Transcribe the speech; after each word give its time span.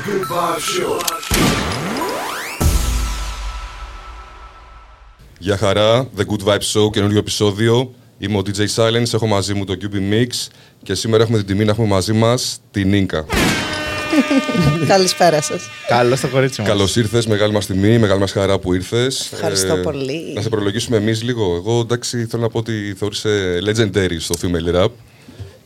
Good 0.00 0.26
Vibe 0.32 0.86
Show. 0.86 1.00
Γεια 5.38 5.56
χαρά, 5.56 6.08
The 6.16 6.20
Good 6.20 6.48
Vibe 6.48 6.54
Show, 6.72 6.90
καινούριο 6.92 7.18
επεισόδιο. 7.18 7.94
Είμαι 8.18 8.36
ο 8.38 8.42
DJ 8.46 8.66
Silence, 8.74 9.14
έχω 9.14 9.26
μαζί 9.26 9.54
μου 9.54 9.64
το 9.64 9.76
QB 9.80 9.94
Mix 9.94 10.48
και 10.82 10.94
σήμερα 10.94 11.22
έχουμε 11.22 11.38
την 11.38 11.46
τιμή 11.46 11.64
να 11.64 11.70
έχουμε 11.70 11.86
μαζί 11.86 12.12
μας 12.12 12.60
την 12.70 12.88
Νίνκα. 12.88 13.26
Καλησπέρα 14.86 15.42
σας. 15.42 15.62
Καλό 15.88 16.16
στο 16.16 16.28
κορίτσι 16.28 16.60
μας. 16.60 16.70
Καλώς 16.70 16.96
ήρθες, 16.96 17.26
μεγάλη 17.26 17.52
μας 17.52 17.66
τιμή, 17.66 17.98
μεγάλη 17.98 18.20
μας 18.20 18.32
χαρά 18.32 18.58
που 18.58 18.74
ήρθες. 18.74 19.32
Ευχαριστώ 19.32 19.76
πολύ. 19.76 20.32
Να 20.34 20.40
σε 20.40 20.48
προλογίσουμε 20.48 20.96
εμείς 20.96 21.22
λίγο. 21.22 21.54
Εγώ 21.54 21.80
εντάξει, 21.80 22.26
θέλω 22.26 22.42
να 22.42 22.48
πω 22.48 22.58
ότι 22.58 22.94
θεώρησε 22.98 23.58
legendary 23.66 24.16
στο 24.18 24.34
female 24.42 24.74
rap 24.74 24.88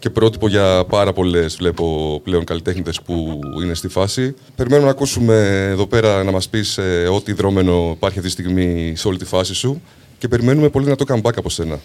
και 0.05 0.11
πρότυπο 0.11 0.49
για 0.49 0.85
πάρα 0.89 1.13
πολλές 1.13 1.57
βλέπω 1.57 2.21
πλέον 2.25 2.45
καλλιτέχνητες 2.45 3.01
που 3.01 3.41
είναι 3.63 3.75
στη 3.75 3.89
φάση. 3.89 4.35
Περιμένουμε 4.57 4.87
να 4.87 4.93
ακούσουμε 4.93 5.67
εδώ 5.71 5.87
πέρα 5.87 6.25
να 6.25 6.31
μας 6.31 6.49
πεις 6.49 6.79
ό,τι 7.11 7.33
δρόμενο 7.33 7.91
υπάρχει 7.95 8.19
αυτή 8.19 8.35
τη 8.35 8.43
στιγμή 8.43 8.93
σε 8.97 9.09
όλη 9.09 9.19
τη 9.19 9.25
φάση 9.25 9.55
σου 9.55 9.83
και 10.19 10.29
περιμένουμε 10.29 10.69
πολύ 10.69 10.87
να 10.87 10.97
το 10.97 11.05
comeback 11.09 11.37
από 11.37 11.51
σένα. 11.51 11.81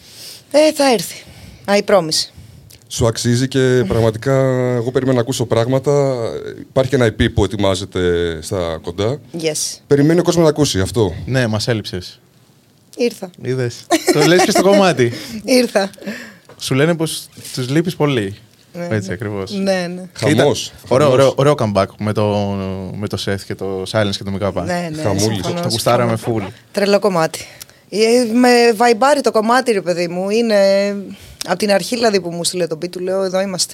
Ε, 0.52 0.73
θα 0.73 0.92
έρθει. 0.94 1.23
I 1.66 1.82
promise. 1.86 2.32
Σου 2.88 3.08
αξίζει 3.08 3.48
και 3.48 3.84
πραγματικά 3.88 4.34
εγώ 4.76 4.92
περιμένω 4.92 5.16
να 5.16 5.22
ακούσω 5.22 5.45
πράγματα. 5.45 6.23
Υπάρχει 6.59 6.90
και 6.90 6.95
ένα 6.95 7.08
EP 7.08 7.34
που 7.34 7.44
ετοιμάζεται 7.44 8.02
στα 8.42 8.80
κοντά. 8.81 9.20
Yes. 9.42 9.80
Περιμένει 9.88 10.20
ο 10.20 10.23
κόσμος 10.23 10.44
να 10.44 10.50
ακούσει 10.50 10.80
αυτό. 10.80 11.14
Ναι, 11.26 11.48
μας 11.48 11.67
έλειψες. 11.67 12.20
Ήρθα. 12.98 13.30
Είδες. 13.42 13.86
το 14.14 14.26
λες 14.26 14.44
και 14.44 14.52
στο 14.52 14.62
κομμάτι. 14.62 15.12
Ήρθα. 15.44 15.90
Σου 16.59 16.73
λένε 16.76 16.95
πως 16.95 17.27
τους 17.54 17.70
λείπεις 17.70 17.95
πολύ. 17.95 18.36
Ναι, 18.73 18.88
Έτσι 18.91 19.08
ναι. 19.08 19.13
ακριβώς. 19.13 19.52
Ναι, 19.52 19.88
ναι. 19.95 20.09
Χαμός. 20.13 20.72
Ωραίο, 20.88 21.09
Χαμός. 21.09 21.13
ωραίο, 21.13 21.34
ωραίο 21.36 21.55
comeback 21.58 21.86
με 22.00 22.13
το, 22.13 22.26
με 22.95 23.08
το 23.08 23.17
Seth 23.26 23.40
και 23.48 23.55
το 23.55 23.84
Silence 23.91 24.16
και 24.17 24.23
το 24.23 24.31
Mikapa. 24.39 24.64
ναι, 24.66 24.89
ναι 24.95 25.02
Χαμούλης. 25.02 25.23
συμφωνώ, 25.34 25.61
Το 25.61 25.67
γουστάραμε 25.69 26.16
συμφωνώ. 26.17 26.45
full. 26.47 26.52
Τρελό 26.72 27.00
κομμάτι. 27.00 27.45
Ε, 27.89 28.34
Με 28.34 28.50
βαϊμπάρει 28.75 29.22
το 29.22 29.31
κομμάτι, 29.31 29.72
ρε 29.72 29.81
παιδί 29.81 30.08
μου. 30.08 30.30
Είναι 30.30 30.56
από 31.47 31.58
την 31.58 31.72
αρχή 31.72 31.95
δηλαδή 31.95 32.22
που 32.22 32.30
μου 32.30 32.44
στείλε 32.44 32.67
τον 32.67 32.78
beat, 32.81 32.89
του 32.89 33.00
λέω 33.00 33.23
εδώ 33.23 33.41
είμαστε. 33.41 33.73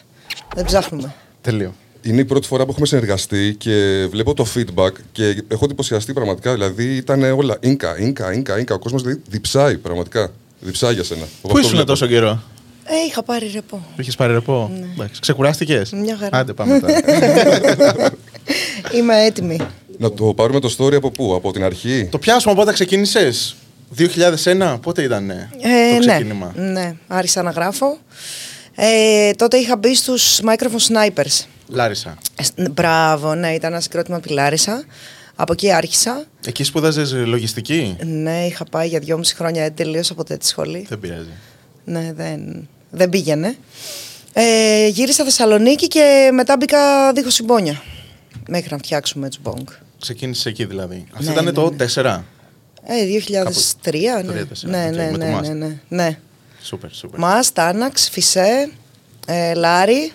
Δεν 0.55 0.65
ψάχνουμε. 0.65 1.13
Τελείω. 1.41 1.73
Είναι 2.01 2.21
η 2.21 2.25
πρώτη 2.25 2.47
φορά 2.47 2.65
που 2.65 2.71
έχουμε 2.71 2.85
συνεργαστεί 2.85 3.55
και 3.57 4.07
βλέπω 4.11 4.33
το 4.33 4.45
feedback 4.55 4.91
και 5.11 5.43
έχω 5.47 5.65
εντυπωσιαστεί 5.65 6.13
πραγματικά. 6.13 6.53
Δηλαδή 6.53 6.95
ήταν 6.95 7.23
όλα 7.23 7.57
ίνκα, 7.59 7.99
ίνκα, 7.99 8.33
ίνκα, 8.33 8.59
ίνκα. 8.59 8.73
Ο 8.75 8.79
κόσμος 8.79 9.01
δηλαδή 9.01 9.21
διψάει 9.29 9.77
πραγματικά. 9.77 10.31
Διψάει 10.59 10.93
για 10.93 11.03
σένα. 11.03 11.19
Εγώ 11.21 11.29
Πού 11.41 11.47
αυτό 11.47 11.59
ήσουν 11.59 11.71
βλέπω. 11.71 11.85
τόσο 11.87 12.07
καιρό, 12.07 12.41
Ε, 12.87 12.95
είχα 13.07 13.23
πάρει 13.23 13.51
ρεπό. 13.53 13.85
Είχες 13.97 14.15
πάρει 14.15 14.33
ρεπό; 14.33 14.71
Εντάξει, 14.93 15.21
Ξεκουράστηκες; 15.21 15.91
Μια 15.91 16.17
χαρά. 16.17 16.37
Άντε, 16.37 16.53
πάμε 16.53 16.79
τώρα. 16.79 16.93
Είμαι 18.95 19.23
έτοιμη. 19.23 19.59
Να 19.97 20.11
το 20.11 20.33
πάρουμε 20.33 20.59
το 20.59 20.75
story 20.77 20.93
από 20.93 21.11
πού, 21.11 21.35
από 21.35 21.51
την 21.51 21.63
αρχή; 21.63 22.07
το 22.11 22.17
πιάσουμε 22.17 22.55
πότε 22.55 22.73
ξεκίνησες; 22.73 23.55
2001, 23.97 24.77
πότε 24.81 25.01
ήταν 25.01 25.29
Ε, 25.29 25.47
το 25.93 26.07
ξεκίνημα; 26.07 26.51
ναι, 26.55 26.63
ναι, 26.71 26.95
άρχισα 27.07 27.41
να 27.41 27.49
γράφω. 27.51 27.97
Ε, 28.75 29.31
τότε 29.31 29.57
είχα 29.57 29.77
μπει 29.77 29.95
στους 29.95 30.39
Microphone 30.43 30.93
Snipers. 30.93 31.45
Λάρισα. 31.67 32.17
Ε, 32.35 32.43
σ- 32.43 32.69
Μπράβο, 32.71 33.35
ναι, 33.35 33.49
ήταν 33.53 33.71
ένα 33.71 33.81
συγκρότημα 33.81 34.17
από 34.17 34.27
τη 34.27 34.33
Λάρισα. 34.33 34.83
Από 35.35 35.53
εκεί 35.53 35.71
άρχισα. 35.71 36.23
Εκεί 36.45 36.63
σπούδαζες 36.63 37.13
λογιστική; 37.13 37.95
Ναι, 38.05 38.45
είχα 38.45 38.63
πάει 38.71 38.87
για 38.87 38.99
δυόμιση 38.99 39.35
χρόνια, 39.35 39.63
ε, 39.63 39.69
τελείωσα 39.69 40.13
ποτέ 40.13 40.37
τη 40.37 40.47
σχολή. 40.47 40.85
Δεν 40.89 40.99
πειράζει. 40.99 41.29
Ναι, 41.85 42.11
δεν, 42.15 42.67
δεν 42.95 43.09
πήγαινε. 43.09 43.55
Ε, 44.33 44.87
γύρισα 44.87 45.23
Θεσσαλονίκη 45.23 45.87
και 45.87 46.29
μετά 46.33 46.57
μπήκα 46.57 47.13
δίχως 47.13 47.33
συμπόνια. 47.33 47.81
Μέχρι 48.47 48.67
να 48.71 48.77
φτιάξουμε 48.77 49.29
του 49.29 49.37
Bong. 49.43 49.63
Ξεκίνησε 49.99 50.49
εκεί 50.49 50.65
δηλαδή. 50.65 51.05
Αυτό 51.11 51.25
Ναι, 51.25 51.31
ήταν 51.31 51.43
ναι, 51.45 51.51
το 51.51 51.69
ναι. 51.77 51.85
4. 51.95 52.21
Ε, 52.87 53.05
2003, 53.83 54.23
ναι. 54.23 54.41
2003, 54.41 54.69
Ναι, 54.69 54.85
οκ, 54.87 54.95
ναι, 54.95 55.09
με 55.11 55.17
το 55.17 55.17
ναι, 55.17 55.37
Mast. 55.37 55.41
ναι, 55.41 55.53
ναι, 55.53 55.79
ναι. 55.87 56.19
Σούπερ, 56.61 56.91
σούπερ. 56.91 57.19
Μας, 57.19 57.53
Τάναξ, 57.53 58.09
Φισέ, 58.09 58.69
ε, 59.27 59.53
Λάρι 59.53 60.11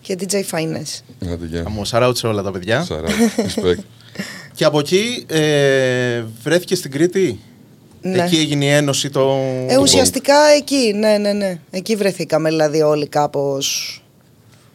και 0.00 0.16
DJ 0.20 0.34
Finesse. 0.34 1.02
Άντε, 1.32 1.46
γεια. 1.46 1.62
Χαμό, 1.62 1.82
shout 1.90 2.12
σε 2.14 2.26
όλα 2.26 2.42
τα 2.42 2.50
παιδιά. 2.50 2.84
Σαρά. 2.84 3.08
Respect. 3.36 3.82
Και 4.54 4.64
από 4.64 4.78
εκεί 4.78 5.24
ε, 5.28 6.24
βρέθηκες 6.42 6.78
στην 6.78 6.90
Κρήτη; 6.90 7.40
Ναι. 8.02 8.22
Εκεί 8.24 8.36
έγινε 8.36 8.64
η 8.64 8.68
ένωση 8.68 9.10
το. 9.10 9.38
Ε, 9.68 9.76
ουσιαστικά 9.76 10.34
εκεί, 10.56 10.92
ναι, 10.96 11.16
ναι, 11.18 11.32
ναι. 11.32 11.58
Εκεί 11.70 11.96
βρεθήκαμε 11.96 12.48
δηλαδή 12.48 12.80
όλοι 12.82 13.06
κάπως... 13.08 13.92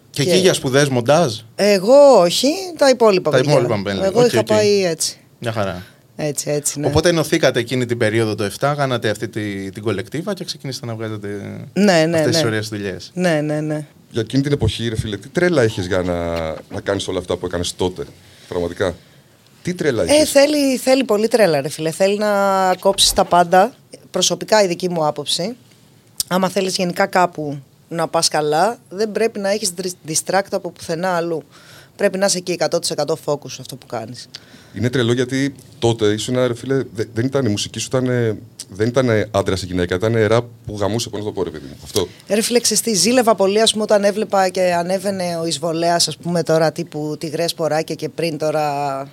Και 0.09 0.22
εκεί 0.22 0.31
και- 0.31 0.38
για 0.38 0.53
σπουδές 0.53 0.89
μοντάζ; 0.89 1.35
Εγώ 1.56 2.19
όχι, 2.19 2.47
τα 2.78 2.89
υπόλοιπα 2.89 3.31
Τα 3.31 3.38
παιδιά. 3.38 3.51
υπόλοιπα 3.51 3.78
μπέλε. 3.78 4.06
Εγώ 4.06 4.19
Οκ, 4.22 4.25
είχα 4.28 4.39
οκ. 4.39 4.45
πάει 4.45 4.85
έτσι. 4.85 5.17
Μια 5.39 5.51
χαρά. 5.51 5.84
Έτσι, 6.16 6.50
έτσι, 6.51 6.79
ναι. 6.79 6.88
Οπότε 6.88 7.09
ενωθήκατε 7.09 7.59
εκείνη 7.59 7.85
την 7.85 7.97
περίοδο 7.97 8.35
το 8.35 8.50
7, 8.59 8.73
κάνατε 8.78 9.09
αυτή 9.09 9.28
τη, 9.28 9.69
την 9.72 9.84
κολεκτίβα 9.84 10.34
και 10.34 10.44
ξεκινήσατε 10.45 10.85
να 10.85 10.95
βγάζετε 10.95 11.28
Ναι, 11.73 12.05
ναι, 12.05 12.17
αυτές 12.17 12.31
τις 12.34 12.41
ναι. 12.41 12.47
ωραίες 12.47 12.67
δουλειές. 12.67 13.11
Ναι, 13.13 13.41
ναι, 13.41 13.61
ναι. 13.61 13.85
Για 14.09 14.22
εκείνη 14.22 14.44
την 14.44 14.51
εποχή, 14.51 14.88
ρε 14.90 14.95
φίλε, 14.97 15.17
τι 15.17 15.28
τρέλα 15.28 15.61
έχεις 15.61 15.88
για 15.88 16.01
να, 16.01 16.34
να 16.50 16.81
κάνεις 16.84 17.07
όλα 17.07 17.19
αυτά 17.19 17.35
που 17.38 17.45
έκανες 17.45 17.75
τότε. 17.75 18.03
Πραγματικά; 18.47 18.95
Τι 19.63 19.74
τρέλα 19.74 20.03
Ε, 20.03 20.06
έχεις. 20.16 20.31
θέλει, 20.31 20.78
θέλει 20.78 21.03
πολύ 21.03 21.28
τρέλα, 21.28 21.62
ρε 21.62 21.69
φίλε. 21.69 21.91
Θέλει 21.91 22.18
να 22.18 22.29
κόψεις 22.79 23.13
τα 23.13 23.25
πάντα. 23.25 23.74
Προσωπικά 24.12 24.63
η 24.63 24.68
δική 24.68 24.90
μου 24.90 25.06
άποψη. 25.06 25.56
Άμα 26.28 26.50
θέλεις 26.50 26.75
γενικά 26.75 27.06
κάπου 27.06 27.57
να 27.88 28.07
πας 28.07 28.28
καλά, 28.28 28.78
δεν 28.90 29.12
πρέπει 29.12 29.40
να 29.40 29.50
έχεις 29.50 29.73
distract 30.07 30.47
από 30.52 30.69
πουθενά 30.72 31.09
αλλού. 31.16 31.44
Πρέπει 31.96 32.18
να 32.18 32.25
είσαι 32.25 32.38
εκεί 32.38 32.57
100% 32.59 33.13
focus 33.25 33.50
σε 33.52 33.57
αυτό 33.59 33.75
που 33.75 33.85
κάνεις. 33.85 34.29
Είναι 34.73 34.90
τρελό 34.90 35.13
γιατί 35.13 35.56
τότε 35.79 36.06
ήσουν, 36.06 36.35
ρε 36.47 36.53
φίλε, 36.56 36.75
δε- 36.94 37.06
δεν 37.13 37.25
ήταν 37.25 37.46
η 37.46 37.50
μουσική 37.50 37.79
σου, 37.79 37.88
ήταν, 37.90 38.07
ε, 38.07 38.38
δεν 38.69 38.88
ήταν 38.88 39.28
άντρας 39.31 39.62
ή 39.63 39.66
γυναίκα, 39.66 39.96
ήταν 39.96 40.16
ραπ 40.28 40.46
που 40.66 40.78
γαμούσε. 40.79 41.09
Πώ 41.09 41.18
να 41.18 41.23
το 41.23 41.31
πω, 41.31 41.44
ρε 41.44 41.50
παιδί 41.50 41.66
μου. 41.69 41.78
Αυτό. 41.84 42.07
Ρε 42.28 42.41
φίλε, 42.41 42.59
ξέρεις 42.59 42.84
τι, 42.84 42.94
ζήλευα 42.94 43.35
πολύ 43.35 43.62
ας 43.62 43.72
πούμε, 43.72 43.84
όταν 43.84 44.03
έβλεπα 44.03 44.50
και 44.50 44.73
ανέβαινε 44.73 45.38
ο 45.41 45.46
εισβολέας, 45.46 46.07
ας 46.07 46.18
πούμε, 46.18 46.44
τώρα 46.44 46.72
τύπου 46.72 47.16
τυγρές 47.19 47.53
ποράκια 47.53 47.96
και 47.96 48.09
πριν 48.09 48.38
τώρα. 48.38 49.07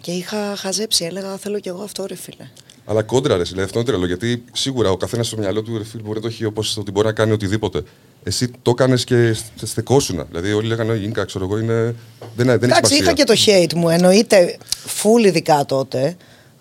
Και 0.00 0.10
είχα 0.12 0.56
χαζέψει, 0.56 1.04
έλεγα 1.04 1.36
θέλω 1.36 1.60
κι 1.60 1.68
εγώ 1.68 1.82
αυτό, 1.82 2.06
ρε 2.06 2.14
φίλε. 2.14 2.48
Αλλά 2.88 3.02
κόντρα, 3.02 3.36
ρε, 3.36 3.42
δηλαδή, 3.42 3.62
αυτό 3.62 3.78
είναι 3.78 3.88
τρελό. 3.88 4.06
Γιατί 4.06 4.44
σίγουρα 4.52 4.90
ο 4.90 4.96
καθένας 4.96 5.26
στο 5.26 5.36
μυαλό 5.38 5.62
του 5.62 5.78
ρε 5.78 5.84
φίλε, 5.84 6.02
μπορεί 6.02 6.14
να 6.14 6.20
το 6.20 6.28
έχει 6.28 6.44
όπως 6.44 6.76
ότι 6.76 6.90
μπορεί 6.90 7.06
να 7.06 7.12
κάνει 7.12 7.32
οτιδήποτε. 7.32 7.82
Εσύ 8.22 8.50
το 8.62 8.70
έκανες 8.70 9.04
και 9.04 9.32
στε- 9.32 9.66
στεκόσουνα. 9.66 10.24
Δηλαδή, 10.24 10.52
όλοι 10.52 10.66
λέγανε 10.66 10.92
Ινκα, 10.94 11.24
ξέρω 11.24 11.44
εγώ, 11.44 11.58
είναι. 11.58 11.74
Δεν, 11.74 11.94
δεν 12.36 12.48
έχει 12.48 12.54
Εντάξει, 12.64 12.94
σημασία. 12.94 12.96
είχα 12.96 13.12
και 13.12 13.24
το 13.24 13.34
hate 13.46 13.74
μου, 13.74 13.88
εννοείται 13.88 14.58
full 15.02 15.24
ειδικά 15.24 15.64
τότε. 15.64 16.16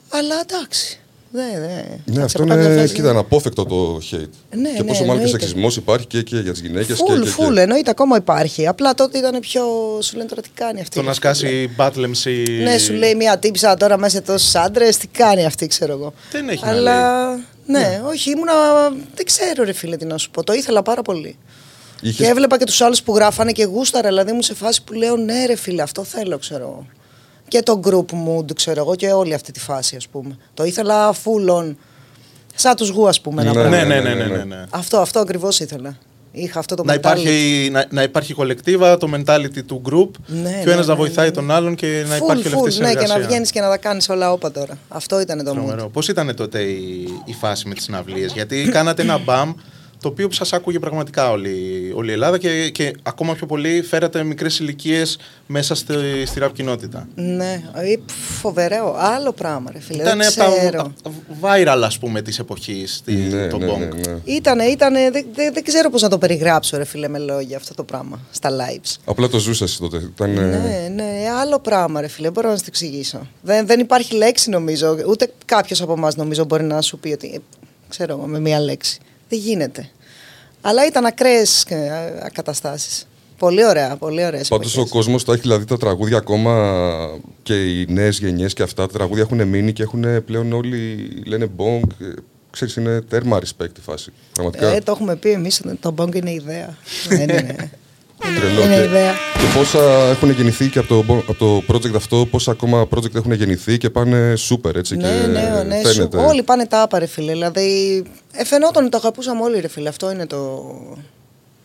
Αλλά 0.10 0.36
εντάξει. 0.50 1.00
Δε, 1.36 1.60
δε. 1.60 1.82
Ναι, 2.06 2.20
Θα 2.20 2.24
αυτό 2.26 2.42
σε 2.42 2.48
κάποια 2.48 2.70
είναι. 2.72 2.82
φάση- 2.82 2.94
Κοίτα, 2.94 3.10
αναπόφευκτο 3.10 3.66
το 3.66 4.00
hate. 4.12 4.18
Ναι, 4.52 4.70
και 4.70 4.82
ναι, 4.82 4.84
πόσο 4.84 4.84
μάλλον 4.84 4.98
και 4.98 5.02
εννοείται. 5.02 5.28
σεξισμός 5.28 5.76
υπάρχει 5.76 6.06
και, 6.08 6.22
και 6.22 6.38
για 6.40 6.52
τις 6.52 6.62
γυναίκες. 6.62 6.98
και, 6.98 7.04
Full, 7.08 7.22
και, 7.24 7.30
full, 7.38 7.54
και. 7.54 7.62
εννοείται 7.62 7.90
ακόμα 7.90 8.18
υπάρχει. 8.18 8.68
Απλά 8.68 8.94
τότε 8.94 9.18
ήταν 9.18 9.40
πιο. 9.40 9.64
Σου 10.02 10.16
λένε 10.18 10.30
τώρα 10.30 10.42
τι 10.42 10.50
κάνει 10.54 10.82
αυτή. 10.82 10.96
Το 10.96 11.02
να 11.06 11.14
σκάσει 11.14 11.70
battlems 11.78 12.26
ή. 12.26 12.50
Ναι, 12.64 12.78
σου 12.78 12.94
λέει 12.94 13.16
μια 13.16 13.38
τύψα 13.40 13.76
τώρα 13.76 13.98
μέσα 13.98 14.16
σε 14.16 14.22
τόσου 14.22 14.60
άντρες, 14.60 14.98
τι 14.98 15.08
κάνει 15.08 15.46
αυτή, 15.46 15.68
ξέρω 15.68 15.92
εγώ. 15.94 16.14
Δεν 16.32 16.50
έχει 16.50 16.64
να 16.66 16.70
Αλλά. 16.72 17.34
Ναι, 17.68 18.02
όχι, 18.08 18.30
ήμουνα. 18.32 18.52
Δεν 19.16 19.26
ξέρω, 19.26 19.64
ρε 19.64 19.74
φίλε, 19.74 19.98
τι 19.98 20.06
να 20.06 20.18
σου 20.18 20.32
πω. 20.32 20.44
Το 20.44 20.54
ήθελα 20.54 20.82
πάρα 20.82 21.02
πολύ. 21.02 21.38
Είχες- 22.02 22.18
Και 22.18 22.26
έβλεπα 22.32 22.58
και 22.58 22.66
τους 22.66 22.82
άλλους 22.82 23.02
που 23.04 23.16
γράφανε 23.16 23.52
και 23.52 23.64
γούσταρα. 23.64 24.08
Δηλαδή 24.08 24.32
μου 24.32 24.42
σε 24.42 24.54
φάση 24.54 24.84
που 24.84 24.94
λέω 24.94 25.16
ναι, 25.16 25.46
ρε 25.46 25.56
φίλε, 25.56 25.82
αυτό 25.82 26.04
θέλω, 26.04 26.38
ξέρω 26.38 26.62
εγώ. 26.64 26.86
Και 27.48 27.62
το 27.62 27.80
group 27.84 28.06
mood, 28.14 28.56
ξέρω 28.56 28.80
εγώ, 28.82 28.96
και 28.96 29.12
όλη 29.12 29.34
αυτή 29.34 29.52
τη 29.52 29.60
φάση, 29.60 29.96
ας 29.96 30.08
πούμε. 30.08 30.38
Το 30.54 30.64
ήθελα 30.64 31.14
full 31.14 31.50
on. 31.60 31.76
Σαν 32.56 32.76
τους 32.76 32.90
γου, 32.90 33.08
ας 33.08 33.22
πούμε. 33.22 33.42
ένα 33.42 33.54
Ναι, 33.54 33.60
πράγμα. 33.60 33.78
Ναι, 33.78 33.84
ναι, 33.84 34.00
ναι, 34.00 34.14
ναι, 34.14 34.36
ναι, 34.36 34.44
ναι. 34.44 34.66
Αυτό, 34.70 34.98
αυτό 34.98 35.20
ακριβώς 35.20 35.60
ήθελα. 35.60 35.98
Είχα 36.38 36.60
αυτό 36.60 36.76
το 36.76 36.84
Να 36.84 36.94
mentality. 36.94 36.98
υπάρχει, 36.98 37.70
να, 37.72 37.86
να 37.90 38.04
υπάρχει 38.04 38.34
κολεκτίβα, 38.34 38.98
το 38.98 39.10
mentality 39.16 39.64
του 39.66 39.82
group 39.90 40.10
Ναι, 40.28 40.50
και 40.64 40.70
ο 40.70 40.72
ένας 40.72 40.76
ναι, 40.76 40.76
να 40.76 40.86
ναι, 40.86 40.94
βοηθάει 40.94 41.26
ναι. 41.26 41.32
τον 41.32 41.52
άλλον 41.52 41.76
και 41.76 42.06
να 42.08 42.16
Full, 42.18 42.22
υπάρχει 42.24 42.48
όλη 42.48 42.56
αυτή 42.56 42.58
η 42.58 42.60
full, 42.60 42.64
ναι, 42.64 42.70
συνεργασία. 42.72 43.14
και 43.16 43.20
να 43.22 43.28
βγαίνεις 43.28 43.52
και 43.52 43.62
να 43.62 43.70
τα 43.70 43.78
κάνεις 43.78 44.10
όλα 44.10 44.32
όπα 44.32 44.52
τώρα. 44.52 44.78
Αυτό 44.88 45.20
ήταν 45.20 45.44
το 45.44 45.56
mood. 45.86 45.92
Πώς 45.92 46.08
ήταν 46.08 46.36
τότε 46.36 46.62
η, 46.62 47.08
η 47.26 47.34
φάση 47.34 47.68
με 47.68 47.74
τις 47.74 47.84
συναυλίες, 47.84 48.32
Γιατί 48.34 48.70
κάνατε 48.72 49.02
ένα 49.02 49.18
μπαμ 49.18 49.54
το 50.06 50.12
οποίο 50.12 50.32
σας 50.32 50.54
άκουγε 50.54 50.80
πραγματικά 50.80 51.32
όλη, 51.32 51.92
όλη 51.96 52.10
η 52.10 52.14
Ελλάδα 52.14 52.38
και, 52.38 52.70
και 52.70 52.94
ακόμα 53.04 53.34
πιο 53.34 53.46
πολύ 53.46 53.82
φέρατε 53.82 54.24
μικρές 54.24 54.60
ηλικίες 54.60 55.18
μέσα 55.48 55.76
στη, 55.76 55.94
στη 56.26 56.40
ραπ 56.40 56.54
κοινότητα. 56.54 57.08
Ναι, 57.16 57.64
ε, 57.76 57.96
φοβερό. 58.40 58.96
Άλλο 59.00 59.32
πράγμα, 59.32 59.72
ρε 59.72 59.80
φίλε. 59.80 60.02
Ήταν 60.02 60.18
δεν 60.18 60.28
από 60.28 60.36
τα, 60.36 60.58
ξέρω. 60.58 60.94
τα 61.04 61.12
viral, 61.42 61.82
ας 61.84 61.98
πούμε, 61.98 62.22
της 62.22 62.40
εποχής, 62.40 63.04
Ναι, 63.06 63.48
το 63.48 63.58
ναι, 63.58 63.66
Bong. 63.66 63.78
ναι, 63.78 63.86
ναι. 63.86 64.20
Ήτανε, 64.24 64.64
ήτανε, 64.64 65.10
δεν, 65.12 65.26
δεν, 65.34 65.54
δεν 65.54 65.64
ξέρω 65.64 65.90
πώς 65.90 66.02
να 66.02 66.10
το 66.10 66.18
περιγράψω 66.18 66.78
ρε 66.78 66.86
φίλε 66.86 67.08
με 67.08 67.20
λόγια 67.20 67.58
αυτό 67.58 67.74
το 67.74 67.84
πράγμα 67.84 68.20
στα 68.32 68.50
lives. 68.50 68.96
Απλά 69.06 69.28
το 69.28 69.40
ζούσα 69.40 69.64
εσύ 69.64 69.80
τότε. 69.80 69.98
Ήταν, 69.98 70.38
ε, 70.38 70.42
Ναι, 70.42 70.92
ναι, 70.96 71.30
άλλο 71.40 71.60
πράγμα 71.60 72.02
ρε 72.02 72.08
φίλε, 72.08 72.30
μπορώ 72.30 72.50
να 72.50 72.56
σου 72.56 72.62
το 72.62 72.68
εξηγήσω. 72.70 73.28
Δεν, 73.42 73.66
δεν 73.68 73.80
υπάρχει 73.80 74.16
λέξη 74.16 74.50
νομίζω, 74.50 74.98
ούτε 75.08 75.32
κάποιος 75.46 75.82
από 75.82 75.94
εμάς 75.94 76.16
νομίζω 76.16 76.46
μπορεί 76.46 76.64
να 76.64 76.82
σου 76.82 76.98
πει 76.98 77.12
ότι, 77.12 77.32
ε, 77.36 77.38
ξέρω 77.90 78.14
εγώ, 78.18 78.26
με 78.26 78.40
μία 78.40 78.60
λέξη. 78.60 79.00
Δεν 79.30 79.40
γίνεται. 79.40 79.90
Αλλά 80.62 80.86
ήταν 80.86 81.06
ακραίες 81.06 81.64
ε, 81.64 82.30
καταστάσεις. 82.34 83.08
Πολύ 83.38 83.66
ωραία, 83.66 83.96
πολύ 83.96 84.26
ωραία. 84.26 84.42
Πάντως 84.50 84.78
ο 84.78 84.88
κόσμος 84.88 85.24
τα 85.26 85.32
έχει 85.34 85.42
δηλαδή 85.42 85.66
τα 85.66 85.78
τραγούδια 85.78 86.18
ακόμα 86.18 86.80
και 87.44 87.64
οι 87.80 87.86
νέες 87.90 88.20
γενιές 88.20 88.54
και 88.54 88.64
αυτά. 88.64 88.88
Τα 88.88 88.94
τραγούδια 88.94 89.24
έχουν 89.24 89.48
μείνει 89.48 89.74
και 89.74 89.84
έχουν 89.84 90.24
πλέον 90.26 90.54
όλοι 90.54 91.10
λένε 91.26 91.46
μπονγκ. 91.46 91.84
ε, 92.02 92.06
Ξέρεις, 92.52 92.76
είναι 92.76 93.02
τέρμα 93.02 93.40
respect 93.40 93.78
η 93.78 93.82
φάση. 93.82 94.12
Πραγματικά. 94.34 94.68
Ε, 94.68 94.80
το 94.80 94.92
έχουμε 94.92 95.16
πει 95.16 95.30
εμείς. 95.32 95.62
Το 95.80 95.94
Bong 95.98 96.16
είναι 96.16 96.32
ιδέα. 96.32 96.78
Δεν 97.08 97.22
είναι. 97.30 97.70
Τρελό. 98.20 98.62
είναι 98.64 98.76
Και, 98.76 98.84
ιδέα. 98.84 99.12
και 99.14 99.58
πόσα 99.58 99.80
έχουν 100.10 100.30
γεννηθεί 100.30 100.70
και 100.70 100.80
από 100.80 100.88
το, 100.88 101.16
από 101.28 101.34
το 101.34 101.74
project 101.74 101.96
αυτό, 101.96 102.28
πόσα 102.32 102.52
ακόμα 102.52 102.88
project 102.96 103.16
έχουν 103.16 103.32
γεννηθεί 103.32 103.78
και 103.78 103.90
πάνε 103.90 104.34
super 104.50 104.76
έτσι. 104.76 104.96
Ναι, 104.96 105.08
και 105.22 105.28
ναι, 105.28 105.64
ναι. 105.68 105.82
σου- 105.86 105.94
φαίνεται. 105.94 106.18
Όλοι 106.18 106.44
πάνε 106.44 106.66
τάπα, 106.66 107.00
ρε 107.00 107.06
φίλε. 107.06 107.32
Δηλαδή, 107.32 108.04
ε, 108.32 108.46
φαινόταν, 108.46 108.90
το 108.90 108.98
αγαπούσαμε 108.98 109.42
όλοι, 109.42 109.60
ρε 109.60 109.68
φίλε. 109.68 109.90
Αυτό 109.90 110.12
είναι 110.12 110.26
το. 110.28 110.64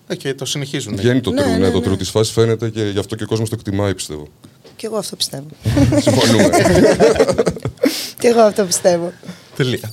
Ε, 0.09 0.15
και 0.17 0.35
το 0.35 0.45
συνεχίζουν. 0.45 0.97
Βγαίνει 0.97 1.21
το 1.21 1.31
Ναι, 1.31 1.43
true, 1.43 1.47
ναι, 1.47 1.57
ναι, 1.59 1.71
το 1.71 1.81
ναι. 1.81 1.87
true 1.95 1.99
της 1.99 2.11
φάσης 2.11 2.33
φαίνεται 2.33 2.69
και 2.69 2.83
γι' 2.83 2.99
αυτό 2.99 3.17
και 3.17 3.23
ο 3.23 3.27
κόσμος 3.27 3.49
το 3.49 3.57
εκτιμάει 3.59 3.95
πιστεύω. 3.95 4.27
Κι 4.77 4.87
εγώ 4.87 4.97
αυτό 4.97 5.17
πιστεύω. 5.17 5.47
Συμφωνούμε. 6.01 6.49
Κι 8.21 8.27
εγώ 8.27 8.41
αυτό 8.41 8.65
πιστεύω. 8.65 9.13
Τελεία. 9.57 9.91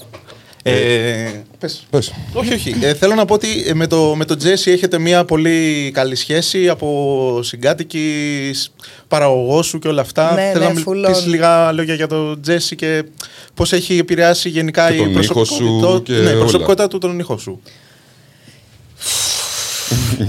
Ε, 0.71 1.43
πες. 1.59 1.85
Πες. 1.89 2.13
Όχι, 2.33 2.53
όχι. 2.53 2.75
Ε, 2.81 2.93
θέλω 2.93 3.15
να 3.15 3.25
πω 3.25 3.33
ότι 3.33 3.47
ε, 3.67 3.73
με 3.73 3.87
το, 3.87 4.15
με 4.15 4.25
το 4.25 4.35
Τζέσι 4.35 4.71
έχετε 4.71 4.97
μια 4.99 5.25
πολύ 5.25 5.91
καλή 5.93 6.15
σχέση 6.15 6.69
από 6.69 7.39
συγκάτοικη, 7.43 8.51
σ- 8.53 8.71
παραγωγός 9.07 9.65
σου 9.67 9.79
και 9.79 9.87
όλα 9.87 10.01
αυτά. 10.01 10.33
Ναι, 10.33 10.49
θέλω 10.53 10.67
ναι, 10.67 10.73
να 10.73 10.81
full 10.87 11.07
πεις 11.07 11.23
on. 11.23 11.27
λίγα 11.27 11.71
λόγια 11.71 11.93
για 11.93 12.07
το 12.07 12.39
Τζέσι 12.39 12.75
και 12.75 13.03
πώς 13.53 13.73
έχει 13.73 13.97
επηρεάσει 13.97 14.49
γενικά 14.49 14.87
Και 14.89 14.95
η 14.95 14.97
τον 14.97 15.21
ήχο 15.21 15.33
προσωπικότητα, 15.33 15.95
σου 15.95 16.03
και 16.03 16.11
ναι, 16.13 16.29
η 16.29 16.31
όλα. 16.31 16.39
προσωπικότητα 16.39 16.87
του 16.87 16.97
τον 16.97 17.19
ήχο 17.19 17.37
σου. 17.37 17.61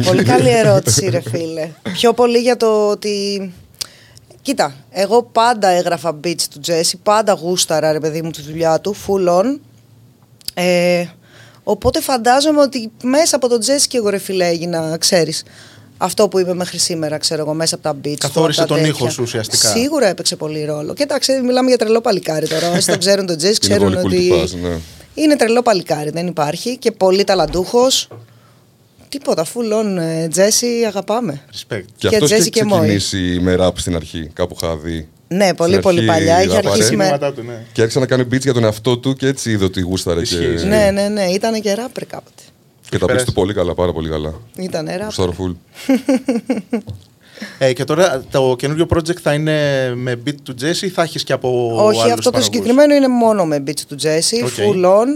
πολύ 0.05 0.23
καλή 0.23 0.49
ερώτηση, 0.50 1.08
ρε 1.08 1.20
φίλε. 1.31 1.69
Πιο 1.93 2.12
πολύ 2.14 2.38
για 2.38 2.56
το 2.56 2.88
ότι. 2.91 3.52
Κοίτα, 4.43 4.75
εγώ 4.91 5.23
πάντα 5.23 5.69
έγραφα 5.69 6.20
beats 6.25 6.43
του 6.52 6.61
Τζέσι, 6.61 6.96
πάντα 7.02 7.32
γούσταρα, 7.32 7.93
ρε 7.93 8.00
παιδί 8.00 8.23
μου, 8.23 8.31
τη 8.31 8.43
δουλειά 8.43 8.81
του, 8.81 8.96
full 9.06 9.29
on. 9.29 9.58
Ε, 10.60 11.06
οπότε 11.62 12.00
φαντάζομαι 12.00 12.60
ότι 12.60 12.90
μέσα 13.02 13.37
από 13.37 13.49
τον 13.49 13.60
Τζέσι 13.60 13.87
και 13.88 13.96
εγώ, 13.96 14.08
ρε 14.08 14.19
φίλε, 14.19 14.46
έγινα, 14.46 14.96
ξέρεις, 14.99 15.43
αυτό 15.96 16.28
που 16.28 16.38
είπε 16.38 16.55
μέχρι 16.55 16.78
σήμερα, 16.78 17.19
ξέρω 17.19 17.40
εγώ, 17.43 17.55
μέσα 17.55 17.75
από 17.75 17.84
τα 17.84 17.93
beats. 17.93 18.10
του, 18.12 18.16
Καθόρισε 18.19 18.60
από 18.60 18.69
τα 18.69 18.75
τον 18.75 18.84
τέτοια. 18.84 18.99
ήχο 19.05 19.10
σου 19.10 19.22
ουσιαστικά. 19.22 19.69
Σίγουρα 19.69 20.06
έπαιξε 20.06 20.37
πολύ 20.37 20.64
ρόλο. 20.64 20.94
Κοίταξε, 20.94 21.40
μιλάμε 21.44 21.69
για 21.69 21.78
τρελό 21.78 22.00
παλικάρι 22.00 22.49
τώρα. 22.49 22.70
Όσοι 22.70 22.87
τον 22.87 22.99
ξέρουν 22.99 23.26
τον 23.26 23.37
Τζέσι, 23.37 23.58
Είναι 23.64 23.75
ξέρουν 23.76 24.00
πολύ 24.02 24.16
ότι. 24.16 24.28
cool 24.31 24.34
τυπάς, 24.34 24.55
ναι. 24.55 24.76
Είναι 25.14 25.37
τρελό 25.37 25.62
παλικάρι, 25.62 26.10
δεν 26.10 26.26
υπάρχει. 26.26 26.76
Και 26.76 26.90
πολύ 26.93 27.25
ταλαντούχος. 27.25 28.08
Τίποτα, 29.08 29.44
full 29.44 29.72
on. 29.81 29.96
ε, 30.00 30.28
Τζέσι, 30.28 30.66
αγαπάμε. 30.87 31.40
Respect. 31.52 31.82
Και 31.96 32.08
Και 32.08 32.14
αυτός 32.16 32.31
Jesse 32.31 32.34
έχει 32.40 32.50
και 32.50 32.64
Μόη. 32.64 32.78
ξεκινήσει 32.78 33.38
με 33.40 33.56
rap 33.60 33.70
στην 33.76 33.94
αρχή, 33.96 34.31
κάπου 34.32 34.56
είχα 34.62 34.76
δει. 34.76 35.08
Ναι, 35.29 35.55
πολύ 35.55 35.71
Στην 35.71 35.83
πολύ 35.83 35.99
αρχή 35.99 36.09
παλιά. 36.11 36.43
Είχε 36.43 36.55
ράπαρε. 36.55 36.69
αρχίσει 36.69 36.97
με. 36.97 37.05
Κινήματά 37.05 37.33
του, 37.33 37.43
ναι. 37.43 37.65
Και 37.73 37.81
άρχισε 37.81 37.99
να 37.99 38.07
κάνει 38.07 38.27
beats 38.33 38.41
για 38.41 38.53
τον 38.53 38.65
εαυτό 38.65 38.99
του 38.99 39.15
και 39.15 39.27
έτσι 39.27 39.51
είδε 39.51 39.65
ότι 39.65 39.81
γούσταρε 39.81 40.23
και, 40.23 40.35
Ισχύει, 40.35 40.53
ισχύει. 40.53 40.67
Ναι, 40.67 40.91
ναι, 40.91 41.09
ναι, 41.09 41.25
ήταν 41.25 41.61
και 41.61 41.75
ράπερ 41.75 42.07
κάποτε. 42.07 42.43
και 42.89 42.99
τα 42.99 43.05
beats 43.05 43.09
περάσει. 43.09 43.27
του 43.27 43.33
πολύ 43.33 43.55
καλά, 43.55 43.75
πάρα 43.75 43.93
πολύ 43.93 44.09
καλά. 44.09 44.35
Ήταν 44.57 44.87
ράπερ. 44.87 45.05
Γουστάρω 45.05 45.35
full. 45.39 45.55
Ε, 47.59 47.73
και 47.73 47.85
τώρα 47.85 48.23
το 48.31 48.55
καινούριο 48.59 48.87
project 48.95 49.17
θα 49.23 49.35
είναι 49.35 49.55
με 49.95 50.23
beat 50.27 50.35
του 50.43 50.55
Jesse 50.61 50.83
ή 50.83 50.89
θα 50.89 51.03
έχεις 51.03 51.25
και 51.25 51.33
από 51.33 51.71
Όχι, 51.75 51.85
άλλους 51.85 51.99
αυτό 51.99 52.15
το 52.15 52.31
παραγωγούς; 52.31 52.45
συγκεκριμένο 52.45 52.95
είναι 52.95 53.09
μόνο 53.09 53.45
με 53.45 53.63
beats 53.67 53.81
του 53.89 53.97
Jesse, 54.03 54.45
OK. 54.44 54.50
full 54.57 54.85
on. 54.85 55.07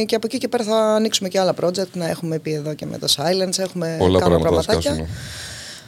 Ε, 0.00 0.04
και 0.04 0.14
από 0.14 0.26
εκεί 0.26 0.38
και 0.38 0.48
πέρα 0.48 0.64
θα 0.64 0.76
ανοίξουμε 0.76 1.28
και 1.28 1.40
άλλα 1.40 1.54
project. 1.60 1.90
Να 1.92 2.08
έχουμε 2.08 2.38
πει 2.38 2.52
εδώ 2.52 2.74
και 2.74 2.86
με 2.86 2.98
το 2.98 3.06
Silence. 3.16 3.58
Έχουμε 3.58 3.96
Πολλά 3.98 4.18
κάνω 4.18 4.38
πράγματα 4.38 4.62
θα 4.62 4.78
πραγματάκια. 4.78 5.06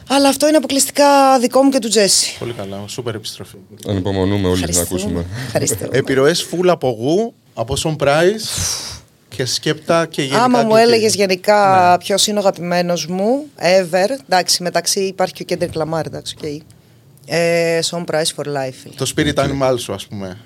Σκάσουν. 0.03 0.15
Αλλά 0.17 0.29
αυτό 0.29 0.47
είναι 0.47 0.57
αποκλειστικά 0.57 1.39
δικό 1.39 1.61
μου 1.63 1.69
και 1.69 1.79
του 1.79 1.91
Jesse. 1.93 2.35
Πολύ 2.39 2.53
καλά, 2.53 2.83
σούπερ 2.87 3.15
επιστροφή. 3.15 3.55
Ανυπομονούμε 3.87 4.47
όλοι 4.47 4.59
να 4.61 4.67
Ευχαριστούμε. 4.69 5.01
ακούσουμε. 5.01 5.25
Ευχαριστούμε. 5.45 5.89
Επιρροές 5.97 6.47
full 6.51 6.67
από 6.67 6.89
γου, 6.89 7.33
από 7.53 7.75
Sean 7.83 7.95
Price 8.03 8.47
και 9.29 9.45
Skepta 9.45 10.05
και 10.05 10.21
γενικά. 10.21 10.43
Άμα 10.43 10.63
μου 10.63 10.73
και- 10.75 10.81
έλεγες 10.81 11.15
γενικά 11.15 11.89
Ναι. 11.91 11.97
ποιος 12.03 12.27
είναι 12.27 12.37
ο 12.37 12.41
αγαπημένος 12.41 13.07
μου, 13.07 13.45
ever. 13.59 14.09
Εντάξει, 14.29 14.63
μεταξύ 14.63 14.99
υπάρχει 14.99 15.33
και 15.45 15.53
ο 15.53 15.57
Kendrick 15.59 15.81
Lamar, 15.81 16.05
εντάξει, 16.05 16.35
οκ. 16.37 16.43
Ε, 17.25 17.79
Sean 17.89 18.03
Price 18.11 18.31
for 18.35 18.45
life. 18.45 18.73
φίλε. 18.81 18.93
Το 18.97 19.11
spirit 19.15 19.33
animal 19.35 19.75
σου, 19.77 19.93
ας 19.93 20.05
πούμε. 20.07 20.37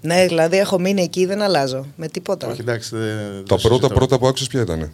Ναι, 0.00 0.26
δηλαδή 0.26 0.56
έχω 0.58 0.78
μείνει 0.78 1.02
εκεί, 1.02 1.26
δεν 1.26 1.42
αλλάζω. 1.42 1.86
Με 1.96 2.08
τίποτα. 2.08 2.46
Όχι, 2.46 2.60
εντάξει. 2.60 2.96
δεν- 2.96 3.06
δεν 3.06 3.44
Τα 3.48 3.56
συζητώ. 3.58 3.68
πρώτα 3.78 3.94
πρώτα 3.94 4.18
που 4.18 4.26
άκουσες 4.26 4.46
ποια 4.46 4.60
ήταν. 4.60 4.90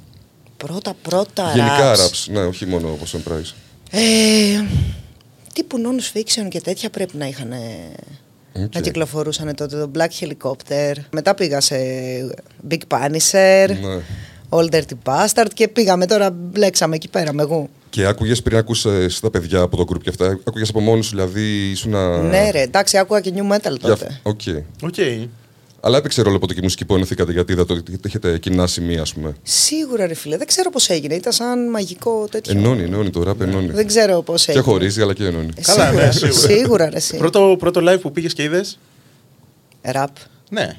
Πρώτα, 0.57 0.95
πρώτα. 1.03 1.53
Γενικά 1.55 1.95
raps. 1.95 1.99
raps, 1.99 2.25
ναι, 2.33 2.41
όχι 2.45 2.67
μόνο 2.67 2.89
από 2.93 3.15
Sean 3.17 3.31
Price. 3.33 3.55
Ε, 3.97 4.65
τύπου 5.53 5.77
Non 5.79 6.17
Phixion 6.19 6.49
και 6.49 6.61
τέτοια 6.61 6.91
πρέπει 6.91 7.17
να 7.17 7.27
είχαν. 7.27 7.53
Οκ. 8.53 8.75
Να 8.75 8.81
κυκλοφορούσαν 8.81 9.55
τότε 9.55 9.77
το 9.79 9.91
Black 9.95 10.25
Helicopter. 10.25 10.93
Μετά 11.11 11.35
πήγα 11.35 11.61
σε 11.61 11.77
Big 12.71 12.79
Punisher, 12.89 13.69
Ναι. 13.69 14.01
Old 14.49 14.69
Dirty 14.71 14.95
Bastard 15.05 15.47
και 15.55 15.69
πήγαμε 15.69 16.07
τώρα, 16.07 16.31
μπλέξαμε 16.31 16.95
εκεί 16.95 17.09
πέρα 17.09 17.33
με 17.33 17.43
εγώ. 17.43 17.69
Και 17.91 18.07
άκουγες 18.07 18.43
πριν 18.43 18.57
ακούσες 18.57 19.21
τα 19.21 19.31
παιδιά 19.31 19.61
από 19.61 19.77
το 19.77 19.85
group 19.93 20.01
και 20.03 20.09
αυτά, 20.09 20.39
άκουγες 20.47 20.69
από 20.69 20.81
μόνος 20.81 21.07
σου, 21.07 21.11
δηλαδή 21.11 21.71
ήσουν 21.71 21.91
να... 21.91 22.23
Ναι, 22.23 22.51
ρε, 22.51 22.61
εντάξει, 22.61 22.99
άκουγα 22.99 23.21
και 23.21 23.33
nu 23.37 23.53
metal 23.55 23.77
τότε. 23.81 24.21
OK. 24.23 24.41
OK. 24.83 24.95
Αλλά 25.87 25.97
έπαιξε 25.99 26.23
ρόλο 26.23 26.39
ποτέ 26.39 26.53
και 26.53 26.59
η 26.61 26.63
μουσική 26.63 26.85
που 26.85 26.95
ενωθήκατε, 26.95 27.33
γιατί 27.33 27.53
είδατε 27.53 27.73
ότι 27.73 27.99
έχετε 28.07 28.39
κοινά 28.39 28.67
σημεία, 28.67 29.01
ας 29.03 29.13
πούμε. 29.15 29.35
Σίγουρα, 29.43 30.07
ρε 30.07 30.15
φίλε, 30.15 30.37
δεν 30.37 30.47
ξέρω 30.47 30.71
πώς 30.71 30.89
έγινε. 30.89 31.15
Ήταν 31.15 31.33
σαν 31.33 31.71
μαγικό 31.71 32.27
τέτοιο. 32.31 32.59
Ενώνει, 32.59 32.83
ενώνει 32.83 33.11
το 33.11 33.31
rap, 33.31 33.41
ενώνει. 33.41 33.67
Δεν 33.67 33.87
ξέρω 33.87 34.23
πώς 34.23 34.45
Και 34.45 34.51
έγινε. 34.51 34.65
χωρίζει, 34.67 35.01
αλλά 35.03 35.13
και 35.15 35.25
ενώνει. 35.25 35.49
Ε, 35.57 35.61
Καλά, 35.61 35.85
σίγουρα, 35.87 36.05
ναι, 36.07 36.13
σίγουρα. 36.13 36.33
σίγουρα, 36.55 36.89
ρε, 36.91 36.97
εσύ. 36.97 37.17
Πρώτο, 37.17 37.57
πρώτο 37.59 37.81
live 37.93 38.01
που 38.01 38.13
πήγες 38.13 38.33
και 38.33 38.43
είδες; 38.43 38.79
Ραπ. 39.83 40.17
Ναι. 40.51 40.77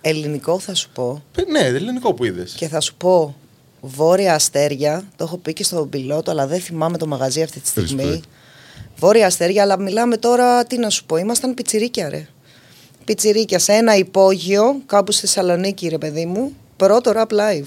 Ελληνικό 0.00 0.58
θα 0.58 0.74
σου 0.74 0.88
πω. 0.92 1.22
Πε- 1.32 1.48
Ναι, 1.48 1.58
ελληνικό 1.60 2.14
που 2.14 2.24
είδες. 2.24 2.52
Και 2.56 2.68
θα 2.68 2.80
σου 2.80 2.94
πω 2.94 3.36
Βόρεια 3.80 4.34
Αστέρια. 4.34 5.02
Το 5.16 5.24
έχω 5.24 5.36
πει 5.36 5.52
και 5.52 5.64
στον 5.64 5.88
πιλότο, 5.88 6.30
αλλά 6.30 6.46
δεν 6.46 6.60
θυμάμαι 6.60 6.98
το 6.98 7.06
μαγαζί 7.06 7.42
αυτή 7.42 7.60
τη 7.60 7.68
στιγμή. 7.68 8.04
Respect. 8.22 8.28
Βόρεια 8.96 9.26
Αστέρια, 9.26 9.62
αλλά 9.62 9.78
μιλάμε 9.80 10.16
τώρα, 10.16 10.64
τι 10.64 10.78
να 10.78 10.90
σου 10.90 11.04
πω, 11.04 11.16
ήμασταν 11.16 11.54
πιτσιρίκια, 11.54 12.08
ρε. 12.08 12.26
Πιτσιρίκια 13.12 13.58
σε 13.58 13.72
ένα 13.72 13.96
υπόγειο, 13.96 14.76
κάπου 14.86 15.12
στη 15.12 15.20
Θεσσαλονίκη, 15.20 15.88
ρε 15.88 15.98
παιδί 15.98 16.26
μου. 16.26 16.52
Πρώτο 16.76 17.12
rap 17.14 17.32
live. 17.32 17.66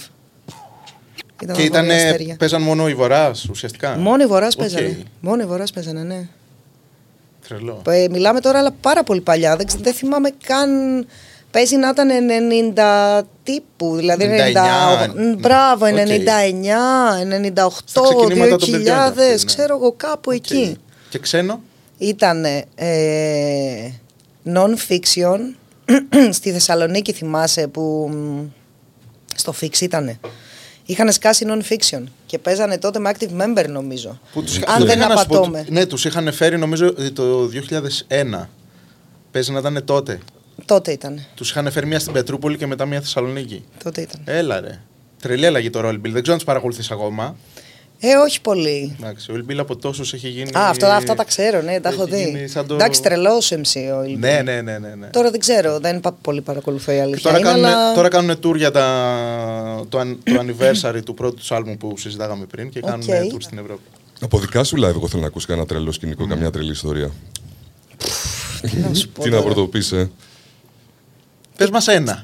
Ήταν 1.43 1.55
Και 1.55 1.61
ο 1.61 1.65
ήταν, 1.65 1.85
Βόρεια 1.85 2.03
Αστέρια. 2.05 2.35
παίζαν 2.39 2.61
μόνο 2.61 2.89
οι 2.89 2.93
Βορράς 2.95 3.45
ουσιαστικά. 3.49 3.95
Μόνο 3.97 4.23
οι 4.23 4.25
Βορράς 4.25 4.53
Οκ. 4.55 4.59
παίζανε. 4.59 4.97
Μόνο 5.19 5.41
οι 5.41 5.45
Βορράς 5.45 5.71
παίζανε, 5.71 6.03
ναι. 6.03 6.27
Τρελό. 7.47 7.81
Ε, 7.87 8.07
μιλάμε 8.11 8.39
τώρα, 8.39 8.59
αλλά 8.59 8.71
πάρα 8.81 9.03
πολύ 9.03 9.21
παλιά. 9.21 9.55
Δεν, 9.55 9.65
ξε- 9.65 9.81
δεν 9.83 9.93
θυμάμαι 9.93 10.29
καν. 10.43 10.69
Παίζει 11.51 11.75
να 11.75 11.89
ήταν 11.89 12.09
90 12.09 13.21
τύπου, 13.43 13.95
δηλαδή 13.95 14.23
99, 14.25 14.27
90. 14.27 15.13
Μ, 15.15 15.39
Μπράβο, 15.39 15.85
οκ. 15.85 15.91
99, 15.93 17.19
98, 17.21 17.69
Στα 17.85 18.01
ξεκινήματα 18.01 18.55
των 18.55 18.69
2000, 18.69 18.71
παιδιών 18.71 18.83
κι 18.83 18.91
αυτή, 18.91 19.21
ναι. 19.29 19.35
ξέρω 19.45 19.75
εγώ 19.75 19.91
κάπου 19.97 20.21
Οκ. 20.29 20.33
εκεί. 20.35 20.77
Και 21.09 21.19
ξένο; 21.19 21.61
Ήταν 21.97 22.45
ε, 22.45 22.61
Non 24.45 24.73
Phixion 24.73 25.39
στη 26.37 26.51
Θεσσαλονίκη 26.51 27.11
θυμάσαι 27.11 27.67
που 27.67 28.09
μ, 28.13 28.45
στο 29.35 29.53
Fix 29.61 29.81
ήτανε. 29.81 30.19
Είχαν 30.85 31.11
σκάσει 31.11 31.45
Non 31.47 31.64
Phixion 31.64 32.03
και 32.25 32.37
παίζανε 32.37 32.77
τότε 32.77 32.99
με 32.99 33.11
Active 33.13 33.41
Member 33.41 33.65
νομίζω. 33.69 34.19
Που 34.33 34.43
τους, 34.43 34.57
Αν 34.57 34.77
τους 34.77 34.85
δεν 34.85 34.99
είχαν, 34.99 35.09
να 35.09 35.17
σου 35.17 35.25
πω, 35.25 35.35
απατώμαι. 35.37 35.65
Ναι, 35.69 35.85
τους 35.85 36.05
είχαν 36.05 36.33
φέρει 36.33 36.57
νομίζω 36.57 36.93
ε, 36.97 37.09
το 37.09 37.49
2001. 38.43 38.47
Παίζει 39.31 39.51
να 39.51 39.59
ήταν 39.59 39.81
τότε. 39.85 40.19
Τότε 40.65 40.91
ήταν. 40.91 41.25
Τους 41.35 41.49
είχαν 41.49 41.71
φέρει 41.71 41.85
μία 41.85 41.99
στην 41.99 42.13
Πετρούπολη 42.13 42.57
και 42.57 42.67
μετά 42.67 42.85
μία 42.85 43.01
Θεσσαλονίκη. 43.01 43.63
Τότε 43.83 44.01
ήταν. 44.01 44.21
Έλα 44.25 44.59
ρε. 44.59 44.81
Τρελή 45.21 45.45
αλλαγή 45.45 45.69
το 45.69 45.79
Ill 45.79 45.93
Bill. 45.93 45.99
Δεν 46.01 46.11
ξέρω 46.11 46.31
αν 46.31 46.37
τους 46.37 46.43
παρακολουθείς 46.43 46.91
ακόμα. 46.91 47.35
Ε, 48.03 48.15
όχι 48.15 48.41
πολύ. 48.41 48.95
Εντάξει, 48.99 49.31
ο 49.31 49.45
Bill 49.49 49.57
από 49.57 49.75
τόσους 49.75 50.13
έχει 50.13 50.27
γίνει. 50.29 50.49
Α, 50.57 50.69
αυτά, 50.69 50.95
αυτά 50.95 51.15
τα 51.15 51.23
ξέρω, 51.23 51.61
ναι, 51.61 51.79
τα 51.79 51.89
έχω 51.89 52.03
έχει 52.03 52.23
γίνει 52.23 52.39
δει. 52.39 52.47
σαν 52.47 52.67
το- 52.67 52.73
Εντάξει, 52.73 53.01
τρελό 53.01 53.37
MC 53.49 53.97
ο 53.99 54.03
Ηλμπή. 54.03 54.19
Ναι, 54.19 54.41
ναι, 54.43 54.61
ναι. 54.61 54.77
ναι, 54.77 54.95
ναι. 54.99 55.07
Τώρα 55.07 55.31
δεν 55.31 55.39
ξέρω, 55.39 55.79
δεν 55.79 55.99
πα- 55.99 56.17
πολύ 56.21 56.41
παρακολουθώ 56.41 56.91
η 56.91 56.95
Και 56.95 57.01
αλήθεια. 57.01 57.21
τώρα, 57.31 57.37
είναι, 57.39 57.49
κάνουν, 57.49 57.65
αλλά... 57.65 57.93
τώρα 57.93 58.07
κάνουν 58.07 58.35
tour 58.43 58.55
για 58.55 58.71
τα, 58.71 59.85
το, 59.89 59.99
an- 59.99 60.17
το 60.23 60.39
anniversary 60.39 60.99
του 61.05 61.13
πρώτου 61.13 61.35
τους 61.35 61.51
άλμπουμ 61.51 61.77
που 61.77 61.97
συζητάγαμε 61.97 62.45
πριν 62.45 62.69
και 62.69 62.79
κάνουν 62.79 63.01
Οκ. 63.01 63.33
tour 63.33 63.37
στην 63.39 63.57
Ευρώπη. 63.57 63.81
Από 64.21 64.39
δικά 64.39 64.63
σου 64.63 64.77
live, 64.77 64.83
εγώ 64.95 65.07
θέλω 65.07 65.21
να 65.21 65.27
ακούσει 65.27 65.47
κανένα 65.47 65.65
τρελό 65.67 65.91
σκηνικό, 65.91 66.27
καμιά 66.27 66.51
τρελή 66.51 66.71
ιστορία. 66.71 67.11
Τι 68.61 68.77
να 68.77 68.93
σου 68.93 69.09
πω 69.09 69.21
Τι 69.23 69.29
να 69.29 69.35
τώρα. 69.37 69.45
πρωτοποιήσει, 69.53 70.11
ε. 71.61 71.65
Πες 71.65 71.69
μας 71.69 71.87
ένα. 71.87 72.21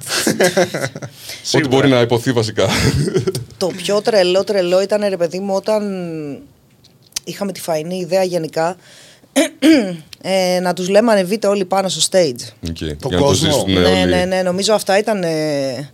Ό,τι 1.56 1.68
μπορεί 1.68 1.88
να 1.90 2.02
ειπωθεί 2.02 2.32
βασικά. 2.32 2.68
Το 3.58 3.68
πιο 3.68 4.02
τρελό 4.02 4.44
τρελό 4.44 4.82
ήταν 4.82 5.06
ρε 5.10 5.18
παιδί 5.18 5.40
μου 5.40 5.56
όταν 5.56 5.84
είχαμε 7.24 7.52
τη 7.52 7.60
φαεινή 7.62 7.98
ιδέα 8.00 8.24
γενικά 8.24 8.76
ε, 10.22 10.60
να 10.60 10.74
τους 10.74 10.90
λέμε 10.90 11.12
ανεβείτε 11.12 11.48
όλοι 11.48 11.66
πάνω 11.66 11.90
στο 11.90 12.08
stage. 12.12 12.70
Οκ, 12.70 12.78
Το 12.78 12.86
για 12.86 12.96
να 13.02 13.18
το 13.18 13.24
κόσμο. 13.24 13.52
ζήσουν 13.52 13.72
Ναι, 13.72 13.80
όλοι. 13.88 14.06
ναι, 14.10 14.26
ναι, 14.26 14.42
νομίζω 14.42 14.74
αυτά 14.74 14.98
ήταν, 14.98 15.24
ε, 15.24 15.90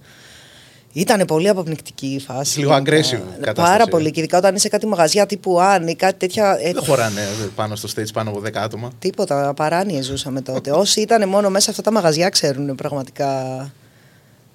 Ήταν 0.93 1.25
πολύ 1.27 1.47
αποπνικτική 1.49 2.07
η 2.07 2.19
φάση. 2.19 2.59
Λίγο 2.59 2.71
aggressive 2.75 3.13
Ε, 3.13 3.39
κατάσταση. 3.39 3.71
Πάρα 3.71 3.85
πολύ. 3.87 4.11
Και 4.11 4.19
ειδικά 4.19 4.37
όταν 4.37 4.55
είσαι 4.55 4.69
κάτι 4.69 4.85
μαγαζιά 4.85 5.25
τύπου 5.25 5.59
Αν 5.61 5.87
ή 5.87 5.95
κάτι 5.95 6.17
τέτοια. 6.19 6.57
ε, 6.61 6.71
Δεν 6.73 6.83
χωράνε 6.83 7.21
πάνω 7.55 7.75
στο 7.75 7.89
stage 7.95 8.07
πάνω 8.13 8.29
από 8.29 8.39
10 8.45 8.49
άτομα. 8.53 8.91
Τίποτα, 8.99 9.53
παράνοιε 9.53 10.01
ζούσαμε 10.01 10.41
τότε. 10.41 10.71
Όσοι 10.83 11.01
ήταν 11.01 11.29
μόνο 11.29 11.49
μέσα 11.49 11.69
αυτά 11.69 11.81
τα 11.81 11.91
μαγαζιά 11.91 12.29
ξέρουν 12.29 12.75
πραγματικά 12.75 13.71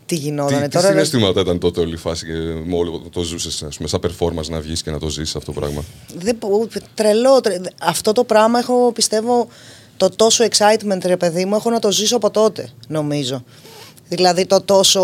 τι 0.06 0.14
γινόταν. 0.14 0.62
Τι, 0.62 0.68
τι 0.68 0.78
συναισθήματα 0.84 1.40
ήταν 1.40 1.58
τότε 1.58 1.80
όλη 1.80 1.92
η 1.94 1.96
φάση 1.96 2.26
και 2.26 2.32
με 2.64 2.76
όλο 2.76 3.02
το 3.12 3.22
ζούσες, 3.22 3.62
ας 3.62 3.76
πούμε, 3.76 3.88
σαν 3.88 4.00
performance 4.02 4.48
να 4.48 4.60
βγεις 4.60 4.82
και 4.82 4.90
να 4.90 4.98
το 4.98 5.08
ζήσει 5.08 5.34
αυτό 5.36 5.52
το 5.52 5.60
πράγμα; 5.60 5.84
δεν, 6.18 6.36
μπο- 6.40 6.66
τρελό, 6.94 7.40
τρε- 7.40 7.60
Αυτό 7.82 8.12
το 8.12 8.24
πράγμα 8.24 8.58
έχω, 8.58 8.92
πιστεύω, 8.94 9.48
το 9.96 10.08
τόσο 10.10 10.44
excitement, 10.50 10.98
ρε 11.04 11.16
παιδί 11.16 11.44
μου, 11.44 11.54
έχω 11.54 11.70
να 11.70 11.78
το 11.78 11.92
ζήσω 11.92 12.16
από 12.16 12.30
τότε, 12.30 12.68
νομίζω. 12.88 13.44
Δηλαδή 14.08 14.46
το 14.46 14.60
τόσο... 14.60 15.00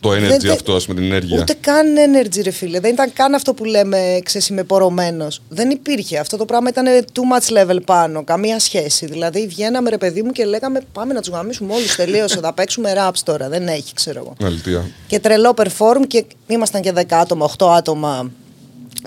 Το 0.00 0.10
energy 0.12 0.18
Δεν- 0.28 0.38
δεν- 0.40 0.50
αυτό, 0.50 0.74
ας 0.74 0.84
πούμε, 0.86 1.00
την 1.00 1.10
ενέργεια. 1.10 1.40
Ούτε 1.40 1.54
καν 1.60 1.86
energy, 1.96 2.40
ρε 2.42 2.50
φίλε. 2.50 2.80
Δεν 2.80 2.92
ήταν 2.92 3.12
καν 3.12 3.34
αυτό 3.34 3.54
που 3.54 3.64
λέμε, 3.64 4.18
ξέρεις, 4.24 4.48
είμαι 4.48 4.62
πορωμένος. 4.64 5.42
Δεν 5.48 5.70
υπήρχε. 5.70 6.18
Αυτό 6.18 6.36
το 6.36 6.44
πράγμα 6.44 6.68
ήταν 6.68 6.84
too 7.12 7.20
much 7.36 7.56
level 7.70 7.78
πάνω. 7.84 8.24
Καμία 8.24 8.58
σχέση. 8.58 9.06
Δηλαδή 9.06 9.46
βγαίναμε, 9.46 9.90
ρε 9.90 9.98
παιδί 9.98 10.22
μου, 10.22 10.30
και 10.32 10.44
λέγαμε 10.44 10.80
πάμε 10.92 11.12
να 11.12 11.20
τους 11.20 11.30
γαμίσουμε 11.30 11.74
όλους. 11.74 11.94
Τελείωσε. 11.96 12.38
θα 12.40 12.52
παίξουμε 12.52 12.92
raps 12.98 13.18
τώρα. 13.24 13.48
Δεν 13.48 13.68
έχει, 13.68 13.94
ξέρω 13.94 14.18
εγώ. 14.18 14.46
Αλήθεια. 14.48 14.90
Και 15.06 15.20
τρελό 15.20 15.54
perform 15.56 16.00
και 16.06 16.24
ήμασταν 16.46 16.80
και 16.82 16.92
10 16.96 17.02
άτομα, 17.08 17.50
8 17.58 17.66
άτομα 17.76 18.30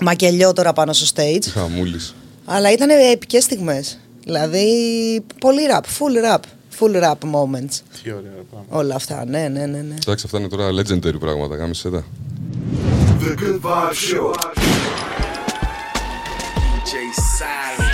μακελιό 0.00 0.52
τώρα 0.52 0.72
πάνω 0.72 0.92
στο 0.92 1.06
stage. 1.14 1.44
Χαμούλης. 1.52 2.14
Αλλά 2.44 2.72
ήταν 2.72 2.88
επικές 3.12 3.42
στιγμές. 3.44 3.98
Δηλαδή, 4.24 4.66
πολύ 5.40 5.60
rap, 5.72 5.80
full 5.80 6.34
rap, 6.34 6.38
full 6.80 7.02
rap 7.02 7.20
moments. 7.32 7.80
Τι 8.02 8.12
ωραία 8.12 8.32
πράγμα. 8.50 8.66
Όλα 8.68 8.94
αυτά, 8.94 9.24
ναι, 9.24 9.48
ναι, 9.48 9.66
ναι. 9.66 9.80
ναι. 9.80 9.94
Εντάξει, 10.02 10.24
αυτά 10.24 10.38
είναι 10.38 10.48
τώρα 10.48 10.68
legendary 10.68 11.18
πράγματα. 11.20 11.56
Γάμισε 11.56 11.90
τα. 11.90 12.04
The 13.20 13.40
Good 13.40 13.60
Vibe 13.60 13.94
Show. 14.08 14.34
DJ 16.84 16.92
Silence. 17.38 17.89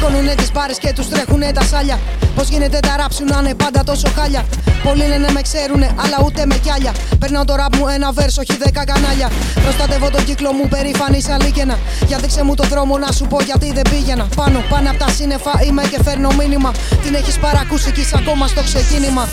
Δακώνουνε 0.00 0.34
τις 0.34 0.52
μπάρες 0.52 0.78
και 0.78 0.92
τους 0.92 1.08
τρέχουνε 1.08 1.52
τα 1.52 1.62
σάλια. 1.62 1.98
Πώς 2.34 2.48
γίνεται 2.48 2.78
τα 2.78 2.94
rap 2.98 3.12
σου 3.14 3.24
να 3.24 3.38
είναι 3.38 3.54
πάντα 3.54 3.84
τόσο 3.84 4.08
χάλια; 4.16 4.44
Πολλοί 4.84 5.06
λένε 5.06 5.28
με 5.32 5.40
ξέρουνε, 5.40 5.88
αλλά 6.02 6.18
ούτε 6.24 6.46
με 6.46 6.54
κιάλια. 6.54 6.92
Περνάω 7.18 7.44
το 7.44 7.54
rap 7.60 7.76
μου 7.76 7.86
ένα 7.86 8.12
βέρς, 8.12 8.38
όχι 8.38 8.56
δέκα 8.64 8.84
κανάλια. 8.84 9.30
Προστατεύω 9.62 10.10
τον 10.10 10.24
κύκλο 10.24 10.52
μου 10.52 10.68
περήφανη 10.68 11.20
σαν 11.20 11.40
λίκαινα 11.40 11.78
Για 12.06 12.18
δείξε 12.18 12.42
μου 12.44 12.54
το 12.54 12.64
δρόμο 12.72 12.98
να 12.98 13.12
σου 13.12 13.26
πω 13.26 13.42
γιατί 13.42 13.72
δεν 13.72 13.84
πήγαινα. 13.90 14.26
Πάνω, 14.36 14.58
πάνω 14.68 14.90
απ' 14.90 14.98
τα 14.98 15.08
σύννεφα 15.08 15.52
είμαι 15.66 15.82
και 15.82 15.98
φέρνω 16.04 16.30
μήνυμα. 16.38 16.70
Την 17.02 17.14
έχεις 17.14 17.38
παρακούσει 17.38 17.90
κι 17.92 18.00
είσαι 18.00 18.16
ακόμα 18.18 18.46
στο 18.46 18.62
ξεκίνημα 18.62 19.28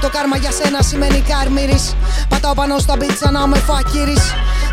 το 0.00 0.08
κάρμα 0.10 0.36
για 0.36 0.50
σένα 0.50 0.82
σημαίνει 0.82 1.20
κάρμυρης 1.20 1.94
Πατάω 2.28 2.54
πάνω 2.54 2.78
στα 2.78 2.94
beat 3.00 3.16
σαν 3.20 3.32
να 3.32 3.42
είμαι 3.46 3.58
φακύρης. 3.58 4.24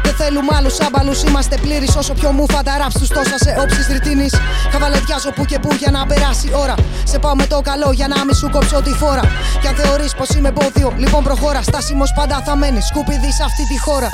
Δεν 0.04 0.14
θέλουμε 0.14 0.52
άλλους 0.58 0.80
άμπαλους, 0.80 1.24
είμαστε 1.24 1.58
πλήρεις. 1.58 1.96
Όσο 1.96 2.14
πιο 2.14 2.32
μου 2.32 2.46
τα 2.46 2.62
raps 2.82 2.96
τους 3.00 3.08
τόσα 3.08 3.38
σε 3.38 3.56
όψεις 3.64 3.88
ρητίνης 3.88 4.34
Χαβαλεδιάζω 4.72 5.32
που 5.32 5.46
και 5.46 5.60
που 5.60 5.74
για 5.74 5.92
να 5.92 6.06
περάσει 6.06 6.48
η 6.48 6.52
ώρα. 6.56 6.76
Σε 7.04 7.20
πάω 7.20 7.36
με 7.36 7.46
το 7.48 7.62
καλό 7.62 7.92
για 7.92 8.08
να 8.08 8.26
μη 8.26 8.34
σου 8.36 8.50
κόψω 8.50 8.82
τη 8.82 8.90
φόρα. 8.90 9.22
Κι 9.62 9.68
αν 9.68 9.76
θεωρείς 9.76 10.14
πως 10.16 10.30
είμαι 10.30 10.48
εμπόδιο, 10.48 10.94
λοιπόν 10.98 11.24
προχώρα. 11.24 11.62
Στάσιμος 11.62 12.12
πάντα 12.16 12.42
θα 12.46 12.56
μένεις, 12.56 12.86
σκουπιδί 12.86 13.32
σε 13.32 13.44
αυτή 13.44 13.68
τη 13.68 13.80
χώρα. 13.80 14.10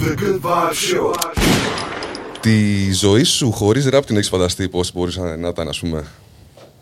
The 0.00 0.12
Good 0.22 0.40
Vybz 0.46 0.74
Show. 0.86 1.14
Τη 2.40 2.92
ζωή 2.92 3.22
σου 3.22 3.52
χωρίς 3.52 3.86
ραπ 3.86 4.04
την 4.04 4.16
έχεις 4.16 4.28
φανταστεί 4.28 4.68
πώς 4.68 4.80
μπορούσε 4.94 5.20
να 5.20 5.36
να 5.36 5.48
ήταν, 5.48 5.68
ας 5.68 5.78
πούμε; 5.78 6.04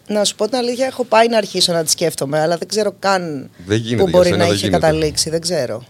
Να 0.09 0.25
σου 0.25 0.35
πω 0.35 0.45
την 0.49 0.57
αλήθεια, 0.57 0.87
έχω 0.87 1.05
πάει 1.05 1.29
να 1.29 1.37
αρχίσω 1.37 1.73
να 1.73 1.85
τη 1.85 1.91
σκέφτομαι, 1.91 2.41
αλλά 2.41 2.57
δεν 2.57 2.69
ξέρω 2.69 2.95
καν 2.99 3.51
Δεν 3.67 3.77
γίνεται 3.79 4.03
που 4.03 4.09
για 4.09 4.19
μπορεί 4.19 4.29
σένα, 4.29 4.37
να 4.37 4.45
δεν 4.45 4.55
είχε 4.55 4.67
γίνεται. 4.67 4.87
καταλήξει. 4.87 5.31
Δεν 5.31 5.41
ξέρω. 5.41 5.85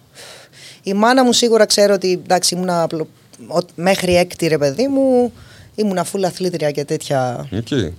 Η 0.82 0.92
μάνα 0.94 1.24
μου 1.24 1.32
σίγουρα 1.32 1.66
ξέρω 1.66 1.94
ότι 1.94 2.12
εντάξει, 2.24 2.54
ήμουν 2.54 2.70
απλο... 2.70 3.08
ο- 3.46 3.66
μέχρι 3.74 4.16
έκτη 4.16 4.46
ρε 4.46 4.58
παιδί 4.58 4.88
μου, 4.88 5.32
ήμουν 5.74 6.04
φουλ 6.04 6.24
αθλήτρια 6.24 6.70
και 6.70 6.84
τέτοια. 6.84 7.48
Οκ. 7.52 7.92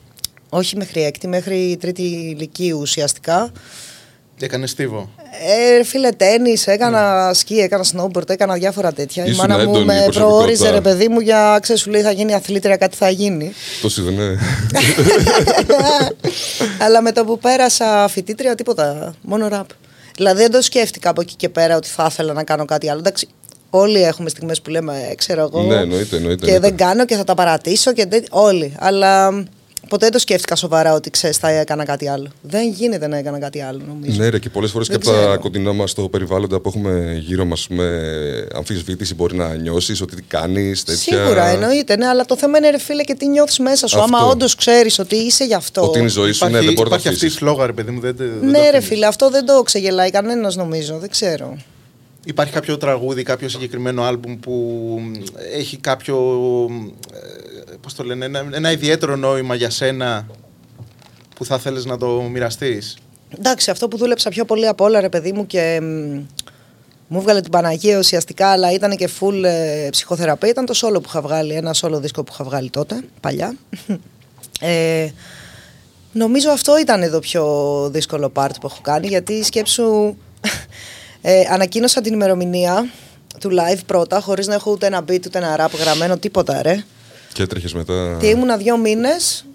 Όχι 0.50 0.78
μέχρι 0.78 1.04
έκτη, 1.04 1.28
μέχρι 1.28 1.78
τρίτη 1.80 2.02
λυκείου 2.02 2.78
ουσιαστικά. 2.82 3.52
Έκανε 4.40 4.68
στίβο. 4.68 5.10
Ε, 5.80 5.84
φίλε, 5.84 6.10
τέννη, 6.10 6.58
έκανα 6.66 7.32
σκι, 7.34 7.56
έκανα 7.58 7.86
snowboard, 7.96 8.30
έκανα 8.30 8.54
διάφορα 8.54 8.92
τέτοια. 8.94 9.24
Ήσουν 9.26 9.36
η 9.36 9.38
μάνα 9.48 9.56
μου 9.56 9.62
έντονη 9.70 9.86
με 9.86 9.94
προσωπικότητα. 9.94 10.26
προόριζε, 10.28 10.70
ρε 10.70 10.82
παιδί 10.82 11.08
μου, 11.08 11.20
για 11.20 11.58
ξέρεις, 11.62 11.82
σου 11.82 11.90
λέει 11.90 12.02
θα 12.02 12.12
γίνει 12.12 12.34
αθλήτρια, 12.34 12.78
κάτι 12.78 12.98
θα 12.98 13.10
γίνει. 13.10 13.54
Το 13.82 13.90
είδε, 14.00 14.38
Αλλά 16.86 17.02
με 17.02 17.12
το 17.12 17.26
που 17.26 17.40
πέρασα 17.40 18.08
φοιτήτρια, 18.08 18.56
τίποτα. 18.56 19.16
Μόνο 19.22 19.48
ραπ. 19.48 19.68
Δηλαδή 20.16 20.42
δεν 20.42 20.52
το 20.52 20.62
σκέφτηκα 20.62 21.10
από 21.10 21.22
εκεί 21.22 21.36
και 21.36 21.50
πέρα 21.50 21.76
ότι 21.76 21.88
θα 21.88 22.08
ήθελα 22.12 22.34
να 22.34 22.44
κάνω 22.44 22.66
κάτι 22.66 22.90
άλλο. 22.90 23.00
Εντάξει, 23.00 23.28
όλοι 23.70 24.04
έχουμε 24.04 24.30
στιγμές 24.30 24.62
που 24.62 24.70
λέμε, 24.70 25.08
ε, 25.12 25.16
ξέρω 25.16 25.42
εγώ. 25.42 25.62
Ναι, 25.62 25.76
εννοείται, 25.76 26.16
εννοείται, 26.16 26.46
Και 26.46 26.52
εννοείται. 26.52 26.60
δεν 26.60 26.78
κάνω 26.88 27.06
και 27.06 27.16
θα 27.16 27.24
τα 27.24 27.34
παρατήσω 27.36 27.94
και 27.94 28.06
τέτοι- 28.06 28.28
όλοι. 28.32 28.74
Αλλά 28.80 29.32
μ, 29.32 29.44
ποτέ 29.90 30.04
δεν 30.06 30.12
το 30.12 30.20
σκέφτηκα 30.20 30.56
σοβαρά 30.56 30.94
ότι 30.94 31.10
ξέρεις, 31.10 31.38
θα 31.38 31.50
έκανα 31.50 31.86
κάτι 31.86 32.08
άλλο. 32.08 32.28
Δεν 32.42 32.70
γίνεται 32.70 33.08
να 33.08 33.18
έκανα 33.18 33.40
κάτι 33.40 33.62
άλλο, 33.62 33.82
νομίζω. 33.88 34.18
Ναι, 34.22 34.30
ρε, 34.30 34.40
και 34.40 34.50
πολλές 34.50 34.72
φορές 34.72 34.88
και 34.88 34.98
Δεν 34.98 35.08
από 35.08 35.18
τα 35.18 35.24
ξέρω. 35.26 35.40
κοντινά 35.40 35.74
μας 35.74 35.94
το 35.94 36.10
περιβάλλοντα 36.10 36.60
που 36.60 36.70
έχουμε 36.70 37.22
γύρω 37.26 37.46
μας, 37.46 37.68
με 37.70 37.88
αμφισβήτηση 38.54 39.16
μπορεί 39.16 39.36
να 39.36 39.56
νιώσεις 39.56 40.02
ότι 40.02 40.16
τι 40.16 40.22
κάνεις, 40.22 40.84
τέτοια. 40.84 41.18
Σίγουρα 41.18 41.46
εννοείται, 41.48 41.96
ναι, 41.96 42.06
αλλά 42.08 42.26
το 42.26 42.38
θέμα 42.38 42.58
είναι 42.58 42.70
ρε 42.70 42.80
φίλε 42.80 43.04
και 43.04 43.14
τι 43.16 43.28
νιώθεις 43.28 43.60
μέσα 43.60 43.88
σου. 43.88 44.00
Αυτό. 44.00 44.16
Άμα 44.16 44.28
όντως 44.28 44.56
ξέρεις 44.56 45.00
ότι 45.00 45.16
είσαι 45.16 45.44
γι' 45.46 45.54
αυτό. 45.54 45.82
Ότι 45.84 45.98
είναι 45.98 46.08
η 46.08 46.12
ζωή 46.12 46.32
σου, 46.32 46.44
ναι, 46.44 46.50
Υπάρχει, 46.50 46.66
δεν 46.66 46.76
μπορείς 46.76 46.92
να 46.92 46.98
υπάρχει 46.98 47.04
το 47.04 47.10
αυτή 47.14 47.26
η 47.26 47.28
αφήσει. 47.28 47.40
σλόγα, 47.40 47.66
ρε 47.66 47.74
παιδί 47.74 47.92
μου. 47.92 48.00
Δεν, 48.00 48.16
δεν 48.18 48.40
το 48.40 48.46
Ναι, 48.46 48.60
ρε 48.60 48.68
αφήνεις. 48.68 48.86
φίλε, 48.88 49.06
αυτό 49.06 49.30
δεν 49.30 49.46
το 49.46 49.62
ξεγελάει 49.64 50.10
κανένας 50.10 50.56
νομίζω. 50.56 50.98
Δεν 50.98 51.10
ξέρω. 51.10 51.58
Υπάρχει 52.28 52.54
κάποιο 52.54 52.78
τραγούδι, 52.78 53.24
κάποιο 53.24 53.50
συγκεκριμένο 53.50 54.04
άλμπουμ 54.04 54.40
που 54.40 55.00
έχει 55.54 55.78
κάποιο. 55.78 56.18
Ε, 57.86 57.88
πώς 57.88 57.94
το 57.94 58.04
λένε, 58.04 58.26
ένα, 58.26 58.48
ένα 58.52 58.72
ιδιαίτερο 58.72 59.16
νόημα 59.16 59.56
για 59.56 59.70
σένα 59.70 60.28
που 61.36 61.46
θα 61.46 61.58
θέλεις 61.60 61.86
να 61.86 61.98
το 61.98 62.22
μοιραστείς; 62.22 62.98
Εντάξει, 63.38 63.72
αυτό 63.72 63.88
που 63.88 63.98
δούλεψα 63.98 64.30
πιο 64.30 64.46
πολύ 64.46 64.68
από 64.68 64.84
όλα, 64.84 65.00
ρε 65.00 65.10
παιδί 65.10 65.32
μου, 65.32 65.46
και 65.46 65.80
μ, 65.82 66.20
μου 67.08 67.22
βγάλε 67.22 67.42
την 67.42 67.52
Παναγία 67.52 67.98
ουσιαστικά, 67.98 68.48
αλλά 68.48 68.72
ήταν 68.72 68.96
και 68.96 69.10
full 69.20 69.44
ε, 69.44 69.88
ψυχοθεραπεία, 69.92 70.50
ήταν 70.50 70.66
το 70.66 70.74
solo 70.82 70.94
που 70.94 71.08
είχα 71.08 71.22
βγάλει, 71.22 71.54
ένα 71.54 71.74
solo 71.82 72.02
δίσκο 72.02 72.24
που 72.24 72.32
είχα 72.34 72.44
βγάλει 72.44 72.70
τότε, 72.70 73.04
παλιά. 73.20 73.56
Ε, 74.60 75.10
νομίζω 76.12 76.50
αυτό 76.50 76.78
ήταν 76.78 77.12
το 77.12 77.20
πιο 77.20 77.46
δύσκολο 77.92 78.32
part 78.36 78.52
που 78.62 78.68
έχω 78.68 78.82
κάνει, 78.82 79.08
γιατί 79.08 79.44
σκέψου, 79.44 80.16
ε, 81.22 81.44
ανακοίνωσα 81.50 82.02
την 82.02 82.14
ημερομηνία 82.14 82.90
του 83.40 83.50
live 83.50 83.80
πρώτα, 83.86 84.20
χωρίς 84.20 84.48
να 84.48 84.54
έχω 84.54 84.72
ούτε 84.72 84.86
ένα 84.86 85.00
beat, 85.00 85.26
ούτε 85.26 85.38
ένα 85.38 85.56
rap 85.60 85.80
γραμμένο, 85.80 86.18
τίποτα 86.18 86.62
ρε. 86.62 86.84
Και 87.36 87.44
έτρεχες 87.44 87.74
μετά. 87.74 88.18
Και 88.20 88.28
ήμουνα 88.28 88.58
δύο 88.58 88.78
μήνες. 88.78 89.46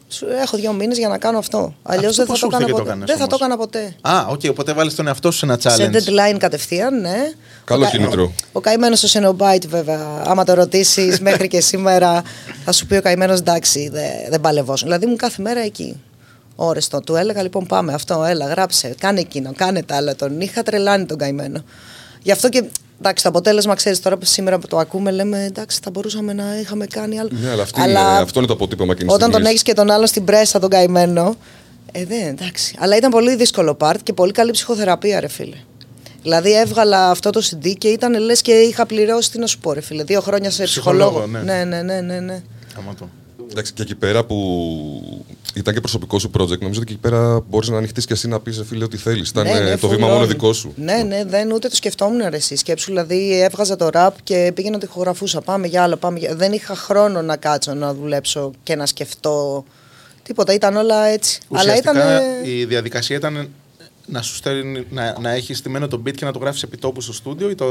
Έχω 0.43 0.57
δύο 0.57 0.73
μήνες 0.73 0.99
για 0.99 1.09
να 1.09 1.19
κάνω 1.19 1.39
αυτό. 1.39 1.75
Αλλιώς 1.83 2.19
Αυτό 2.19 2.25
δεν 2.25 2.27
θα 2.27 2.33
πώς 2.33 2.41
το 2.41 2.47
σου 2.47 2.47
ήρθε 2.47 2.57
έκανα 2.57 2.65
και 2.67 2.71
το 2.71 2.77
ποτέ. 2.77 2.91
έκανες 2.91 3.07
Δεν 3.09 3.17
θα 3.19 3.27
το 3.27 3.35
όμως; 3.35 3.41
έκανα 3.41 3.57
ποτέ. 3.57 3.95
Α, 4.19 4.27
οκ, 4.33 4.41
οπότε 4.51 4.73
έβαλες 4.73 4.95
τον 4.95 5.07
εαυτό 5.07 5.31
σου 5.31 5.39
σε 5.39 5.45
ένα 5.45 5.59
Σε 5.61 5.69
challenge. 5.69 5.95
deadline 5.95 6.37
κατευθείαν, 6.39 7.01
ναι. 7.01 7.17
Καλό 7.65 7.83
Ο 7.83 7.85
κα- 7.85 7.91
κίνητρο. 7.91 8.33
Ο 8.53 8.61
καημένος 8.61 9.03
ο 9.03 9.07
Cenobite, 9.07 9.67
βέβαια, 9.67 10.23
άμα 10.25 10.45
το 10.45 10.55
ρωτήσεις 10.55 11.21
μέχρι 11.29 11.49
και 11.49 11.61
σήμερα, 11.61 12.23
θα 12.65 12.73
σου 12.73 12.87
πει 12.87 12.97
ο 12.97 13.03
καημένος 13.03 13.39
εντάξει, 13.39 13.89
δεν, 13.93 14.11
δεν 14.31 14.41
παλευόσουν. 14.41 14.87
Δηλαδή 14.87 15.05
ήμουν 15.05 15.17
κάθε 15.17 15.43
μέρα 15.43 15.61
εκεί. 15.61 16.01
Ώρες 16.57 16.89
το. 16.89 17.01
Του 17.01 17.15
έλεγα 17.17 17.43
λοιπόν 17.43 17.67
πάμε 17.67 17.93
αυτό, 17.95 18.25
έλα, 18.25 18.47
γράψε, 18.47 18.95
κάνε 18.99 19.21
εκείνο, 19.21 19.53
κάνε 19.57 19.83
τα 19.83 19.97
άλλα. 19.97 20.15
Τον 20.17 20.41
είχα 20.41 20.63
τρελάνει 20.63 21.05
τον 21.05 21.19
καημένο. 21.19 21.63
Γι' 22.23 22.33
αυτό 22.33 22.49
και 22.49 22.65
εντάξει, 23.01 23.23
το 23.23 23.29
αποτέλεσμα 23.29 23.75
ξέρεις 23.75 24.01
τώρα 24.01 24.17
που 24.17 24.25
σήμερα 24.25 24.59
που 24.59 24.67
το 24.67 24.79
ακούμε, 24.79 25.11
λέμε 25.11 25.45
εντάξει, 25.45 25.79
θα 25.83 25.91
μπορούσαμε 25.91 26.33
να 26.33 26.45
είχαμε 26.61 26.87
κάνει 26.87 27.19
άλλο. 27.19 27.29
Ναι, 27.33 27.51
αλλά, 27.51 27.63
αυτή 27.63 27.81
είναι, 27.81 27.99
αυτό 27.99 28.39
είναι 28.39 28.49
το 28.49 28.55
αποτύπωμα 28.55 28.93
εκείνης 28.93 29.13
Όταν 29.15 29.21
τον 29.31 29.31
στιγμής. 29.31 29.51
έχεις 29.51 29.63
και 29.63 29.73
τον 29.73 29.91
άλλο 29.91 30.07
στην 30.07 30.25
πρέσα, 30.25 30.59
τον 30.59 30.71
καημένο. 30.71 31.35
Ε, 31.93 32.05
δεν, 32.05 32.27
εντάξει. 32.27 32.75
Αλλά 32.79 32.97
ήταν 32.97 33.11
πολύ 33.11 33.37
δύσκολο 33.37 33.77
part 33.81 33.97
και 34.03 34.13
πολύ 34.13 34.33
καλή 34.33 34.51
ψυχοθεραπεία, 34.51 35.21
ρε 35.21 35.29
φίλε. 35.29 35.57
Δηλαδή 36.23 36.53
έβγαλα 36.57 37.11
αυτό 37.11 37.31
το 37.31 37.43
CD 37.51 37.73
και 37.79 37.89
ήταν 37.89 38.19
λες 38.21 38.43
και 38.43 38.53
είχα 38.53 38.87
πληρώσει, 38.87 39.31
τι 39.31 39.39
να 39.39 39.47
σου 39.47 39.59
πω, 39.59 39.73
ρε 39.73 39.81
φίλε. 39.81 40.03
Δύο 40.05 40.21
χρόνια 40.21 40.51
σε 40.51 40.63
Ψυχολόγο, 40.65 41.11
ψυχολόγο. 41.11 41.45
ναι. 41.45 41.65
Ναι, 41.65 41.65
ναι, 41.65 41.83
ναι, 41.83 42.01
ναι. 42.01 42.21
ναι. 42.21 42.43
Σταματώ. 42.71 43.09
Εντάξει, 43.51 43.73
και 43.73 43.83
εκεί 43.83 43.95
πέρα 43.95 44.25
που 44.25 44.37
ήταν 45.55 45.75
και 45.75 45.81
προσωπικό 45.81 46.19
σου 46.19 46.31
project, 46.39 46.59
νομίζω 46.59 46.81
ότι 46.81 46.93
εκεί 46.93 47.01
πέρα 47.01 47.41
μπορείς 47.49 47.69
να 47.69 47.77
ανοιχτείς 47.77 48.07
και 48.07 48.13
εσύ 48.13 48.29
να 48.29 48.41
πεις, 48.41 48.63
φίλε, 48.67 48.85
ό,τι 48.85 48.97
θέλεις. 48.97 49.29
Ήταν 49.29 49.47
Ναι, 49.47 49.61
ναι, 49.61 49.77
το 49.77 49.89
full 49.89 49.91
βήμα 49.91 50.07
on. 50.07 50.11
μόνο 50.11 50.27
δικό 50.27 50.53
σου. 50.53 50.73
Ναι, 50.77 51.03
ναι, 51.03 51.25
δεν 51.25 51.53
ούτε 51.53 51.69
το 51.69 51.77
σκεφτόμουν 51.77 52.21
ρε 52.29 52.37
εσύ. 52.37 52.57
Σκέψου, 52.57 52.87
δηλαδή 52.87 53.41
έβγαζα 53.43 53.77
το 53.77 53.89
rap 53.93 54.11
και 54.23 54.53
πήγαινα 54.55 54.79
το 54.79 54.87
ηχογραφούσα. 54.91 55.41
Πάμε 55.41 55.67
για 55.67 55.83
άλλο, 55.83 55.97
πάμε 55.97 56.19
για... 56.19 56.35
Δεν 56.35 56.53
είχα 56.53 56.75
χρόνο 56.75 57.23
να 57.23 57.37
κάτσω 57.37 57.75
να 57.75 57.95
δουλέψω 57.95 58.51
και 58.63 58.75
να 58.77 58.87
σκεφτώ. 58.87 59.65
Τίποτα, 60.23 60.53
ήταν 60.55 60.77
όλα 60.77 61.05
έτσι. 61.05 61.41
Αλλά 61.51 61.61
Ουσιαστικά 61.61 61.91
ήταν. 61.91 62.45
η 62.45 62.65
διαδικασία 62.65 63.17
ήταν 63.17 63.49
να 64.07 64.23
σου 64.23 64.35
στέλνει, 64.35 64.87
να, 64.91 65.17
να 65.21 65.31
έχεις 65.31 65.59
στημένο 65.59 65.89
το 65.89 66.03
beat 66.07 66.15
και 66.15 66.25
να 66.25 66.33
το 66.33 66.39
γράφεις 66.39 66.63
επί 66.63 66.77
τόπου 66.77 67.01
στο 67.01 67.13
στούντιο 67.13 67.51
ή 67.51 67.55
το. 67.55 67.67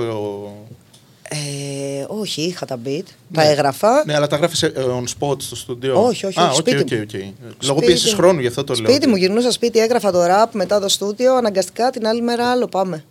Ε, 1.31 2.05
όχι, 2.07 2.41
είχα 2.41 2.65
τα 2.65 2.79
beat. 2.85 3.03
Τα 3.33 3.43
έγραφα. 3.49 4.03
Ναι, 4.05 4.15
αλλά 4.15 4.27
τα 4.27 4.35
γράφεις 4.37 4.63
on 4.75 5.03
spot 5.19 5.41
στο 5.41 5.55
στούντιο. 5.55 6.05
Όχι, 6.05 6.25
όχι, 6.25 6.39
Α, 6.39 6.43
όχι, 6.49 6.59
οκ, 6.59 6.67
σπίτι 6.67 6.81
οκ, 6.95 6.99
μου. 6.99 7.01
οκ. 7.03 7.63
Λόγω 7.63 7.77
Σπίτι 7.77 7.85
πίεση 7.85 8.09
μου. 8.09 8.15
χρόνου, 8.15 8.39
γι' 8.39 8.47
αυτό 8.47 8.63
το 8.63 8.73
λέω. 8.73 8.89
Σπίτι 8.91 9.07
μου, 9.07 9.15
γυρνούσα 9.15 9.51
σπίτι, 9.51 9.79
έγραφα 9.79 10.11
το 10.11 10.19
rap 10.23 10.49
μετά 10.51 10.79
το 10.79 10.87
στούντιο, 10.89 11.35
αναγκαστικά 11.35 11.89
την 11.89 12.07
άλλη 12.07 12.21
μέρα 12.21 12.51
άλλο 12.51 12.67
πάμε. 12.67 13.03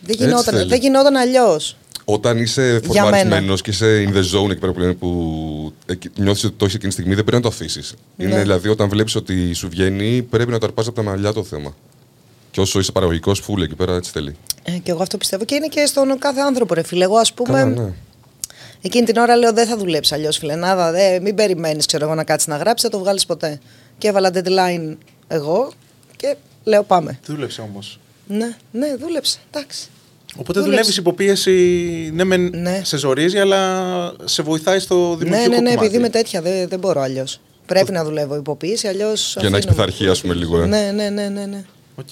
Δεν 0.00 0.16
γινόταν, 0.18 0.54
θέλεις. 0.54 0.66
δεν 0.68 0.80
γινόταν 0.80 1.16
αλλιώς. 1.16 1.76
Όταν 2.04 2.38
είσαι 2.38 2.62
Για 2.62 3.04
μένα. 3.04 3.16
φορμαρισμένο 3.16 3.54
και 3.54 3.70
είσαι 3.70 4.04
in 4.08 4.16
the 4.16 4.38
zone 4.40 4.50
εκεί 4.50 4.60
πέρα 4.60 4.72
που 4.72 4.78
λένε 4.78 4.92
που 4.92 5.72
νιώθεις 6.16 6.44
ότι 6.44 6.54
το 6.56 6.64
έχεις 6.64 6.74
εκείνη 6.76 6.88
τη 6.92 6.98
στιγμή, 6.98 7.14
δεν 7.14 7.24
πρέπει 7.24 7.42
να 7.42 7.50
το 7.50 7.56
αφήσεις. 7.56 7.94
Είναι 8.16 8.34
Ναι. 8.34 8.40
δηλαδή 8.40 8.68
όταν 8.68 8.88
βλέπεις 8.88 9.14
ότι 9.14 9.52
σου 9.52 9.68
βγαίνει, 9.68 10.22
πρέπει 10.22 10.50
να 10.50 10.58
το 10.58 10.66
αρπάζεις 10.66 10.90
από 10.90 11.02
τα 11.02 11.10
μαλλιά 11.10 11.32
το 11.32 11.44
θέμα. 11.44 11.74
Και 12.56 12.62
όσο 12.62 12.78
είσαι 12.78 12.92
παραγωγικός, 12.92 13.40
φούλε 13.40 13.64
εκεί 13.64 13.74
πέρα 13.74 13.94
έτσι 13.94 14.10
θέλει. 14.10 14.36
Ε, 14.62 14.72
και 14.72 14.90
εγώ 14.90 15.02
αυτό 15.02 15.16
πιστεύω 15.16 15.44
και 15.44 15.54
είναι 15.54 15.66
και 15.66 15.86
στον 15.86 16.18
κάθε 16.18 16.40
άνθρωπο, 16.40 16.74
ρε 16.74 16.82
φίλε. 16.82 17.04
Εγώ, 17.04 17.16
ας 17.16 17.32
πούμε, 17.32 17.58
Καλά, 17.58 17.64
ναι. 17.82 17.92
εκείνη 18.80 19.06
την 19.06 19.16
ώρα 19.16 19.36
λέω 19.36 19.52
δεν 19.52 19.66
θα 19.66 19.76
δουλέψει 19.76 20.14
αλλιώς, 20.14 20.36
φιλενάδα. 20.38 20.90
Δε, 20.92 21.20
μην 21.20 21.34
περιμένεις, 21.34 21.86
ξέρω 21.86 22.04
εγώ, 22.04 22.14
να 22.14 22.24
κάτσεις 22.24 22.48
να 22.48 22.56
γράψεις, 22.56 22.82
θα 22.88 22.96
το 22.96 23.02
βγάλεις 23.02 23.26
ποτέ. 23.26 23.60
Και 23.98 24.08
έβαλα 24.08 24.30
deadline 24.34 24.96
εγώ 25.28 25.72
και 26.16 26.36
λέω 26.64 26.82
πάμε. 26.82 27.18
Τι 27.26 27.32
δούλεψε 27.32 27.60
όμως. 27.60 27.98
Ναι, 28.26 28.56
ναι, 28.72 28.96
δούλεψε. 28.96 29.38
Εντάξει. 29.50 29.88
Οπότε 30.36 30.60
Δούλεψε. 30.60 30.70
δουλεύεις 30.70 30.96
υπό 30.96 31.15
πίεση. 31.15 31.52
Ναι, 32.14 32.24
μεν 32.24 32.50
Ναι. 32.54 32.80
σε 32.84 32.96
ζορίζει, 32.96 33.38
αλλά 33.38 34.12
σε 34.24 34.42
βοηθάει 34.42 34.78
στο 34.78 34.94
Ναι, 35.10 35.16
δημιουργικό 35.16 35.48
ναι, 35.50 35.56
ναι, 35.56 35.56
κομμάτι. 35.68 35.78
επειδή 35.78 35.96
είμαι 35.96 36.08
τέτοια, 36.08 36.42
δεν, 36.42 36.68
δεν 36.68 36.78
μπορώ 36.78 37.00
αλλιώς. 37.00 37.40
Πρέπει 37.66 37.92
να 37.92 38.04
δουλεύω 38.04 38.36
υπό 38.36 38.53
πίεση, 38.53 38.88
αλλιώς. 38.88 39.36
Για 39.40 39.50
να 39.50 39.56
έχεις 39.56 39.68
πειθαρχία, 39.68 40.10
ας 40.10 40.20
πούμε, 40.20 40.34
λίγο. 40.34 40.60
Ε. 40.62 40.66
Ναι, 40.66 40.90
ναι, 40.94 41.08
ναι, 41.08 41.28
ναι. 41.28 41.46
ναι. 41.46 41.64
Οκ. 41.94 42.08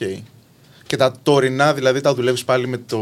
Και 0.94 1.00
τα 1.00 1.14
τωρινά, 1.22 1.74
δηλαδή, 1.74 2.00
τα 2.00 2.14
δουλεύεις 2.14 2.44
πάλι 2.44 2.66
με, 2.66 2.76
το, 2.76 2.98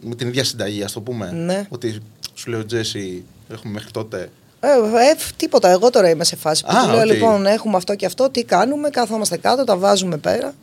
με 0.00 0.14
την 0.14 0.28
ίδια 0.28 0.44
συνταγή, 0.44 0.82
ας 0.82 0.92
το 0.92 1.00
πούμε. 1.00 1.30
Ναι. 1.32 1.66
Ότι 1.68 1.98
σου 2.34 2.50
λέω, 2.50 2.66
Τζέσι, 2.66 3.24
έχουμε 3.52 3.72
μέχρι 3.72 3.90
τότε. 3.90 4.30
Ε, 4.60 4.68
ε, 4.68 5.14
τίποτα. 5.36 5.70
Εγώ 5.70 5.90
τώρα 5.90 6.08
είμαι 6.08 6.24
σε 6.24 6.36
φάση 6.36 6.64
που 6.64 6.76
Α, 6.76 6.82
του 6.82 6.90
λέω: 6.90 7.00
οκ. 7.00 7.06
Λοιπόν, 7.06 7.46
έχουμε 7.46 7.76
αυτό 7.76 7.94
και 7.94 8.06
αυτό. 8.06 8.30
Τι 8.30 8.44
κάνουμε, 8.44 8.90
κάθομαστε 8.90 9.36
κάτω, 9.36 9.64
τα 9.64 9.76
βάζουμε 9.76 10.16
πέρα. 10.16 10.54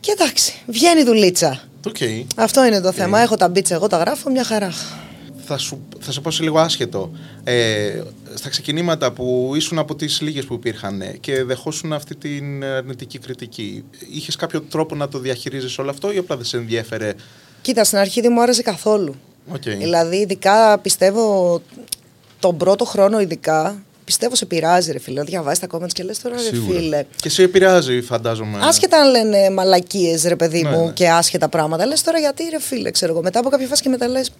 Και 0.00 0.10
εντάξει, 0.10 0.52
βγαίνει 0.66 1.00
η 1.00 1.04
δουλίτσα. 1.04 1.60
Οκ. 1.86 1.96
Αυτό 2.36 2.64
είναι 2.64 2.80
το 2.80 2.92
θέμα. 2.92 3.20
Έχω 3.20 3.36
τα 3.36 3.48
beats, 3.48 3.74
εγώ 3.74 3.86
τα 3.86 3.96
γράφω 3.96 4.30
μια 4.30 4.44
χαρά. 4.44 4.72
Θα, 5.52 5.58
σου, 5.58 5.80
θα 6.00 6.12
σε 6.12 6.20
πω 6.20 6.30
σε 6.30 6.42
λίγο 6.42 6.58
άσχετο. 6.58 7.10
Ε, 7.44 8.00
στα 8.34 8.48
ξεκινήματα 8.48 9.12
που 9.12 9.52
ήσουν 9.54 9.78
από 9.78 9.94
τις 9.94 10.20
λίγες 10.20 10.44
που 10.44 10.54
υπήρχαν 10.54 11.00
ε, 11.00 11.16
και 11.20 11.44
δεχόσουν 11.44 11.92
αυτή 11.92 12.16
την 12.16 12.64
αρνητική 12.64 13.18
κριτική, 13.18 13.84
είχες 14.12 14.36
κάποιο 14.36 14.60
τρόπο 14.60 14.94
να 14.94 15.08
το 15.08 15.18
διαχειρίζεις 15.18 15.78
όλο 15.78 15.90
αυτό 15.90 16.12
ή 16.12 16.16
απλά 16.16 16.36
δεν 16.36 16.44
σε 16.44 16.56
ενδιέφερε; 16.56 17.14
Κοίτα, 17.62 17.84
στην 17.84 17.98
αρχή 17.98 18.20
δεν 18.20 18.32
μου 18.34 18.42
άρεσε 18.42 18.62
καθόλου. 18.62 19.14
Οκ. 19.52 19.62
Δηλαδή, 19.62 20.16
ειδικά 20.16 20.78
πιστεύω 20.78 21.60
τον 22.38 22.56
πρώτο 22.56 22.84
χρόνο, 22.84 23.20
ειδικά 23.20 23.82
πιστεύω 24.04 24.34
σε 24.34 24.46
πειράζει, 24.46 24.92
ρε 24.92 24.98
φίλε. 24.98 25.22
Διαβάζεις 25.22 25.58
τα 25.58 25.66
comments 25.72 25.92
και 25.92 26.02
λες 26.02 26.18
τώρα, 26.20 26.34
ρε 26.34 26.42
Σίγουρα. 26.42 26.78
φίλε. 26.78 27.04
Και 27.22 27.28
σε 27.28 27.42
επηρεάζει, 27.42 28.00
φαντάζομαι. 28.00 28.58
Άσχετα 28.62 28.96
αν 29.00 29.10
λένε 29.10 29.50
μαλακίες, 29.50 30.24
ρε 30.24 30.36
παιδί 30.36 30.62
Ναι, 30.62 30.70
μου, 30.70 30.84
ναι. 30.84 30.92
και 30.92 31.08
άσχετα 31.10 31.48
πράγματα. 31.48 31.86
Λες 31.86 32.02
τώρα 32.02 32.18
γιατί, 32.18 32.42
ρε 32.50 32.60
φίλε, 32.60 32.90
ξέρω 32.90 33.12
εγώ. 33.12 33.22
Μετά 33.22 33.38
από 33.38 33.48
κάποια 33.48 33.66
φάση 33.66 33.82
και 33.82 33.88
μετά 33.88 34.08
λες. 34.08 34.30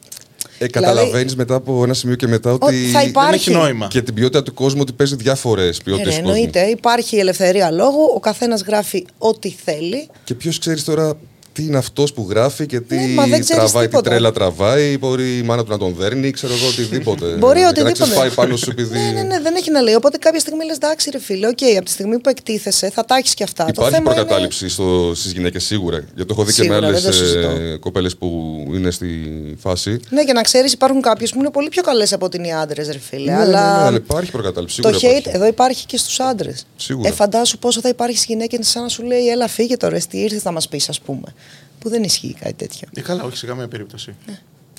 Ε, 0.63 0.67
Καταλαβαίνεις 0.69 1.37
μετά 1.37 1.55
από 1.55 1.85
ένα 1.85 1.95
σημείο 1.95 2.17
και 2.17 2.27
μετά 2.27 2.53
ότι. 2.53 2.65
Ότι 2.67 2.77
θα 2.77 3.03
υπάρχει. 3.03 3.31
Δεν 3.31 3.39
έχει 3.41 3.51
νόημα. 3.51 3.87
Και 3.91 4.03
την 4.03 4.15
ποιότητα 4.15 4.43
του 4.43 4.55
κόσμου 4.55 4.81
ότι 4.83 4.93
παίζει 4.93 5.17
διάφορες 5.17 5.79
Ε, 5.79 5.83
ποιότητες 5.85 6.15
ρε, 6.15 6.21
του 6.21 6.27
κόσμου. 6.27 6.37
εννοείται. 6.43 6.65
Υπάρχει 6.71 7.17
η 7.17 7.19
ελευθερία 7.19 7.71
λόγου. 7.71 8.13
Ο 8.15 8.21
καθένας 8.21 8.63
γράφει 8.63 9.05
ό,τι 9.19 9.51
θέλει. 9.65 10.09
Και 10.25 10.35
ποιος 10.35 10.59
ξέρεις 10.59 10.85
τώρα 10.85 11.13
τι 11.53 11.63
είναι 11.65 11.77
αυτός 11.77 12.13
που 12.13 12.27
γράφει 12.31 12.67
και 12.67 12.81
τι 12.81 12.97
Ναι, 12.97 13.07
μα 13.07 13.27
δεν 13.27 13.41
ξέρεις 13.41 13.63
τραβάει, 13.63 13.85
τι 13.85 13.91
τίποτα. 13.91 14.11
τρέλα 14.11 14.33
τραβάει. 14.33 14.99
Μπορεί 14.99 15.37
η 15.39 15.43
μάνα 15.43 15.65
του 15.65 15.71
να 15.71 15.79
τον 15.79 15.95
δέρνει, 15.99 16.31
ξέρω 16.31 16.53
εγώ 16.53 16.67
οτιδήποτε. 16.67 17.27
Μπορεί 17.39 17.57
Και 17.59 17.63
να 17.65 17.69
οτιδήποτε. 17.69 18.03
ξεσπάει 18.03 18.31
πάνω 18.31 18.57
σου 18.57 18.71
επειδή. 18.71 18.99
Ναι, 18.99 19.11
ναι, 19.11 19.23
ναι, 19.23 19.41
δεν 19.41 19.55
έχει 19.57 19.71
να 19.71 19.81
λέει. 19.81 19.95
Οπότε 19.95 20.17
κάποια 20.19 20.41
στιγμή 20.41 20.65
λες, 20.65 20.77
εντάξει, 20.77 21.11
ρε 21.11 21.19
φίλε, 21.19 21.47
οκ, 21.47 21.59
από 21.77 21.85
τη 21.85 21.91
στιγμή 21.91 22.19
που 22.19 22.29
εκτίθεσαι 22.29 22.91
θα 22.91 23.05
τα 23.05 23.15
έχεις 23.17 23.35
και 23.35 23.43
αυτά. 23.45 23.65
το 23.65 23.71
Υπάρχει 23.75 23.95
θέμα 23.95 24.13
προκατάληψη 24.15 24.69
στο, 24.69 25.13
στις 25.15 25.33
γυναίκες 25.33 25.65
σίγουρα. 25.65 25.97
Γιατί 25.97 26.25
το 26.25 26.27
έχω 26.31 26.45
δει 26.45 26.53
Σίγουρα, 26.53 26.79
και 26.79 26.85
με 26.87 26.91
δεν 26.93 27.01
το 27.03 27.07
άλλες 27.09 27.21
συζητώ. 27.21 27.49
ε, 27.51 27.77
κοπέλες 27.77 28.17
που 28.17 28.27
είναι 28.75 28.91
στη 28.91 29.09
φάση. 29.61 29.91
Είναι... 29.91 30.01
Ναι, 30.11 30.25
και 30.25 30.33
να 30.33 30.43
ξέρεις, 30.43 30.73
υπάρχουν 30.73 31.01
κάποιες 31.01 31.31
που 31.33 31.39
είναι 31.39 31.51
πολύ 31.51 31.69
πιο 31.69 31.83
καλές 31.83 32.13
από 32.13 32.25
ότι 32.27 32.37
είναι 32.37 32.47
οι 32.49 32.53
άντρες, 32.53 32.87
ρε 32.89 32.99
φίλε. 32.99 33.33
Ναι, 33.33 33.39
αλλά 33.39 33.73
ναι, 33.73 33.79
ναι, 33.81 33.87
αλλά 33.87 33.97
υπάρχει 33.97 34.31
προκατάληψη. 34.31 34.83
το 34.83 34.89
Σίγουρα 34.89 35.09
hate 35.17 35.19
υπάρχει. 35.21 35.37
εδώ 35.37 35.47
υπάρχει 35.47 35.87
και 35.87 35.97
στους 35.97 36.21
άντρες. 36.21 36.67
Σίγουρα. 36.77 37.09
Ε, 37.09 37.13
φαντάσου 37.13 37.59
πόσο 37.59 37.81
θα 37.81 37.89
υπάρχει 37.89 38.17
στις 38.17 38.27
γυναίκες 38.29 38.69
σαν 38.69 38.83
να 38.83 38.89
σου 38.89 39.03
λέει, 39.03 39.29
Έλα, 39.29 39.49
φύγε 39.49 39.77
τώρα, 39.77 39.99
τι 40.11 40.19
ήρθες 40.19 40.45
να 40.45 40.53
μας 40.53 40.69
πεις, 40.69 40.89
ας 40.89 41.01
πούμε. 41.01 41.35
Που 41.81 41.89
δεν 41.89 42.03
ισχύει 42.03 42.37
κάτι 42.41 42.55
τέτοιο. 42.55 42.89
Ε, 42.95 43.01
καλά, 43.01 43.23
όχι 43.25 43.37
σε 43.37 43.47
καμία 43.47 43.69
περίπτωση. 43.69 44.15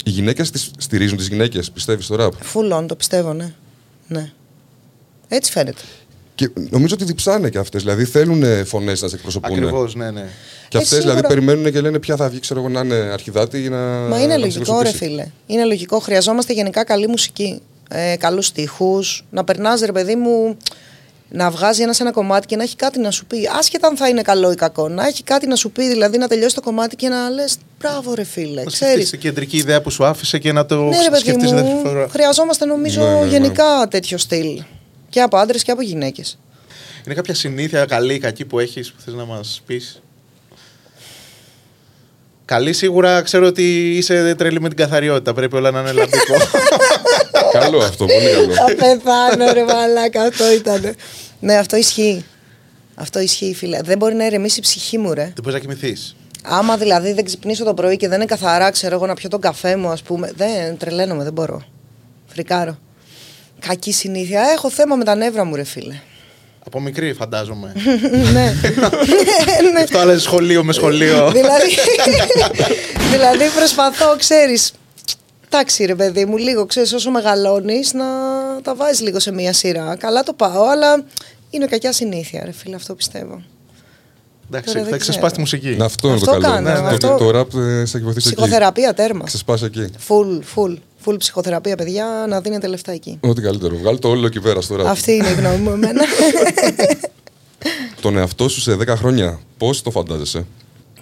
Οι 0.03 0.09
γυναίκες 0.09 0.51
τις 0.51 0.71
στηρίζουν 0.77 1.17
τις 1.17 1.27
γυναίκες, 1.27 1.71
πιστεύεις 1.71 2.05
στο 2.05 2.15
ραπ. 2.15 2.33
Full 2.53 2.77
on, 2.79 2.85
το 2.87 2.95
πιστεύω, 2.95 3.33
ναι. 3.33 3.53
ναι. 4.07 4.31
Έτσι 5.27 5.51
φαίνεται. 5.51 5.81
Και 6.35 6.49
νομίζω 6.69 6.93
ότι 6.93 7.03
διψάνε 7.03 7.49
και 7.49 7.57
αυτές. 7.57 7.81
Δηλαδή 7.81 8.05
θέλουν 8.05 8.65
φωνές 8.65 9.01
να 9.01 9.07
σε 9.07 9.15
εκπροσωπούν. 9.15 9.51
Ακριβώς, 9.57 9.95
ναι, 9.95 10.11
ναι. 10.11 10.27
Και 10.69 10.77
Ε, 10.77 10.81
αυτές 10.81 10.97
δηλαδή 10.99 11.09
σίγουρα. 11.17 11.27
περιμένουν 11.27 11.71
και 11.71 11.81
λένε 11.81 11.99
ποια 11.99 12.15
θα 12.15 12.29
βγει, 12.29 12.39
ξέρω 12.39 12.59
εγώ, 12.59 12.69
να 12.69 12.79
είναι 12.79 12.95
αρχιδάτη 12.95 13.63
ή 13.63 13.69
να. 13.69 13.77
Μα 13.77 14.17
είναι 14.21 14.25
να 14.27 14.33
σε 14.33 14.39
λογικό, 14.39 14.59
ρε 14.81 14.89
εκπροσωπήσει. 14.89 14.97
φίλε. 14.97 15.25
Είναι 15.47 15.65
λογικό. 15.65 15.99
Χρειαζόμαστε 15.99 16.53
γενικά 16.53 16.83
καλή 16.83 17.07
μουσική. 17.07 17.61
Ε, 17.89 18.15
Καλούς 18.17 18.45
στίχους. 18.45 19.25
Να 19.29 19.43
περνάς, 19.43 19.81
ρε 19.81 19.91
παιδί 19.91 20.15
μου, 20.15 20.57
να 21.34 21.50
βγάζει 21.52 21.82
ένα 21.82 21.94
ένα 22.00 22.12
κομμάτι 22.12 22.46
και 22.46 22.56
να 22.56 22.63
έχει 22.63 22.76
κάτι 22.76 23.00
να 23.00 23.12
σου 23.12 23.26
πει. 23.26 23.50
Άσχετα 23.60 23.88
αν 23.88 23.98
θα 23.98 24.08
είναι 24.08 24.22
καλό 24.22 24.52
ή 24.52 24.56
κακό. 24.56 24.88
Να 24.89 25.08
έχει 25.08 25.24
κάτι 25.24 25.48
να 25.48 25.56
σου 25.56 25.72
πει, 25.72 25.88
δηλαδή 25.88 26.17
να 26.17 26.28
τελειώσει 26.28 26.56
το 26.56 26.62
κομμάτι 26.62 26.96
και 26.96 27.08
να 27.10 27.30
λες: 27.30 27.56
Μπράβο, 27.80 28.13
ρε 28.13 28.24
φίλε. 28.24 28.63
Να 28.63 28.72
Ξέρεις. 28.72 28.94
σκεφτείς 28.94 29.10
την 29.10 29.20
κεντρική 29.20 29.58
ιδέα 29.58 29.82
που 29.82 29.89
σου 29.89 30.06
άφησε 30.06 30.38
και 30.38 30.52
να 30.52 30.65
το 30.65 30.76
Ναι, 30.76 30.98
ρε 31.04 31.10
παιδί 31.10 31.20
σκεφτείς 31.20 31.52
δεύτερη 31.52 31.74
μου, 31.74 31.82
φορά. 31.86 32.08
χρειαζόμαστε 32.12 32.65
νομίζω 32.65 33.04
Ναι, 33.04 33.13
ναι, 33.13 33.20
ναι. 33.20 33.26
γενικά 33.28 33.88
τέτοιο 33.89 34.17
στυλ. 34.17 34.62
Και 35.10 35.22
από 35.22 35.38
άντρες 35.38 35.63
και 35.63 35.72
από 35.72 35.82
γυναίκες. 35.82 36.38
Είναι 37.06 37.15
κάποια 37.15 37.34
συνήθεια 37.34 37.86
καλή 37.86 38.13
ή 38.13 38.20
κακή 38.20 38.46
που 38.46 38.60
έχεις 38.60 38.91
που 38.91 39.02
θες 39.06 39.13
να 39.13 39.26
μας 39.26 39.62
πεις; 39.65 40.02
Καλή 42.46 42.74
σίγουρα 42.74 43.22
ξέρω 43.22 43.46
ότι 43.48 43.98
είσαι 43.98 44.36
τρελή 44.36 44.62
με 44.62 44.67
την 44.67 44.78
καθαριότητα. 44.78 45.34
Πρέπει 45.34 45.56
όλα 45.56 45.72
να 45.72 45.80
είναι 45.80 45.91
λαμπικό. 45.91 46.36
Καλό 47.51 47.77
αυτό, 47.77 48.05
πολύ 48.05 48.31
καλό. 48.31 48.53
Θα 48.53 48.65
πεθάνω, 48.75 49.53
ρε 49.53 49.63
μαλάκα, 49.63 50.21
αυτό 50.21 50.51
ήταν. 50.51 50.95
Ναι, 51.39 51.57
αυτό 51.57 51.75
ισχύει. 51.75 52.25
Αυτό 52.95 53.19
ισχύει, 53.19 53.53
φίλε. 53.55 53.79
Δεν 53.83 53.97
μπορεί 53.97 54.13
να 54.13 54.25
ηρεμήσει 54.25 54.59
η 54.59 54.61
ψυχή 54.61 54.97
μου, 54.97 55.13
ρε. 55.13 55.23
Δεν 55.23 55.33
μπορείς 55.41 55.53
να 55.53 55.59
κοιμηθείς. 55.59 56.15
Άμα 56.43 56.77
δηλαδή 56.77 57.13
δεν 57.13 57.25
ξυπνήσω 57.25 57.63
το 57.63 57.73
πρωί 57.73 57.97
και 57.97 58.07
δεν 58.07 58.15
είναι 58.15 58.25
καθαρά, 58.25 58.71
ξέρω 58.71 58.95
εγώ 58.95 59.05
να 59.05 59.13
πιω 59.13 59.29
τον 59.29 59.41
καφέ 59.41 59.75
μου, 59.75 59.89
ας 59.89 60.01
πούμε. 60.01 60.31
Δεν 60.35 60.77
τρελαίνομαι, 60.77 61.23
δεν 61.23 61.33
μπορώ. 61.33 61.63
Φρικάρω. 62.27 62.77
Κακή 63.59 63.91
συνήθεια. 63.91 64.41
Έχω 64.53 64.69
θέμα 64.69 64.95
με 64.95 65.03
τα 65.03 65.15
νεύρα 65.15 65.43
μου, 65.43 65.55
ρε 65.55 65.63
φίλε. 65.63 65.95
Από 66.65 66.79
μικρή 66.79 67.13
φαντάζομαι. 67.13 67.73
ναι. 68.33 68.53
ναι. 69.73 69.81
Αυτό 69.83 69.97
άλλαζε 69.97 70.19
σχολείο 70.19 70.63
με 70.63 70.73
σχολείο. 70.73 71.31
δηλαδή, 71.31 71.77
δηλαδή 73.11 73.49
προσπαθώ, 73.55 74.15
ξέρεις, 74.17 74.71
εντάξει 75.53 75.85
ρε 75.85 75.95
παιδί 75.95 76.25
μου, 76.25 76.37
λίγο 76.37 76.65
ξέρεις 76.65 76.93
όσο 76.93 77.11
μεγαλώνεις 77.11 77.93
να 77.93 78.05
τα 78.63 78.75
βάζεις 78.75 79.01
λίγο 79.01 79.19
σε 79.19 79.31
μία 79.31 79.53
σειρά. 79.53 79.95
Καλά 79.95 80.23
το 80.23 80.33
πάω, 80.33 80.63
αλλά 80.69 81.03
είναι 81.49 81.65
κακιά 81.65 81.91
συνήθεια 81.93 82.41
ρε 82.45 82.51
φίλε, 82.51 82.75
αυτό 82.75 82.95
πιστεύω. 82.95 83.41
Εντάξει, 84.47 84.73
Τώρα 84.73 84.83
δεν 84.83 84.91
θα 84.91 84.97
ξέρω. 84.97 85.11
ξεσπάσει 85.11 85.33
τη 85.33 85.39
μουσική. 85.39 85.69
Να, 85.75 85.85
αυτό 85.85 86.07
είναι 86.07 86.19
το 86.19 86.31
Αυτό 86.31 86.41
καλό. 86.41 86.53
κάνω, 86.55 86.69
Ναι, 86.69 86.79
ναι, 86.81 86.87
αυτό- 86.87 87.07
Το, 87.07 87.15
το 87.17 87.31
ραπ 87.31 87.53
ε, 87.55 87.85
σε 87.85 87.97
έχει 87.97 88.05
βοηθήσει 88.05 88.27
εκεί. 88.27 88.35
Ψυχοθεραπεία 88.35 88.93
τέρμα. 88.93 89.23
Ξεσπάσει 89.23 89.65
εκεί. 89.65 89.85
Full, 90.07 90.39
full, 90.55 90.77
full 91.05 91.15
ψυχοθεραπεία 91.17 91.75
παιδιά, 91.75 92.25
να 92.27 92.41
δίνετε 92.41 92.67
λεφτά 92.67 92.91
εκεί. 92.91 93.17
Ό,τι 93.21 93.41
καλύτερο. 93.41 93.75
Βγάλει 93.75 93.99
το 93.99 94.07
όλο 94.09 94.25
εκεί 94.25 94.39
πέρα 94.39 94.61
στο 94.61 94.75
ραπ. 94.75 94.85
Αυτή 94.87 95.11
είναι 95.11 95.29
η 95.29 95.33
γνώμη 95.33 95.57
μου 95.57 95.69
εμένα. 95.71 96.01
Τον 98.01 98.17
εαυτό 98.17 98.47
σου 98.49 98.61
σε 98.61 98.73
10 98.79 98.87
χρόνια, 98.87 99.39
πώς 99.57 99.81
το 99.81 99.91
φαντάζεσαι; 99.91 100.45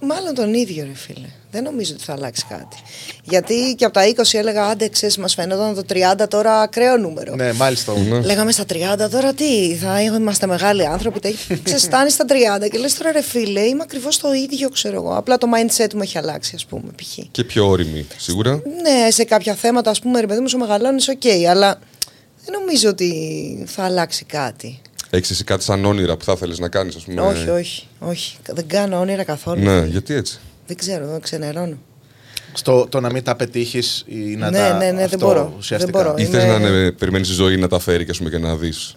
Μάλλον 0.01 0.33
τον 0.35 0.53
ίδιο, 0.53 0.83
ρε 0.83 0.93
φίλε. 0.95 1.27
Δεν 1.51 1.63
νομίζω 1.63 1.93
ότι 1.93 2.03
θα 2.03 2.13
αλλάξει 2.13 2.45
κάτι. 2.49 2.77
Γιατί 3.23 3.75
και 3.77 3.85
από 3.85 3.93
τα 3.93 4.01
20 4.07 4.37
έλεγα, 4.37 4.65
άντε, 4.65 4.87
ξέρεις, 4.89 5.17
μας 5.17 5.33
φαίνονταν 5.33 5.75
το 5.75 5.83
30 6.21 6.27
τώρα 6.29 6.61
ακραίο 6.61 6.97
νούμερο. 6.97 7.35
Ναι, 7.35 7.53
μάλιστα. 7.53 7.93
Ναι. 7.97 8.19
Λέγαμε 8.19 8.51
στα 8.51 8.63
30 8.63 9.09
τώρα 9.11 9.33
τι, 9.33 9.75
θα 9.75 10.01
είμαστε 10.01 10.47
μεγάλοι 10.47 10.85
άνθρωποι. 10.85 11.19
τα- 11.19 11.29
Ξέρεις, 11.63 11.83
φτάνεις 11.83 12.13
στα 12.13 12.25
30 12.27 12.69
και 12.71 12.77
λες 12.77 12.95
τώρα 12.97 13.11
ρε 13.11 13.21
φίλε, 13.21 13.61
είμαι 13.61 13.81
ακριβώς 13.83 14.17
το 14.17 14.33
ίδιο, 14.33 14.69
ξέρω 14.69 14.95
εγώ. 14.95 15.15
Απλά 15.17 15.37
το 15.37 15.47
mindset 15.55 15.93
μου 15.93 16.01
έχει 16.01 16.17
αλλάξει, 16.17 16.51
ας 16.55 16.65
πούμε, 16.65 16.91
π.χ. 16.95 17.17
Και 17.31 17.43
πιο 17.43 17.67
ώριμη, 17.67 18.07
σίγουρα. 18.17 18.51
Ναι, 18.81 19.11
σε 19.11 19.23
κάποια 19.23 19.53
θέματα, 19.55 19.89
ας 19.89 19.99
πούμε, 19.99 20.19
ρε 20.19 20.27
παιδί 20.27 20.39
μου, 20.39 20.47
σου 20.47 20.57
μεγαλώνεις, 20.57 21.07
οκ, 21.07 21.25
αλλά 21.49 21.79
δεν 22.45 22.59
νομίζω 22.59 22.89
ότι 22.89 23.63
θα 23.67 23.83
αλλάξει 23.83 24.25
κάτι. 24.25 24.81
Έχεις 25.09 25.29
εσύ 25.29 25.43
κάτι 25.43 25.63
σαν 25.63 25.85
όνειρα 25.85 26.17
που 26.17 26.23
θα 26.23 26.31
ήθελε 26.35 26.53
να 26.57 26.69
κάνεις, 26.69 26.95
ας 26.95 27.03
πούμε; 27.03 27.21
Όχι, 27.21 27.49
όχι, 27.49 27.87
όχι. 27.99 28.37
Δεν 28.49 28.67
κάνω 28.67 28.99
όνειρα 28.99 29.23
καθόλου. 29.23 29.61
Ναι, 29.63 29.85
γιατί 29.85 30.13
έτσι; 30.13 30.39
Δεν 30.69 30.77
ξέρω, 30.77 31.07
δεν 31.07 31.21
ξενερώνω. 31.21 31.77
Στο 32.53 32.87
το 32.89 32.99
να 32.99 33.11
μην 33.11 33.23
τα 33.23 33.35
πετύχεις 33.35 34.03
ή 34.07 34.15
να 34.15 34.49
Ναι, 34.49 34.57
τα. 34.57 34.73
ναι, 34.77 34.85
ναι, 34.85 34.91
δεν 34.95 35.03
αυτό 35.05 35.17
μπορώ. 35.17 35.53
Ουσιαστικά. 35.57 35.91
Δεν 35.91 36.03
μπορώ. 36.03 36.17
Ή 36.17 36.25
θες 36.25 36.43
Είναι- 36.43 36.57
να 36.57 36.67
είναι, 36.67 36.91
περιμένεις 36.91 37.29
η 37.29 37.33
ζωή 37.33 37.57
να 37.57 37.67
τα 37.67 37.79
φέρει 37.79 38.05
και, 38.05 38.11
ας 38.11 38.17
πούμε, 38.17 38.29
και 38.29 38.37
να 38.37 38.55
δεις. 38.55 38.95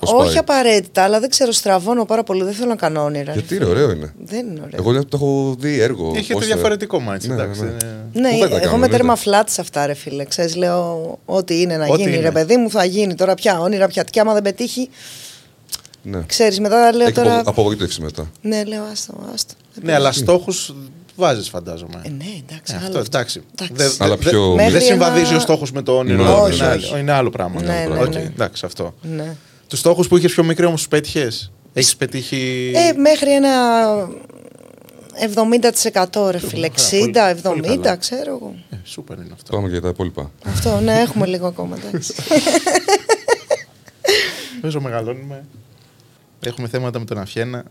Όχι 0.00 0.38
απαραίτητα, 0.38 1.02
αλλά 1.02 1.20
δεν 1.20 1.30
ξέρω, 1.30 1.52
στραβώνω 1.52 2.04
πάρα 2.04 2.22
πολύ. 2.22 2.44
Δεν 2.44 2.52
θέλω 2.52 2.68
να 2.68 2.76
κάνω 2.76 3.02
όνειρα. 3.04 3.32
Γιατί 3.32 3.58
ρε 3.58 3.64
ρε, 3.64 3.70
φίλε. 3.70 3.80
ωραίο 3.82 3.90
είναι. 3.96 4.12
Δεν 4.24 4.46
είναι 4.46 4.60
ωραίο. 4.60 4.92
Εγώ 4.92 5.04
το 5.04 5.08
έχω 5.16 5.56
δει 5.58 5.78
έργο. 5.80 6.12
Έχετε 6.16 6.32
πώς, 6.34 6.42
ε, 6.42 6.46
διαφορετικό 6.46 6.98
mindset. 6.98 7.26
Ναι, 7.26 7.34
εντάξει, 7.34 7.60
ναι. 7.60 7.66
δεν 7.66 7.76
είναι- 8.12 8.28
Ναι, 8.28 8.32
Πού 8.34 8.38
δεν 8.38 8.48
τα 8.48 8.54
εγώ 8.56 8.64
κάνουμε, 8.64 8.76
είμαι 8.76 8.88
τέρμα 8.88 9.16
εννοείται. 9.24 9.46
flat 9.48 9.52
σε 9.52 9.60
αυτά, 9.60 9.86
ρε 9.86 9.94
φίλε. 9.94 10.24
Ξέρεις, 10.24 10.56
λέω 10.56 11.18
ό,τι 11.24 11.60
είναι 11.60 11.76
να 11.76 11.86
Ό,τι 11.86 12.02
γίνει, 12.02 12.12
είναι. 12.14 12.22
ρε 12.22 12.30
παιδί 12.30 12.56
μου, 12.56 12.70
θα 12.70 12.84
γίνει. 12.84 13.14
Τώρα 13.14 13.34
πια 13.34 13.60
όνειρα, 13.60 13.86
πια. 13.86 14.02
Και 14.02 14.20
άμα 14.20 14.32
δεν 14.32 14.42
πετύχει, 14.42 14.88
Ναι. 16.02 16.22
ξέρεις, 16.26 16.60
μετά 16.60 16.92
λέω 16.92 17.06
Έχει 17.06 17.14
τώρα. 17.14 17.38
απο- 17.38 17.50
απογοήτευση 17.50 18.00
μετά. 18.02 18.30
Ναι, 18.40 18.64
λέω, 18.64 18.82
άστο, 18.92 19.14
άστο. 19.34 19.54
Ναι, 19.82 19.94
αλλά 19.94 20.12
στόχους 20.12 20.74
βάζεις, 21.16 21.48
φαντάζομαι. 21.48 22.02
Ε, 22.04 22.08
ναι, 22.08 22.24
εντάξει. 22.24 22.72
Ε, 22.74 22.76
άλλο 22.76 22.86
αυτό, 22.86 22.98
αυτό. 22.98 23.18
εντάξει. 23.18 23.42
Εντάξει. 23.52 23.74
Δεν 23.74 24.06
Αλλά 24.06 24.16
δε- 24.16 24.30
πιο- 24.30 24.54
δεν 24.54 24.64
Μέχρι 24.72 24.80
συμβαδίζει 24.86 25.26
ένα- 25.28 25.36
ο 25.36 25.40
στόχος 25.40 25.72
με 25.72 25.82
το 25.82 25.96
όνειρο. 25.96 26.16
Ναι, 26.16 26.22
είναι 26.30 26.32
όχι, 26.40 26.62
άλλο- 26.62 26.74
όχι. 26.74 26.98
Είναι 26.98 27.12
άλλο 27.12 27.30
πράγμα. 27.30 27.62
Ναι, 27.62 27.86
ναι, 27.88 28.00
Οκ, 28.00 28.08
ναι. 28.14 28.20
εντάξει, 28.20 28.66
αυτό. 28.66 28.94
Ναι. 29.02 29.36
Τους 29.68 29.78
στόχους 29.78 30.08
που 30.08 30.16
είχες 30.16 30.32
πιο 30.32 30.44
μικρή 30.44 30.64
όμως 30.66 30.78
τους 30.80 30.88
πέτυχες; 30.88 31.50
Έχεις 31.72 31.96
πετύχει. 31.96 32.72
Ε, 32.74 32.92
μέχρι 32.98 33.30
ένα 33.34 33.50
70% 35.14 36.30
ρε 36.30 36.38
φίλε. 36.38 36.68
Καλά, 36.68 36.88
πολύ- 36.90 37.12
60, 37.12 37.42
πολύ 37.42 37.60
70, 37.64 37.82
καλά. 37.82 37.96
ξέρω 37.96 38.30
εγώ. 38.36 38.54
Ε, 38.70 38.76
σούπερ 38.84 39.16
είναι 39.18 39.30
αυτό. 39.34 39.56
Πάμε 39.56 39.68
για 39.68 39.80
τα 39.80 39.88
υπόλοιπα. 39.88 40.30
Αυτό, 40.46 40.80
ναι, 40.80 41.00
έχουμε 41.00 41.26
λίγο 41.26 41.46
ακόμα. 41.46 41.76
εντάξει. 41.86 42.14
Παίζω 44.60 44.80
μεγαλώνουμε. 44.80 45.44
Έχουμε 46.40 46.68
θέματα 46.68 46.98
με 46.98 47.04
τον 47.04 47.18
Αφιένα. 47.18 47.64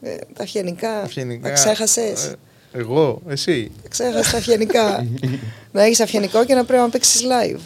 Ε, 0.00 0.16
τα 0.34 0.42
αυγενικά. 0.42 1.00
Αυγενικά. 1.00 1.48
Τα 1.48 1.54
ξέχασες; 1.54 2.24
Ε, 2.24 2.34
εγώ, 2.72 3.22
εσύ. 3.28 3.70
Ξέχασες 3.88 4.30
τα 4.30 4.36
αυγενικά. 4.36 5.06
να 5.72 5.82
έχεις 5.82 6.00
αυγενικό 6.00 6.44
και 6.44 6.54
να 6.54 6.64
πρέπει 6.64 6.82
να 6.82 6.88
παίξεις 6.88 7.22
live. 7.22 7.60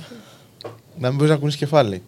Να 0.99 1.09
μην 1.09 1.16
μπορείς 1.16 1.33
να 1.33 1.37
κουνήσει 1.38 1.59
κεφάλι. 1.59 2.03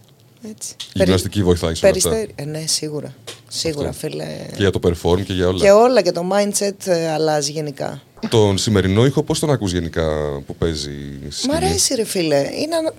Έτσι. 0.50 0.74
Η 0.94 1.02
γυμναστική 1.02 1.42
βοηθάει 1.42 1.74
σε 1.74 1.86
όλα 1.86 1.96
αυτά. 1.96 2.08
Περιστέρι. 2.10 2.48
Ε, 2.48 2.50
ναι, 2.58 2.66
σίγουρα. 2.66 3.14
Σίγουρα, 3.48 3.88
Αυτό. 3.88 4.08
φίλε. 4.08 4.24
Και 4.48 4.62
για 4.62 4.70
το 4.70 4.80
perform 4.82 5.22
και 5.24 5.32
για 5.32 5.48
όλα. 5.48 5.58
Και 5.58 5.70
όλα 5.70 6.02
και 6.02 6.12
το 6.12 6.28
mindset 6.32 6.86
ε, 6.86 7.10
αλλάζει 7.10 7.52
γενικά. 7.52 8.02
Τον 8.28 8.58
σημερινό 8.58 9.04
ήχο 9.06 9.22
πώς 9.22 9.38
τον 9.38 9.50
ακούς 9.50 9.72
γενικά 9.72 10.06
που 10.46 10.56
παίζει 10.56 10.90
στη 11.28 11.48
Μ' 11.48 11.50
σκηνή; 11.50 11.56
αρέσει 11.56 11.94
ρε 11.94 12.04
φίλε. 12.04 12.36
Είναι... 12.36 12.92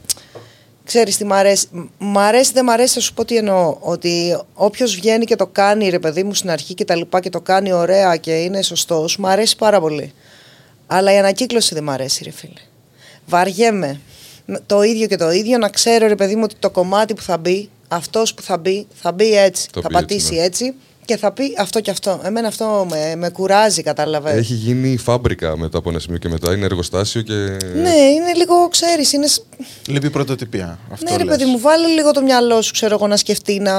ανα- 0.84 0.92
Ξέρεις 0.92 1.18
τι 1.18 1.26
μ' 1.26 1.34
αρέσει. 1.34 1.68
Μ' 1.98 2.18
αρέσει, 2.20 2.52
δεν 2.54 2.64
μ' 2.66 2.70
αρέσει, 2.70 2.94
θα 2.94 3.00
σου 3.00 3.14
πω 3.14 3.26
τι 3.26 3.38
εννοώ. 3.38 3.78
Ότι 3.80 4.40
όποιος 4.54 4.96
βγαίνει 4.96 5.26
και 5.26 5.36
το 5.36 5.48
κάνει 5.48 5.90
ρε 5.90 6.00
παιδί 6.00 6.24
μου 6.24 6.34
στην 6.34 6.50
αρχή 6.50 6.74
και 6.74 6.86
τα 6.86 6.96
λοιπά 6.96 7.20
και 7.20 7.30
το 7.30 7.42
κάνει 7.42 7.72
ωραία 7.74 8.16
και 8.16 8.32
είναι 8.32 8.62
σωστός, 8.62 9.18
μ' 9.18 9.26
αρέσει 9.28 9.56
πάρα 9.56 9.80
πολύ. 9.80 10.14
Αλλά 10.88 11.14
η 11.14 11.18
ανακύκλωση 11.18 11.74
δεν 11.74 11.84
μ' 11.84 11.90
αρέσει 11.90 12.24
ρε 12.24 12.32
φίλε. 12.32 12.54
Βαριέμαι. 13.26 14.00
Με 14.46 14.60
Το 14.66 14.82
ίδιο 14.82 15.08
και 15.08 15.16
το 15.16 15.32
ίδιο 15.32 15.58
να 15.58 15.70
ξέρω 15.70 16.08
ρε 16.08 16.16
παιδί 16.16 16.36
μου 16.36 16.42
ότι 16.44 16.56
το 16.60 16.70
κομμάτι 16.70 17.14
που 17.14 17.22
θα 17.22 17.38
μπει, 17.38 17.70
αυτός 17.88 18.34
που 18.34 18.42
θα 18.42 18.58
μπει, 18.58 18.88
θα 18.94 19.12
μπει 19.12 19.38
έτσι. 19.38 19.70
Το 19.72 19.82
θα 19.82 19.88
πει 19.88 19.96
έτσι, 19.96 20.06
πατήσει 20.08 20.34
ναι. 20.34 20.42
έτσι 20.42 20.74
και 21.06 21.18
θα 21.18 21.32
πει 21.32 21.56
αυτό 21.58 21.80
και 21.82 21.92
αυτό. 21.92 22.22
Εμένα 22.24 22.48
αυτό 22.48 22.88
με, 22.90 23.16
με 23.16 23.30
κουράζει, 23.30 23.82
κατάλαβες. 23.84 24.36
Έχει 24.38 24.54
γίνει 24.54 24.98
φάμπρικα 24.98 25.58
μετά 25.58 25.78
από 25.78 25.90
ένα 25.90 26.00
σημείο 26.00 26.18
και 26.18 26.30
μετά. 26.30 26.54
Είναι 26.54 26.66
εργοστάσιο 26.66 27.22
και. 27.22 27.34
Ναι, 27.76 27.90
είναι 27.96 28.34
λίγο, 28.36 28.68
ξέρεις, 28.68 29.14
είναι 29.14 29.28
σ- 29.28 29.42
Λείπει 29.88 30.10
πρωτοτυπία. 30.10 30.80
Αυτό 30.92 31.12
ναι, 31.12 31.18
ρε 31.18 31.24
λες. 31.24 31.38
παιδί 31.38 31.50
μου, 31.50 31.60
βάλε 31.60 31.88
λίγο 31.88 32.12
το 32.12 32.22
μυαλό 32.22 32.62
σου, 32.62 32.72
ξέρω 32.74 32.94
εγώ, 32.96 33.08
να 33.08 33.18
σκεφτεί, 33.18 33.60
να 33.60 33.72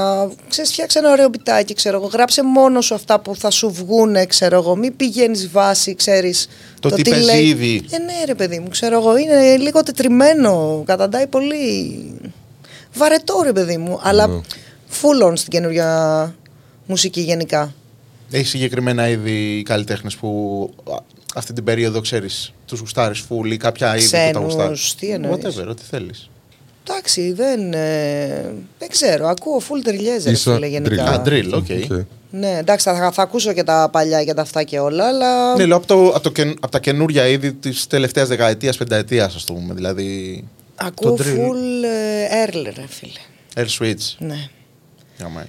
ξέρεις, 0.49 0.71
φτιάξε 0.73 0.99
ένα 0.99 1.11
ωραίο 1.11 1.31
πιτάκι, 1.31 1.75
ξέρω 1.75 1.97
εγώ. 1.97 2.07
Γράψε 2.07 2.43
μόνο 2.45 2.81
σου 2.81 2.95
αυτά 2.95 3.21
που 3.21 3.37
θα 3.37 3.51
σου 3.51 3.71
βγούνε, 3.73 4.27
ξέρω 4.27 4.57
εγώ. 4.57 4.77
Μην 4.77 4.97
πηγαίνεις 4.97 5.51
βάση, 5.51 5.95
ξέρεις. 5.95 6.49
Το 6.81 6.89
τι 6.91 7.11
παίζει 7.11 7.47
ήδη. 7.47 7.85
Ε, 7.91 7.99
ναι, 7.99 8.13
ρε 8.27 8.35
παιδί 8.35 8.59
μου, 8.59 8.69
ξέρω 8.69 8.99
εγώ. 8.99 9.17
Είναι 9.17 9.57
λίγο 9.57 9.83
τετριμένο. 9.83 10.83
Καταντάει 10.87 11.27
πολύ. 11.27 12.21
Βαρετό, 12.95 13.41
ρε 13.45 13.53
παιδί 13.53 13.77
μου. 13.77 14.01
Αλλά 14.03 14.27
Ναι. 14.27 14.41
full 15.03 15.27
on 15.29 15.33
στην 15.35 15.51
καινούργια 15.51 16.35
μουσική 16.87 17.21
γενικά. 17.21 17.75
Έχει 18.31 18.47
συγκεκριμένα 18.47 19.09
είδη 19.09 19.63
καλλιτέχνες 19.65 20.17
που 20.17 20.71
α, 20.91 20.97
αυτή 21.35 21.53
την 21.53 21.65
περίοδο 21.65 22.01
ξέρεις, 22.01 22.53
τους 22.67 22.81
γουστάρεις 22.81 23.19
φουλ 23.19 23.51
ή 23.51 23.57
κάποια 23.57 23.97
είδη 23.97 24.05
που 24.05 24.11
τα 24.11 24.19
Ξένους, 24.19 24.43
γουστάρεις; 24.43 24.95
τι 24.95 25.11
εννοείς; 25.11 25.45
Whatever, 25.45 25.67
ό,τι 25.69 25.83
θέλεις. 25.91 26.31
Εντάξει, 26.89 27.33
δεν, 27.33 27.73
ε, 27.73 28.55
δεν 28.79 28.89
ξέρω. 28.89 29.27
Ακούω 29.29 29.59
full 29.59 29.81
τελευταία, 29.85 30.29
ρε 30.29 30.35
Ίσα 30.35 30.55
φίλε, 30.55 30.67
γενικά. 30.67 31.05
Α, 31.05 31.23
drill, 31.27 31.51
οκ. 31.53 31.67
Οκ. 31.91 32.05
Ναι, 32.31 32.57
εντάξει, 32.59 32.91
θα, 32.91 33.13
θα 33.13 33.23
ακούσω 33.23 33.53
και 33.53 33.63
τα 33.63 33.89
παλιά 33.93 34.25
και 34.25 34.35
τα 34.35 34.43
αυτά 34.43 34.63
και 34.63 34.79
όλα, 34.79 35.07
αλλά. 35.09 35.57
Ναι, 35.57 35.67
λέω 35.67 35.77
από, 35.77 35.87
το, 35.87 36.09
από, 36.09 36.21
το, 36.21 36.31
κεν- 36.31 36.57
από 36.61 36.73
τα 36.73 36.81
καινούρια 36.81 37.27
είδη 37.27 37.53
της 37.53 37.87
τελευταίας 37.87 38.29
δεκαετίας, 38.29 38.77
πενταετίας, 38.77 39.35
ας 39.35 39.45
το 39.45 39.53
πούμε. 39.53 39.75
Δηλαδή. 39.75 40.45
ακούω 40.75 41.15
το 41.15 41.25
drill. 41.25 41.37
full 41.37 41.85
ε, 41.85 42.45
early, 42.47 42.73
ρε 42.77 42.87
φίλε. 42.89 43.21
Air 43.55 43.79
Switch. 43.79 44.15
Ναι. 44.19 44.49
Για 45.17 45.29
μένα. 45.29 45.47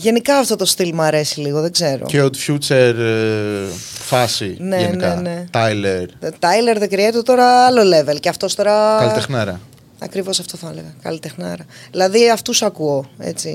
Γενικά 0.00 0.38
αυτό 0.38 0.56
το 0.56 0.64
στυλ 0.64 0.94
μου 0.94 1.02
αρέσει 1.02 1.40
λίγο, 1.40 1.60
δεν 1.60 1.72
ξέρω. 1.72 2.06
Και 2.06 2.22
Odd 2.22 2.36
Future 2.46 2.94
ε, 2.98 3.66
φάση. 3.98 4.56
Ναι, 4.60 4.80
γενικά. 4.80 5.14
ναι, 5.14 5.30
ναι. 5.30 5.44
Tyler. 5.52 6.06
Tyler 6.38 6.82
the 6.82 6.88
Creator 6.92 7.24
τώρα 7.24 7.66
άλλο 7.66 7.82
level. 7.96 8.20
Και 8.20 8.28
αυτός 8.28 8.54
τώρα. 8.54 8.98
Καλλιτεχνάρα. 8.98 9.60
Ακριβώς 9.98 10.40
αυτό 10.40 10.56
θα 10.56 10.68
έλεγα. 10.70 10.94
Καλλιτεχνάρα. 11.02 11.64
Δηλαδή 11.90 12.30
αυτούς 12.30 12.62
ακούω. 12.62 13.10
Έτσι. 13.18 13.50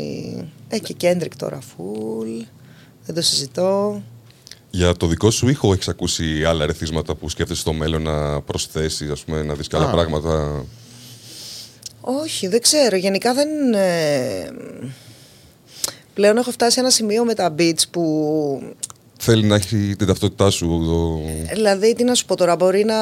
Ε, 0.69 0.79
και 0.79 0.95
Kendrick 1.01 1.36
τώρα 1.38 1.60
full. 1.60 2.45
Δεν 3.06 3.15
το 3.15 3.21
συζητώ. 3.21 4.01
Για 4.69 4.93
το 4.93 5.08
δικό 5.08 5.32
σου 5.32 5.47
ήχο 5.49 5.73
έχεις 5.73 5.88
ακούσει 5.88 6.43
άλλα 6.45 6.65
ρεθίσματα 6.65 7.15
που 7.15 7.29
σκέφτεσαι 7.29 7.62
στο 7.62 7.73
μέλλον 7.73 8.01
να 8.01 8.41
προσθέσεις, 8.41 9.10
ας 9.12 9.21
πούμε, 9.21 9.43
να 9.43 9.53
δεις 9.53 9.67
και 9.67 9.75
άλλα 9.75 9.86
Α. 9.88 9.91
πράγματα; 9.91 10.63
Όχι, 12.01 12.47
δεν 12.47 12.62
ξέρω. 12.62 12.95
Γενικά 12.95 13.34
δεν. 13.34 13.73
ε, 13.73 14.49
Πλέον 16.13 16.38
έχω 16.38 16.52
φτάσει 16.52 16.71
σε 16.73 16.80
ένα 16.80 16.89
σημείο 16.89 17.23
με 17.26 17.34
τα 17.34 17.56
beats 17.60 17.82
που 17.91 18.62
Θέλει 19.26 19.45
να 19.45 19.56
έχει 19.56 19.95
την 19.97 20.08
ταυτότητά 20.08 20.49
σου. 20.49 20.67
Το... 20.86 21.21
Δηλαδή, 21.54 21.93
τι 21.95 22.04
να 22.04 22.13
σου 22.13 22.26
πω 22.26 22.36
τώρα, 22.36 22.56
μπορεί 22.56 22.84
να, 22.86 22.99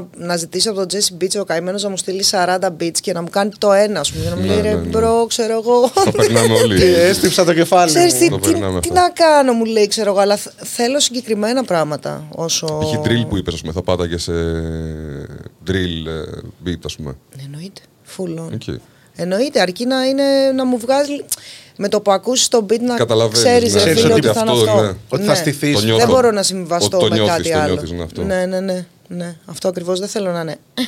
να 0.00 0.36
ζητήσει 0.36 0.68
από 0.68 0.86
τον 0.86 0.86
Jesse 1.00 1.22
Beats 1.24 1.40
ο 1.40 1.44
καημένος 1.44 1.82
να 1.82 1.88
μου 1.88 1.96
στείλει 1.96 2.24
40 2.30 2.58
beats 2.80 2.98
και 3.00 3.12
να 3.12 3.22
μου 3.22 3.28
κάνει 3.30 3.50
το 3.58 3.72
ένα, 3.72 4.00
ας 4.00 4.12
πούμε. 4.12 4.24
και 4.24 4.30
Να 4.30 4.36
μου 4.36 4.42
Ναι, 4.42 4.48
λέει 4.48 4.60
ρε 4.60 4.68
ναι, 4.70 4.74
ναι. 4.80 4.88
bro, 4.88 5.26
ξέρω 5.28 5.52
εγώ. 5.52 5.90
Το 6.04 6.10
περνάμε 6.10 6.54
όλοι. 6.54 6.82
Ε, 6.84 7.08
Έστυψα 7.08 7.44
το 7.44 7.54
κεφάλι. 7.54 7.90
Ξέρεις 7.92 8.12
μου. 8.12 8.18
τι, 8.20 8.28
Το 8.28 8.38
τι, 8.38 8.50
περνάμε 8.50 8.80
τι 8.80 8.88
αυτό. 8.88 9.00
να 9.00 9.10
κάνω, 9.10 9.52
μου 9.52 9.64
λέει, 9.64 9.86
ξέρω 9.88 10.10
εγώ, 10.10 10.20
αλλά 10.20 10.36
θ- 10.36 10.52
θέλω 10.64 11.00
συγκεκριμένα 11.00 11.64
πράγματα. 11.64 12.26
Όσο. 12.34 12.78
Έχει 12.82 12.98
drill 13.04 13.28
που 13.28 13.36
είπες, 13.36 13.54
ας 13.54 13.60
πούμε, 13.60 13.72
θα 13.72 13.82
πάταγε 13.82 14.18
σε 14.18 14.32
drill 15.66 16.06
ε, 16.06 16.38
beat, 16.66 16.78
ας 16.84 16.96
πούμε. 16.96 17.16
Εννοείται. 17.44 17.80
Full 18.16 18.38
on. 18.40 18.52
Οκ. 18.54 18.80
Εννοείται, 19.16 19.60
αρκεί 19.60 19.86
να, 19.86 20.04
είναι, 20.04 20.22
να 20.54 20.64
μου 20.66 20.78
βγάζει. 20.78 21.24
Με 21.82 21.88
το 21.88 22.00
που 22.00 22.12
ακούσεις 22.12 22.48
τον 22.48 22.66
beat 22.70 22.80
να 22.80 22.94
Καταλαβαίνεις, 22.96 23.38
ξέρεις, 23.44 23.74
ναι. 23.74 23.78
ρε 23.78 23.84
Ξέρεις 23.84 24.00
φίλε, 24.02 24.12
ότι 24.14 24.26
ότι 24.28 24.36
θα 24.38 24.42
είναι 24.42 24.50
αυτό, 24.52 24.70
αυτό. 24.70 24.82
ναι. 24.82 24.92
Ότι 25.08 25.22
θα 25.24 25.34
στηθείς. 25.34 25.74
Το 25.74 25.80
νιώθω. 25.84 25.98
Δεν 25.98 26.08
μπορώ 26.08 26.30
να 26.30 26.42
συμβιβαστώ 26.42 26.96
Ότι 26.96 27.08
το 27.08 27.14
με 27.14 27.16
νιώθεις, 27.22 27.36
κάτι 27.36 27.50
το 27.52 27.58
άλλο. 27.58 27.72
νιώθεις, 27.72 27.90
ναι, 27.90 28.02
αυτό. 28.02 28.22
Ναι, 28.22 28.46
ναι, 28.46 28.60
ναι, 28.60 28.86
ναι. 29.08 29.36
Αυτό 29.44 29.68
ακριβώς 29.68 29.98
δεν 29.98 30.08
θέλω 30.08 30.30
να 30.32 30.40
είναι. 30.40 30.56
«Ε, 30.74 30.82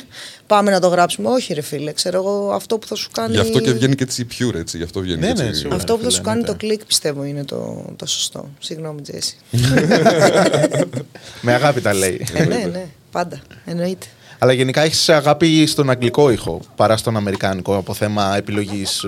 Πάμε 0.47 0.71
να 0.71 0.79
το 0.79 0.87
γράψουμε. 0.87 1.29
Όχι, 1.29 1.53
ρε 1.53 1.61
φίλε. 1.61 1.91
Ξέρω 1.91 2.17
εγώ 2.17 2.51
αυτό 2.53 2.77
που 2.77 2.87
θα 2.87 2.95
σου 2.95 3.09
κάνει. 3.11 3.33
Γι' 3.33 3.39
αυτό 3.39 3.59
και 3.59 3.71
βγαίνει 3.71 3.95
και 3.95 4.03
έτσι 4.03 4.27
pure, 4.39 4.55
έτσι. 4.55 4.77
Γι' 4.77 4.83
αυτό 4.83 4.99
βγαίνει 4.99 5.19
Ναι, 5.19 5.27
και 5.33 5.41
ναι, 5.41 5.47
έτσι. 5.47 5.59
σίγουρα. 5.59 5.75
Αυτό 5.77 5.93
που 5.93 5.97
θα 6.03 6.05
φίλε, 6.07 6.17
σου 6.17 6.21
κάνει 6.23 6.39
ναι, 6.39 6.45
το 6.45 6.51
ναι. 6.51 6.57
κλικ 6.57 6.85
πιστεύω 6.85 7.23
είναι 7.23 7.43
το, 7.43 7.85
το 7.95 8.05
σωστό. 8.05 8.49
Συγγνώμη, 8.59 9.01
Τζέσι. 9.01 9.37
Με 11.41 11.53
αγάπη 11.53 11.81
τα 11.81 11.93
λέει. 11.93 12.27
ε, 12.33 12.43
ναι, 12.53 12.67
ναι, 12.71 12.85
πάντα. 13.11 13.41
Εννοείται. 13.65 14.05
Αλλά 14.43 14.53
γενικά 14.53 14.81
έχεις 14.81 15.09
αγάπη 15.09 15.65
στον 15.65 15.89
αγγλικό 15.89 16.29
ήχο 16.29 16.59
παρά 16.75 16.97
στον 16.97 17.17
αμερικάνικο 17.17 17.75
από 17.77 17.93
θέμα 17.93 18.35
επιλογής 18.37 19.05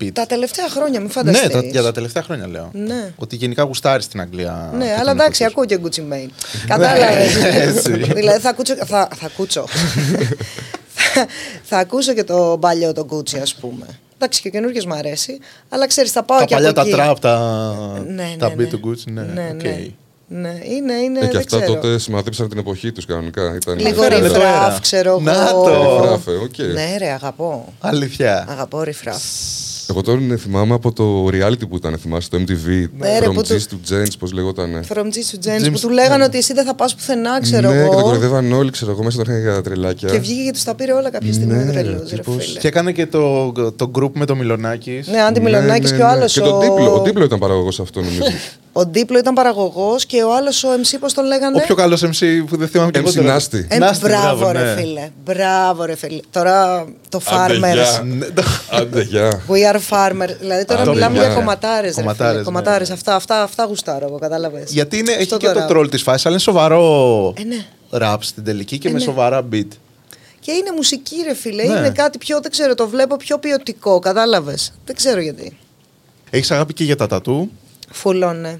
beat. 0.00 0.10
Τα 0.12 0.26
τελευταία 0.26 0.68
χρόνια, 0.68 0.98
μην 1.00 1.06
Ναι, 1.06 1.12
φανταστείς. 1.12 1.48
τα, 1.50 1.60
για 1.60 1.82
τα 1.82 1.92
τελευταία 1.92 2.22
χρόνια 2.22 2.48
λέω. 2.48 2.70
Ναι. 2.72 3.12
Ότι 3.16 3.36
γενικά 3.36 3.62
γουστάρεις 3.62 4.04
στην 4.04 4.20
Αγγλία. 4.20 4.70
Ναι, 4.76 4.84
και 4.84 4.90
αλλά 4.90 5.04
τον 5.04 5.20
εντάξει, 5.20 5.42
ήχο 5.44 5.64
τους. 5.64 5.76
ακούω 5.76 5.90
και 5.90 6.02
Gucci 6.02 6.12
Mane. 6.12 6.30
Κατάλαβες. 6.68 7.36
Έτσι. 7.44 7.92
δηλαδή 7.92 8.40
θα 8.40 8.48
ακούσω. 8.48 8.74
Θα, 8.76 9.08
θα 9.16 9.26
ακούσω. 9.26 9.64
θα, 10.94 11.26
θα 11.70 11.78
ακούσω 11.78 12.14
και 12.14 12.24
το 12.24 12.56
παλιό 12.60 12.92
το 12.92 13.06
Gucci, 13.10 13.38
ας 13.38 13.54
πούμε. 13.54 13.86
Εντάξει, 14.14 14.40
και 14.40 14.48
ο 14.48 14.50
καινούργιος 14.50 14.84
μου 14.86 14.94
αρέσει. 14.94 15.38
Αλλά 15.68 15.86
ξέρεις, 15.86 16.12
θα 16.12 16.22
πάω 16.22 16.38
Τα 16.38 16.44
και 16.44 16.54
παλιά 16.54 16.68
από 16.70 16.76
τα 16.80 16.82
εκεί. 16.86 16.90
τραπ, 16.92 17.18
τα, 17.18 17.38
Ναι, 18.06 18.34
τα 18.38 18.48
ναι, 18.48 18.54
beat 18.54 18.56
ναι. 18.56 18.64
του 18.66 18.80
Gucci, 18.84 19.04
ναι. 19.12 19.22
ναι, 19.22 19.50
οκ. 19.54 19.62
ναι. 19.62 19.86
Ναι, 20.28 20.48
είναι, 20.76 20.92
είναι. 20.92 21.18
Ε, 21.18 21.22
και 21.22 21.28
δεν 21.30 21.36
αυτά 21.36 21.56
ξέρω. 21.60 21.74
τότε 21.74 21.98
σημαδέψαν 21.98 22.48
την 22.48 22.58
εποχή 22.58 22.92
τους 22.92 23.04
κανονικά. 23.06 23.54
Ήταν 23.54 23.78
Λίγο 23.78 24.02
Φέρε, 24.02 24.14
φέρε. 24.14 24.26
Riff 24.28 24.51
Raff, 24.51 24.80
ξέρω 24.80 25.10
εγώ. 25.10 25.20
Να 25.20 25.50
το. 25.52 26.00
Riff 26.00 26.12
Raff, 26.12 26.26
ε, 26.26 26.30
οκ. 26.30 26.58
Ναι, 26.74 26.96
ρε, 26.98 27.10
αγαπώ. 27.10 27.72
Αλήθεια. 27.80 28.46
Αγαπώ 28.48 28.82
Riff 28.82 29.00
Raff. 29.00 29.22
Εγώ 29.90 30.02
τώρα 30.02 30.20
είναι, 30.20 30.36
θυμάμαι 30.36 30.74
από 30.74 30.92
το 30.92 31.26
reality 31.26 31.68
που 31.68 31.76
ήταν, 31.76 31.98
θυμάσαι, 31.98 32.28
το 32.30 32.36
MTV. 32.40 32.84
Ναι, 32.98 33.18
ρε, 33.18 33.26
From 33.26 33.34
που 33.34 33.40
G's 33.40 33.62
του- 33.68 33.80
to 33.88 33.92
Gents, 33.94 34.12
πώς 34.18 34.32
λεγόταν. 34.32 34.84
From 34.94 34.98
G 35.02 35.02
to 35.02 35.46
James 35.48 35.64
James- 35.66 35.72
που 35.72 35.78
του 35.78 35.88
λέγανε 35.90 36.24
ότι 36.24 36.38
εσύ 36.38 36.52
δεν 36.52 36.64
θα 36.64 36.74
πας 36.74 36.94
πουθενά, 36.94 37.40
ξέρω 37.40 37.68
ναι, 37.70 37.74
και 37.74 37.88
τα 37.88 37.92
εγώ. 37.92 38.02
κοροϊδεύαν 38.02 38.52
όλοι, 38.52 38.70
ξέρω 38.70 38.90
εγώ, 38.90 39.02
μέσα 39.02 39.16
τον 39.16 39.26
είχαν 39.34 39.40
για 39.52 39.62
τρελάκια. 39.62 40.08
Και 40.08 40.18
βγήκε 40.18 40.42
και 40.42 40.52
τους 40.52 40.62
τα 40.64 40.74
πήρε 40.74 40.92
όλα 40.92 41.10
κάποια 41.10 41.32
στιγμή. 41.32 41.54
Ναι, 41.54 41.62
Ναι, 41.64 41.72
τρελό, 41.72 41.98
ρε 42.10 42.16
τύπος. 42.16 42.44
φίλε. 42.44 42.58
Και 42.58 42.68
έκανε 42.68 42.92
και 42.92 43.06
το, 43.06 43.52
το 43.76 43.90
group 43.98 44.10
με 44.12 44.24
το 44.26 44.34
Μιλωνάκης. 44.36 45.06
Ναι, 45.08 45.20
Άντι 45.20 45.40
Μιλωνάκης 45.40 45.92
και 45.92 46.02
ο 46.02 46.06
άλλος. 46.06 46.32
Και 46.32 46.40
τον 46.40 46.60
Δίπλο, 46.60 46.94
ο 46.94 47.02
Δίπλο 47.02 47.24
ήταν 47.24 47.38
παραγωγός 47.38 47.80
αυτό, 47.80 48.00
νομίζω. 48.00 48.22
Ο 48.78 48.86
Ντίπλο 48.86 49.18
ήταν 49.18 49.34
παραγωγός 49.34 50.06
και 50.06 50.22
ο 50.22 50.34
άλλος 50.34 50.64
ο 50.64 50.68
MC, 50.82 50.96
πώς 51.00 51.12
τον 51.12 51.24
λέγανε; 51.24 51.56
Ο 51.56 51.64
πιο 51.64 51.74
καλός 51.74 52.02
MC 52.04 52.44
που 52.48 52.56
δεν 52.56 52.68
θυμάμαι 52.68 52.90
και 52.90 52.98
εγώ. 52.98 53.08
MC 53.08 53.14
τώρα. 53.14 53.36
Nasty. 53.38 53.64
Ε, 53.68 53.78
Nasty, 53.78 53.98
μπράβο, 54.00 54.50
ρε 54.50 54.62
ναι. 54.74 54.80
φίλε. 54.80 55.10
Μπράβο, 55.24 55.84
ρε 55.84 55.96
φίλε. 55.96 56.20
Τώρα 56.30 56.86
το 57.08 57.20
Άντε, 57.26 57.54
Farmers. 57.54 57.72
γεια. 57.72 58.02
Ναι, 58.04 58.26
το- 58.26 58.42
Άντε, 58.70 59.02
γεια. 59.02 59.40
We 59.48 59.74
are 59.74 59.80
farmers. 59.90 60.36
Δηλαδή 60.40 60.64
τώρα 60.64 60.80
Άντε, 60.80 60.90
μιλάμε 60.90 61.16
γεια. 61.18 61.26
για 61.26 61.34
κομματάρες. 61.34 61.94
Κομματάρες, 61.94 62.36
ναι. 62.36 62.42
Κομματάρες. 62.42 62.90
Αυτά, 62.90 63.14
αυτά, 63.14 63.42
αυτά 63.42 63.64
γουστάρω 63.64 64.06
εγώ, 64.06 64.18
κατάλαβες. 64.18 64.70
Γιατί 64.72 64.98
είναι, 64.98 65.12
έχει 65.12 65.36
και 65.36 65.48
το 65.48 65.64
τρόλ 65.68 65.88
της 65.88 66.02
φάσης, 66.02 66.26
αλλά 66.26 66.34
είναι 66.34 66.42
σοβαρό 66.44 67.32
Ε, 67.38 67.42
ναι. 67.44 67.64
ραπ 67.90 68.22
στην 68.24 68.44
τελική 68.44 68.78
και 68.78 68.88
Ε, 68.88 68.90
με 68.90 68.98
ναι. 68.98 69.04
σοβαρά 69.04 69.42
beat. 69.52 69.66
Και 70.40 70.52
είναι 70.52 70.70
μουσική, 70.76 71.16
ρε 71.26 71.34
φίλε. 71.34 71.64
Ναι. 71.64 71.78
Είναι 71.78 71.90
κάτι 71.90 72.18
πιο, 72.18 72.40
δεν 72.40 72.50
ξέρω, 72.50 72.74
το 72.74 72.88
βλέπω 72.88 73.16
πιο 73.16 73.38
ποιοτικό, 73.38 73.98
κατάλαβες. 73.98 74.72
Δεν 74.84 74.96
ξέρω 74.96 75.20
γιατί. 75.20 75.56
Έχεις 76.30 76.50
αγάπη 76.50 76.72
και 76.72 76.84
για 76.84 76.96
τα 76.96 77.06
τατού; 77.06 77.50
Φουλ, 77.92 78.40
ναι. 78.40 78.58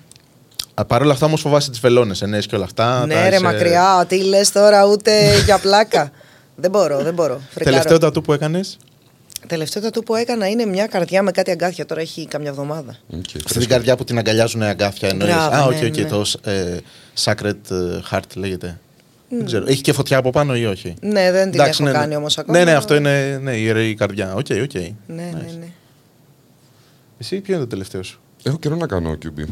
Παρ' 0.87 1.03
όλα 1.03 1.13
αυτά 1.13 1.27
όμως 1.27 1.41
φοβάσαι 1.41 1.71
τις 1.71 1.81
βελόνες, 1.81 2.15
ναι 2.21 2.41
και 2.41 2.55
όλα 2.55 2.65
αυτά. 2.65 3.07
ναι, 3.07 3.15
τα 3.15 3.23
ρε, 3.29 3.29
είσαι- 3.35 3.45
μακριά. 3.45 4.05
Τι 4.09 4.23
λες 4.25 4.53
τώρα, 4.53 4.87
ούτε 4.87 5.13
για 5.47 5.59
πλάκα. 5.59 6.11
δεν 6.57 6.71
μπορώ, 6.71 7.03
δεν 7.03 7.15
μπορώ. 7.15 7.41
Φρικάρω. 7.51 7.77
Τελευταίο 7.77 7.99
τατού 7.99 8.21
που 8.23 8.33
έκανες; 8.33 8.79
Τελευταίο 9.47 9.83
τατού 9.83 10.03
που 10.03 10.15
έκανα 10.15 10.49
είναι 10.49 10.65
μια 10.67 10.87
καρδιά 10.87 11.23
με 11.23 11.31
κάτι 11.31 11.51
αγκάθια. 11.51 11.87
Τώρα 11.87 12.01
έχει 12.01 12.27
καμιά 12.27 12.51
εβδομάδα. 12.51 12.97
Οκ, 13.09 13.19
Αυτή 13.19 13.39
φρέσκο. 13.39 13.59
την 13.61 13.69
καρδιά 13.69 13.97
που 13.97 14.05
την 14.05 14.19
αγκαλιάζουν 14.19 14.63
αγκάθια 14.63 15.09
εννοείς. 15.09 15.35
Μπράβο, 15.35 15.55
Α, 15.57 15.65
οκ, 15.65 15.81
ναι, 15.81 15.87
οκ, 15.87 15.97
ναι. 15.97 16.05
το 16.05 16.25
ε, 16.51 16.77
Sacred 17.25 17.71
ε, 17.71 18.01
Heart 18.11 18.21
λέγεται. 18.35 18.79
Δεν 19.29 19.45
ξέρω. 19.47 19.65
Έχει 19.69 19.81
και 19.81 19.93
φωτιά 19.93 20.17
από 20.19 20.31
πάνω 20.31 20.57
ή 20.57 20.67
όχι; 20.67 20.95
Ναι, 21.01 21.33
δεν 21.33 21.51
την 21.51 21.61
Εντάξει, 21.61 21.83
έχω 21.83 21.91
ναι, 21.91 21.97
ναι. 21.97 22.03
κάνει 22.03 22.17
όμως 22.17 22.39
ακόμα. 22.39 22.59
Ναι, 22.59 22.65
ναι, 22.65 22.73
αυτό 22.73 22.95
είναι 22.95 23.39
ναι, 23.43 23.53
η 23.57 23.63
ιερή 23.65 23.95
καρδιά. 23.95 24.35
Οκ, 24.35 24.47
οκ. 24.63 24.73
Ναι, 24.75 24.93
ναι, 25.07 25.31
Nice. 25.35 25.57
ναι. 25.59 25.69
Εσύ 27.19 27.41
ποιο 27.41 27.55
είναι 27.55 27.63
το 27.63 27.69
τελευταίο 27.69 28.03
σου; 28.03 28.21
Έχω 28.43 28.59
καιρό 28.59 28.77
να 28.77 28.87
κάνω 28.87 29.19
QB. 29.25 29.45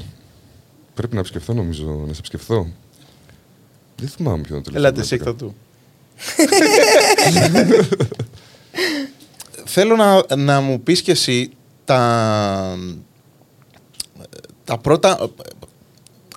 Πρέπει 0.97 1.15
να 1.15 1.21
επισκεφθώ 1.21 1.53
νομίζω, 1.53 2.05
να 2.07 2.13
σε 2.13 2.19
επισκεφθώ. 2.19 2.69
Δεν 3.97 4.09
θυμάμαι 4.09 4.43
ποιο 4.43 4.55
είναι 4.55 4.65
το 4.65 4.71
τελευταίο. 4.71 4.79
Ελάτε, 4.79 4.95
που 4.95 5.01
εσύ 5.01 5.15
έκανα. 5.15 5.37
του. 5.37 5.55
Θέλω 9.65 9.97
να, 9.97 10.37
να 10.37 10.61
μου 10.61 10.81
πεις 10.81 11.03
και 11.03 11.11
εσύ 11.11 11.51
τα, 11.85 12.79
τα 14.65 14.79
πρώτα 14.79 15.31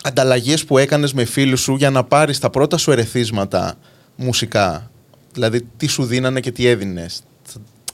ανταλλαγές 0.03 0.65
που 0.65 0.77
έκανες 0.77 1.13
με 1.13 1.25
φίλους 1.25 1.61
σου 1.61 1.75
για 1.75 1.89
να 1.89 2.03
πάρεις 2.03 2.39
τα 2.39 2.49
πρώτα 2.49 2.77
σου 2.77 2.91
ερεθίσματα 2.91 3.75
μουσικά. 4.15 4.91
Δηλαδή 5.33 5.67
τι 5.77 5.87
σου 5.87 6.05
δίνανε 6.05 6.39
και 6.39 6.51
τι 6.51 6.67
έδινες. 6.67 7.21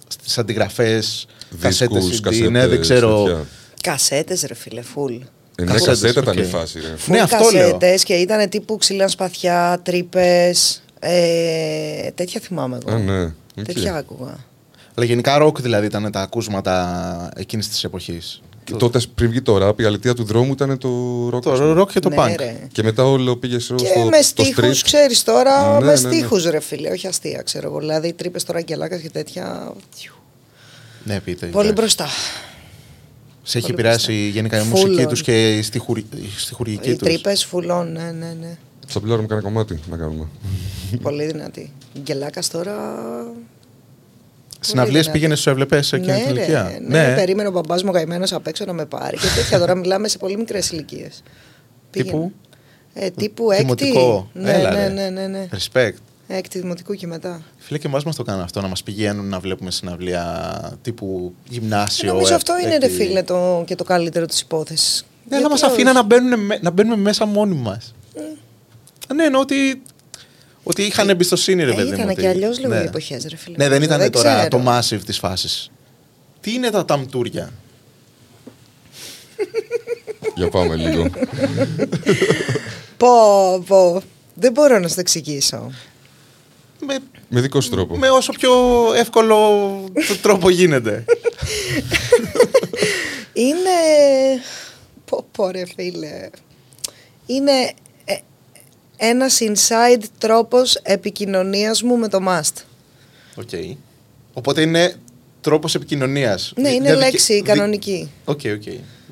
Στις 0.07 0.37
αντιγραφές, 0.37 1.27
κασέτες 1.59 2.07
Δίσκους, 2.07 2.37
CD, 2.37 2.39
ναι, 2.51 2.67
δεν 2.67 2.77
κασέτες, 2.77 2.79
ξέρω. 2.79 3.23
τέτοια. 3.23 3.45
Κασέτες, 3.81 4.37
ρε 4.47 4.53
φίλε, 4.53 4.81
φουλ. 4.81 5.15
Ε, 5.57 5.63
ναι, 5.63 5.71
Κασέτες, 5.71 5.99
κασέτα 6.01 6.19
ήταν 6.21 6.37
οκ. 6.37 6.43
η 6.43 6.49
φάση. 6.49 6.79
Ρε. 6.79 6.95
Φουλ 6.97 7.13
Ναι, 7.15 7.21
αυτό 7.21 7.49
λέω. 7.53 7.71
κασέτες 7.77 8.03
και 8.03 8.13
ήταν 8.13 8.49
τύπου 8.49 8.77
Ξύλινα 8.77 9.07
Σπαθιά, 9.07 9.79
Τρύπες. 9.83 10.83
Ε, 10.99 12.09
τέτοια 12.15 12.39
θυμάμαι 12.41 12.77
εγώ. 12.85 12.95
Α, 12.95 12.99
ναι. 12.99 13.23
Οκ. 13.23 13.65
Τέτοια 13.65 13.95
άκουγα. 13.95 14.37
Αλλά 14.97 15.05
γενικά 15.05 15.37
ροκ 15.37 15.61
δηλαδή 15.61 15.85
ήταν 15.85 16.11
τα 16.11 16.21
ακούσματα 16.21 17.29
εκείνης 17.35 17.69
της 17.69 17.83
εποχής. 17.83 18.41
Και 18.63 18.73
τότε 18.73 18.99
πριν 19.15 19.29
βγει 19.29 19.41
το 19.41 19.67
rap, 19.67 19.79
η 19.81 19.83
αλήθεια 19.83 20.13
του 20.13 20.23
δρόμου 20.23 20.51
ήταν 20.51 20.77
το 20.77 20.89
rock. 21.27 21.35
ας 21.37 21.43
Το 21.43 21.51
πούμε. 21.51 21.71
ροκ 21.73 21.91
και 21.91 21.99
το 21.99 22.09
ναι, 22.09 22.15
punk. 22.19 22.33
ρε. 22.37 22.55
Και 22.71 22.83
μετά 22.83 23.03
όλο 23.05 23.35
πήγε 23.37 23.59
στο, 23.59 23.75
Και 23.75 23.85
στο, 23.85 23.99
με 24.05 24.21
στο 24.21 24.43
στίχους, 24.43 24.79
street. 24.79 24.83
ξέρεις 24.85 25.23
τώρα, 25.23 25.73
Ναι, 25.79 25.79
με 25.79 25.85
ναι, 25.85 25.91
ναι. 25.91 25.95
στίχους 26.15 26.45
ρε 26.45 26.59
φίλε, 26.59 26.89
όχι 26.89 27.07
αστεία 27.07 27.41
ξέρω 27.41 27.67
εγώ. 27.67 27.79
Δηλαδή 27.79 28.13
τρύπες 28.13 28.43
τώρα 28.43 28.57
αγγελάκας 28.59 29.01
και 29.01 29.09
τέτοια. 29.09 29.71
τιου, 29.99 30.13
Ναι, 31.03 31.19
πείτε. 31.19 31.45
Πολύ 31.45 31.67
εντάξει. 31.67 31.73
μπροστά. 31.73 32.07
Σε 33.47 33.57
έχει 33.57 33.67
Πολύ 33.71 33.79
επηρεάσει 33.79 34.11
μπροστά. 34.11 34.29
γενικά 34.31 34.57
η 34.57 34.61
Full 34.63 34.69
μουσική 34.69 35.03
on. 35.03 35.07
τους 35.07 35.21
και 35.21 35.57
η 35.57 35.61
στιχουρι... 35.61 36.05
η 36.15 36.29
στιχουργική 36.37 36.89
Οι 36.89 36.95
τους. 36.95 37.07
τρύπες 37.07 37.45
φουλών, 37.45 37.91
ναι, 37.91 38.11
ναι, 38.11 38.35
ναι. 38.39 38.57
Θα 38.87 38.99
πληρώνουμε 38.99 39.27
κανένα 39.27 39.47
κομμάτι 39.47 39.79
να 39.89 39.97
κάνουμε. 39.97 40.27
Πολύ 41.01 41.25
δυνατή. 41.25 41.71
Αγγελάκας 41.97 42.49
τώρα... 42.49 42.75
Συναυλίες 44.59 44.99
δυνατή. 45.01 45.11
πήγαινες 45.17 45.39
στους 45.39 45.51
έβλεπες 45.51 45.87
σε 45.87 45.95
εκείνη 45.95 46.11
ναι, 46.11 46.17
την 46.25 46.33
ρε, 46.33 46.39
ηλικία; 46.39 46.79
ναι, 46.87 47.13
περίμενε 47.15 47.47
ο 47.47 47.51
μπαμπάς 47.51 47.83
μου 47.83 47.91
καημένος 47.91 48.33
απ' 48.33 48.47
έξω 48.47 48.65
να 48.65 48.73
με 48.73 48.85
πάρει 48.85 49.17
και 49.17 49.27
τέτοια 49.35 49.59
τώρα 49.59 49.75
μιλάμε 49.75 50.07
σε 50.07 50.17
πολύ 50.17 50.37
μικρές 50.37 50.69
ηλικίες. 50.71 51.23
Τύπου; 51.91 52.31
Ε, 52.93 53.09
τύπου 53.09 53.51
έκτη. 53.51 53.63
Δημοτικό. 53.63 54.29
Ναι, 54.33 54.51
Έλα, 54.53 54.71
ναι, 54.73 54.87
ρε. 54.87 54.93
ναι, 54.93 55.09
ναι, 55.09 55.27
ναι. 55.27 55.47
Respect. 55.51 55.93
Έκτη 56.27 56.59
δημοτικού 56.59 56.93
και 56.93 57.07
μετά. 57.07 57.41
Φίλε 57.57 57.77
και 57.77 57.87
εμάς 57.87 58.03
μας 58.03 58.15
το 58.15 58.23
κάνουν 58.23 58.41
αυτό, 58.41 58.61
να 58.61 58.67
μας 58.67 58.83
πηγαίνουν 58.83 59.25
να 59.29 59.39
βλέπουμε 59.39 59.71
συναυλία 59.71 60.77
τύπου 60.81 61.33
γυμνάσιο. 61.49 62.13
Νομίζω 62.13 62.31
ε, 62.33 62.35
αυτό 62.35 62.53
είναι 62.59 62.77
ρε 62.77 62.85
έκτη. 62.85 62.89
φίλε 62.97 63.23
το, 63.23 63.63
και 63.67 63.75
το 63.75 63.83
καλύτερο 63.83 64.25
της 64.25 64.41
υπόθεσης. 64.41 65.05
Ναι, 65.29 65.35
αλλά 65.37 65.47
Γιατί 65.47 65.61
μας 65.61 65.71
αφήναν 65.71 65.93
να 65.93 65.99
όχι. 65.99 66.07
μπαίνουν, 66.07 66.39
με- 66.39 66.59
να 66.61 66.69
μπαίνουμε 66.69 66.95
μέσα 66.97 67.25
μόνοι 67.25 67.55
μας. 67.55 67.93
Ναι, 69.15 69.23
εννοώ 69.23 69.41
ότι, 69.41 69.81
ότι 70.63 70.81
είχαν 70.81 71.09
εμπιστοσύνη 71.09 71.63
ρε 71.63 71.71
Ε, 71.71 71.75
παιδί 71.75 71.87
μου. 71.87 71.93
ήταν 71.93 72.09
ότι- 72.09 72.21
και 72.21 72.27
αλλιώς 72.27 72.59
λίγο 72.59 72.73
ναι. 72.73 72.79
οι 72.79 72.83
εποχές 72.85 73.25
ρε 73.29 73.35
φίλε. 73.35 73.55
Ναι, 73.57 73.69
δεν 73.69 73.81
ήταν 73.81 73.99
Δεν 73.99 74.11
τώρα 74.11 74.35
ξέρω. 74.47 74.63
το 74.63 74.71
massive 74.71 75.01
της 75.05 75.17
φάσης. 75.17 75.71
Τι 76.41 76.53
είναι 76.53 76.69
τα 76.69 76.85
ταμτούρια; 76.85 77.49
Για 80.35 80.49
πάμε 80.49 80.75
λίγο. 80.75 81.09
Πω, 82.97 83.07
πω. 83.67 84.01
Δεν 84.33 84.51
μπορώ 84.51 84.79
να 84.79 84.87
σου 84.87 84.93
το 84.93 84.99
εξηγήσω. 84.99 85.71
Με, 86.79 86.97
Με 87.29 87.41
δικό 87.41 87.61
σου 87.61 87.69
τρόπο. 87.69 87.97
με 87.97 88.09
όσο 88.09 88.31
πιο 88.31 88.53
εύκολο 88.95 89.35
το 90.07 90.15
τρόπο 90.21 90.49
γίνεται. 90.49 91.05
Είναι. 93.33 93.69
Πω, 95.05 95.25
πω 95.31 95.49
ρε 95.49 95.63
φίλε. 95.75 96.29
Είναι 97.25 97.51
ε, 98.05 98.15
ένας 98.97 99.37
inside 99.41 100.03
τρόπος 100.17 100.75
επικοινωνίας 100.83 101.81
μου 101.83 101.97
με 101.97 102.07
το 102.07 102.19
must. 102.27 102.61
Οκ. 103.35 103.49
Οπότε 104.33 104.61
είναι 104.61 104.95
τρόπος 105.41 105.75
επικοινωνίας. 105.75 106.53
Ναι, 106.55 106.69
Δι- 106.69 106.75
είναι 106.77 106.85
μια 106.85 106.95
δικη- 106.97 107.11
λέξη 107.11 107.33
δι- 107.33 107.43
κανονική. 107.45 108.11
Οκ, 108.25 108.39
οκ. 108.45 108.63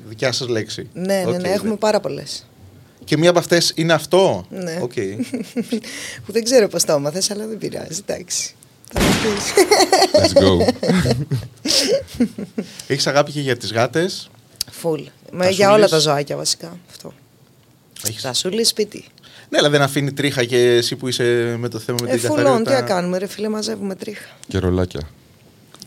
Δικιά 0.08 0.32
σας 0.32 0.48
λέξη. 0.48 0.88
Ναι, 0.92 1.02
ναι, 1.02 1.24
Οκ, 1.26 1.40
ναι, 1.40 1.48
έχουμε 1.48 1.70
δε- 1.70 1.76
πάρα 1.76 2.00
πολλές. 2.00 2.46
Και 3.04 3.16
μία 3.16 3.30
από 3.30 3.38
αυτές 3.38 3.72
είναι 3.74 3.92
αυτό; 3.92 4.46
Ναι. 4.50 4.78
Οκ. 4.82 4.92
Που 6.26 6.32
δεν 6.32 6.44
ξέρω 6.44 6.68
πώς 6.68 6.84
το 6.84 6.92
έμαθες, 6.92 7.30
αλλά 7.30 7.46
δεν 7.46 7.58
πειράζει, 7.58 8.00
εντάξει. 8.08 8.54
Θα 8.92 9.00
μου 9.00 9.08
πεις. 9.22 9.52
Let's 10.20 10.42
go. 10.42 10.68
Έχεις 12.86 13.06
αγάπη 13.06 13.32
και 13.32 13.40
για 13.40 13.56
τις 13.56 13.72
γάτες; 13.72 14.30
Φουλ. 14.70 15.00
Μα 15.32 15.44
Τα 15.44 15.50
για 15.50 15.66
όλα 15.68 15.74
σούλεις. 15.76 15.90
τα 15.90 15.98
ζωάκια 15.98 16.36
βασικά. 16.36 16.78
Αυτό. 16.90 17.12
Έχεις... 18.08 18.22
Τα 18.22 18.32
σούλη 18.32 18.64
σπίτι. 18.64 19.04
Ναι, 19.48 19.58
αλλά 19.58 19.70
δεν 19.70 19.82
αφήνει 19.82 20.12
τρίχα 20.12 20.44
και 20.44 20.58
εσύ 20.58 20.96
που 20.96 21.08
είσαι 21.08 21.54
με 21.58 21.68
το 21.68 21.78
θέμα 21.78 21.98
με 22.02 22.10
Ε, 22.10 22.12
την 22.12 22.20
φουλών, 22.20 22.36
τι 22.38 22.42
καθαριότητα. 22.44 22.80
να 22.80 22.86
κάνουμε, 22.86 23.18
ρε 23.18 23.26
φίλε, 23.26 23.48
μαζεύουμε 23.48 23.94
τρίχα. 23.94 24.28
Και 24.48 24.58
ρολάκια. 24.58 25.00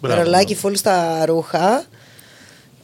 Μπράβο. 0.02 0.22
Ρολάκι 0.22 0.56
φουλ 0.56 0.74
στα 0.74 1.26
ρούχα. 1.26 1.86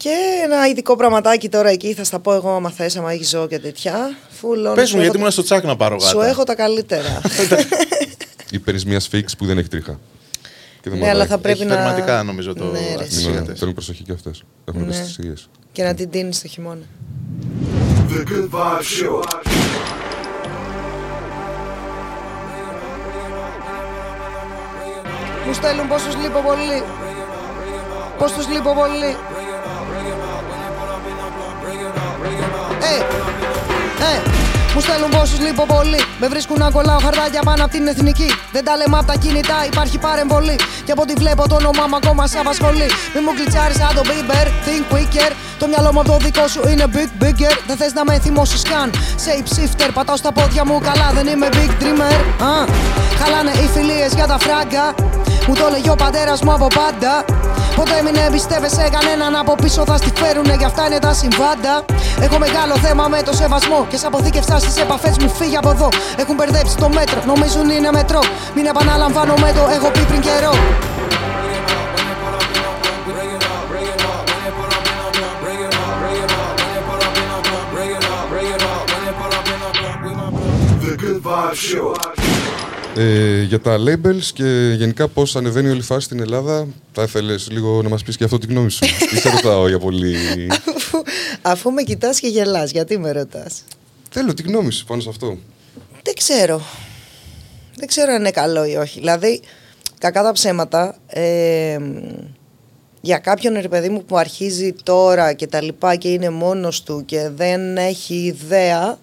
Και 0.04 0.10
ένα 0.44 0.68
ειδικό 0.68 0.96
πραγματάκι 0.96 1.50
τώρα 1.50 1.70
εκεί, 1.70 1.94
θα 1.94 2.04
στα 2.04 2.20
πω 2.20 2.34
εγώ 2.34 2.50
άμα 2.56 2.70
θες, 2.70 2.96
άμα 2.98 3.12
έχεις 3.12 3.30
ζώο 3.30 3.48
και 3.48 3.60
τέτοια. 3.60 4.18
Φουλ 4.30 4.68
on, 4.68 4.76
Πες 4.76 4.88
σου 4.90 4.96
μου, 4.96 5.02
γιατί 5.02 5.06
έχω- 5.06 5.18
ήμουν 5.18 5.32
στο 5.32 5.44
τσάκ 5.44 5.64
να 5.64 5.76
πάρω 5.76 5.96
γάτα. 5.96 6.08
Σου 6.10 6.20
έχω 6.20 6.44
τα 6.44 6.56
καλύτερα. 6.56 7.22
Ή 8.52 8.60
παίρνει 8.60 8.82
μια 8.86 9.00
σφίξ 9.00 9.36
που 9.36 9.46
δεν 9.46 9.58
έχει 9.58 9.68
τρίχα. 9.68 10.00
Και 10.82 10.90
δεν 10.90 11.00
ναι, 11.00 11.04
αλλά 11.06 11.14
μαράει. 11.14 11.28
θα 11.28 11.38
πρέπει 11.38 11.60
Έχει 11.60 11.68
να. 11.70 11.76
θερματικά, 11.76 12.24
νομίζω, 12.24 12.54
το 12.54 12.64
Ναι, 12.66 12.80
ρε, 12.80 12.94
αυτές 12.94 13.14
οι 13.14 13.18
εσύ. 13.20 13.30
Ναι, 13.30 13.36
γάτες. 13.38 13.60
θέλουν 13.60 13.74
προσοχή 13.74 14.04
και 14.04 14.12
αυτές. 14.12 14.44
Έχουν 14.66 14.82
Ναι. 14.82 14.88
ευαισθησίε. 14.96 15.34
Και 15.72 15.84
να 15.84 15.94
την 15.94 16.10
τίνεις 16.10 16.42
το 16.42 16.48
χειμώνα. 16.48 16.82
The 18.10 18.20
Good 18.32 18.50
Vibe 18.60 18.82
Show. 18.82 19.24
Μου 25.46 25.54
στέλνουν 25.54 25.88
πως 25.88 26.04
τους 26.04 26.16
λείπω 26.16 26.40
πολύ. 26.42 26.84
Πως 28.18 28.32
τους 28.32 28.48
λείπω 28.48 28.74
πολύ. 28.74 29.12
Ε, 32.84 32.96
ε, 34.04 34.33
μου 34.74 34.82
στέλνουν 34.86 35.10
πόσους 35.18 35.40
λείπω 35.46 35.66
πολύ. 35.76 36.02
Με 36.22 36.28
βρίσκουν 36.34 36.58
να 36.64 36.70
κολλάω 36.76 37.00
χαρτάκια 37.06 37.42
πάνω 37.50 37.64
από 37.66 37.74
την 37.76 37.88
εθνική. 37.88 38.30
Δεν 38.56 38.64
τα 38.68 38.74
λέμε 38.80 38.98
από 38.98 39.08
τα 39.12 39.16
κινητά, 39.24 39.58
υπάρχει 39.72 39.98
παρεμβολή. 39.98 40.58
Και 40.86 40.92
από 40.96 41.02
ό,τι 41.06 41.14
βλέπω 41.14 41.48
το 41.52 41.56
όνομά 41.56 41.86
μου 41.90 41.96
ακόμα 42.02 42.24
σε 42.28 42.38
απασχολεί. 42.44 42.88
Μη 43.14 43.20
μου 43.26 43.34
κλιτσάρεις 43.38 43.78
σαν 43.78 43.92
τον 43.98 44.06
Bieber, 44.10 44.48
think 44.66 44.84
quicker. 44.92 45.32
Το 45.60 45.66
μυαλό 45.68 45.90
μου 45.94 46.00
από 46.00 46.10
το 46.12 46.18
δικό 46.26 46.48
σου 46.54 46.62
είναι 46.72 46.86
big 46.96 47.12
bigger. 47.24 47.56
Δεν 47.68 47.76
θες 47.78 47.94
να 47.94 48.04
με 48.04 48.20
θυμώσεις 48.24 48.62
καν. 48.72 48.88
Shape 49.24 49.48
shifter, 49.56 49.90
πατάω 49.94 50.18
στα 50.18 50.32
πόδια 50.32 50.66
μου 50.66 50.80
καλά, 50.90 51.08
δεν 51.14 51.28
είμαι 51.28 51.50
big 51.58 51.72
dreamer. 51.82 52.18
Α, 52.50 52.54
χαλάνε 53.20 53.52
οι 53.52 53.68
φιλίες 53.74 54.12
για 54.14 54.28
τα 54.28 54.38
φράγκα. 54.40 54.86
Μου 55.48 55.54
το 55.56 55.68
λέγει 55.72 55.90
ο 55.90 55.96
πατέρας 55.96 56.42
μου 56.42 56.54
από 56.54 56.68
πάντα. 56.68 57.26
Ποτέ 57.76 58.02
μην 58.04 58.16
εμπιστεύεσαι 58.16 58.90
κανέναν 58.92 59.36
από 59.36 59.56
πίσω 59.56 59.84
θα 59.86 59.98
στη 59.98 60.12
φέρουνε, 60.20 60.56
γι' 60.60 60.66
αυτά 60.66 60.86
είναι 60.86 61.00
τα 61.00 61.14
συμβάντα. 61.14 61.86
Έχω 62.22 62.38
μεγάλο 62.38 62.76
θέμα 62.78 63.08
με 63.08 63.22
το 63.22 63.34
σεβασμό 63.34 63.86
και 63.90 63.98
σε 63.98 64.06
αποθήκευσα 64.06 64.60
στι 64.70 64.82
επαφές 64.82 65.18
μου, 65.22 65.30
φύγε 65.30 65.58
από 65.58 65.70
εδώ. 65.70 65.90
Έχουν 66.18 66.36
μπερδέψει 66.36 66.76
το 66.78 66.90
μέτρο, 66.90 67.20
νομίζουν 67.26 67.70
είναι 67.70 67.92
μετρό. 67.92 68.22
Μην 68.56 68.66
επαναλαμβάνω 68.66 69.34
με 69.34 69.52
το 69.58 69.64
έχω 69.76 69.90
πει 69.92 70.00
πριν 70.00 70.22
καιρό. 70.22 70.54
The 80.86 80.96
Good 81.04 81.20
Vibe 81.28 81.58
Show. 81.70 82.14
Ε, 82.96 83.42
για 83.42 83.60
τα 83.60 83.78
labels 83.78 84.24
και 84.34 84.74
γενικά 84.78 85.08
πώς 85.08 85.36
ανεβαίνει 85.36 85.70
όλη 85.70 85.80
η 85.80 85.82
φάση 85.82 86.06
στην 86.06 86.20
Ελλάδα, 86.20 86.68
θα 86.92 87.04
ήθελες 87.04 87.48
λίγο 87.52 87.82
να 87.84 87.90
μας 87.90 88.04
πεις 88.04 88.18
και 88.18 88.24
αυτό 88.24 88.38
τη 88.38 88.48
γνώμη 88.48 88.72
σου; 88.72 88.86
Ή 89.14 89.18
σε 89.18 89.30
ρωτάω 89.30 89.68
για 89.68 89.80
πολύ; 89.80 90.16
Αφού, 90.76 91.02
αφού 91.42 91.72
με 91.72 91.82
κοιτάς 91.82 92.20
και 92.20 92.28
γελάς, 92.28 92.72
γιατί 92.72 92.98
με 92.98 93.12
ρωτάς; 93.12 93.64
Θέλω 94.16 94.34
τη 94.34 94.42
γνώμη 94.44 94.72
σου 94.72 94.86
πάνω 94.86 95.02
σε 95.02 95.10
αυτό. 95.10 95.38
Δεν 96.04 96.14
ξέρω. 96.14 96.62
Δεν 97.76 97.88
ξέρω 97.88 98.14
αν 98.14 98.20
είναι 98.20 98.32
καλό 98.32 98.66
ή 98.66 98.76
όχι. 98.76 99.00
Δηλαδή, 99.00 99.42
κακά 99.98 100.24
τα 100.24 100.32
ψέματα, 100.32 100.98
ε, 101.08 101.78
για 103.02 103.18
κάποιον 103.18 103.54
ρε 103.62 103.68
παιδί 103.68 103.90
μου 103.90 104.04
που 104.06 104.18
αρχίζει 104.18 104.74
τώρα 104.84 105.34
και 105.34 105.48
τα 105.48 105.62
λοιπά 105.62 105.96
και 105.96 106.08
είναι 106.12 106.30
μόνος 106.30 106.84
του 106.84 107.04
και 107.06 107.30
δεν 107.36 107.78
έχει 107.78 108.16
ιδέα, 108.16 109.00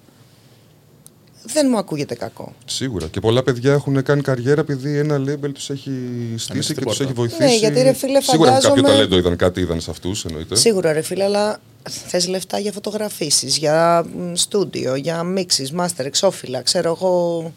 δεν 1.42 1.66
μου 1.70 1.78
ακούγεται 1.78 2.14
κακό. 2.14 2.54
Σίγουρα. 2.64 3.06
Και 3.06 3.20
πολλά 3.20 3.42
παιδιά 3.42 3.72
έχουν 3.72 4.02
κάνει 4.02 4.22
καριέρα 4.22 4.60
επειδή 4.60 4.98
ένα 4.98 5.16
label 5.18 5.52
τους 5.54 5.70
έχει 5.70 5.90
στήσει 6.36 6.62
στην 6.62 6.74
και 6.76 6.80
τους 6.84 6.84
πόρτα. 6.84 7.04
έχει 7.04 7.12
βοηθήσει. 7.12 7.42
Ναι, 7.42 7.56
γιατί, 7.56 7.82
ρε 7.82 7.92
φίλε, 7.92 8.20
Σίγουρα 8.20 8.50
κάποιο 8.50 8.68
φαντάζομαι- 8.68 8.88
ταλέντο 8.88 9.16
είδαν 9.16 9.36
κάτι, 9.36 9.60
είδαν 9.60 9.80
σε 9.80 9.90
αυτούς 9.90 10.24
εννοείται. 10.24 10.56
Σίγουρα 10.56 10.92
ρε 10.92 11.00
φίλε, 11.02 11.24
αλλά 11.24 11.60
θες 11.88 12.28
λεφτά 12.28 12.58
για 12.58 12.72
φωτογραφίσεις, 12.72 13.56
για 13.56 14.06
μ, 14.16 14.34
στούντιο, 14.34 14.94
για 14.94 15.22
μίξεις, 15.22 15.72
μάστερ, 15.72 16.06
εξώφυλλα, 16.06 16.62
ξέρω 16.62 16.88
εγώ, 17.00 17.52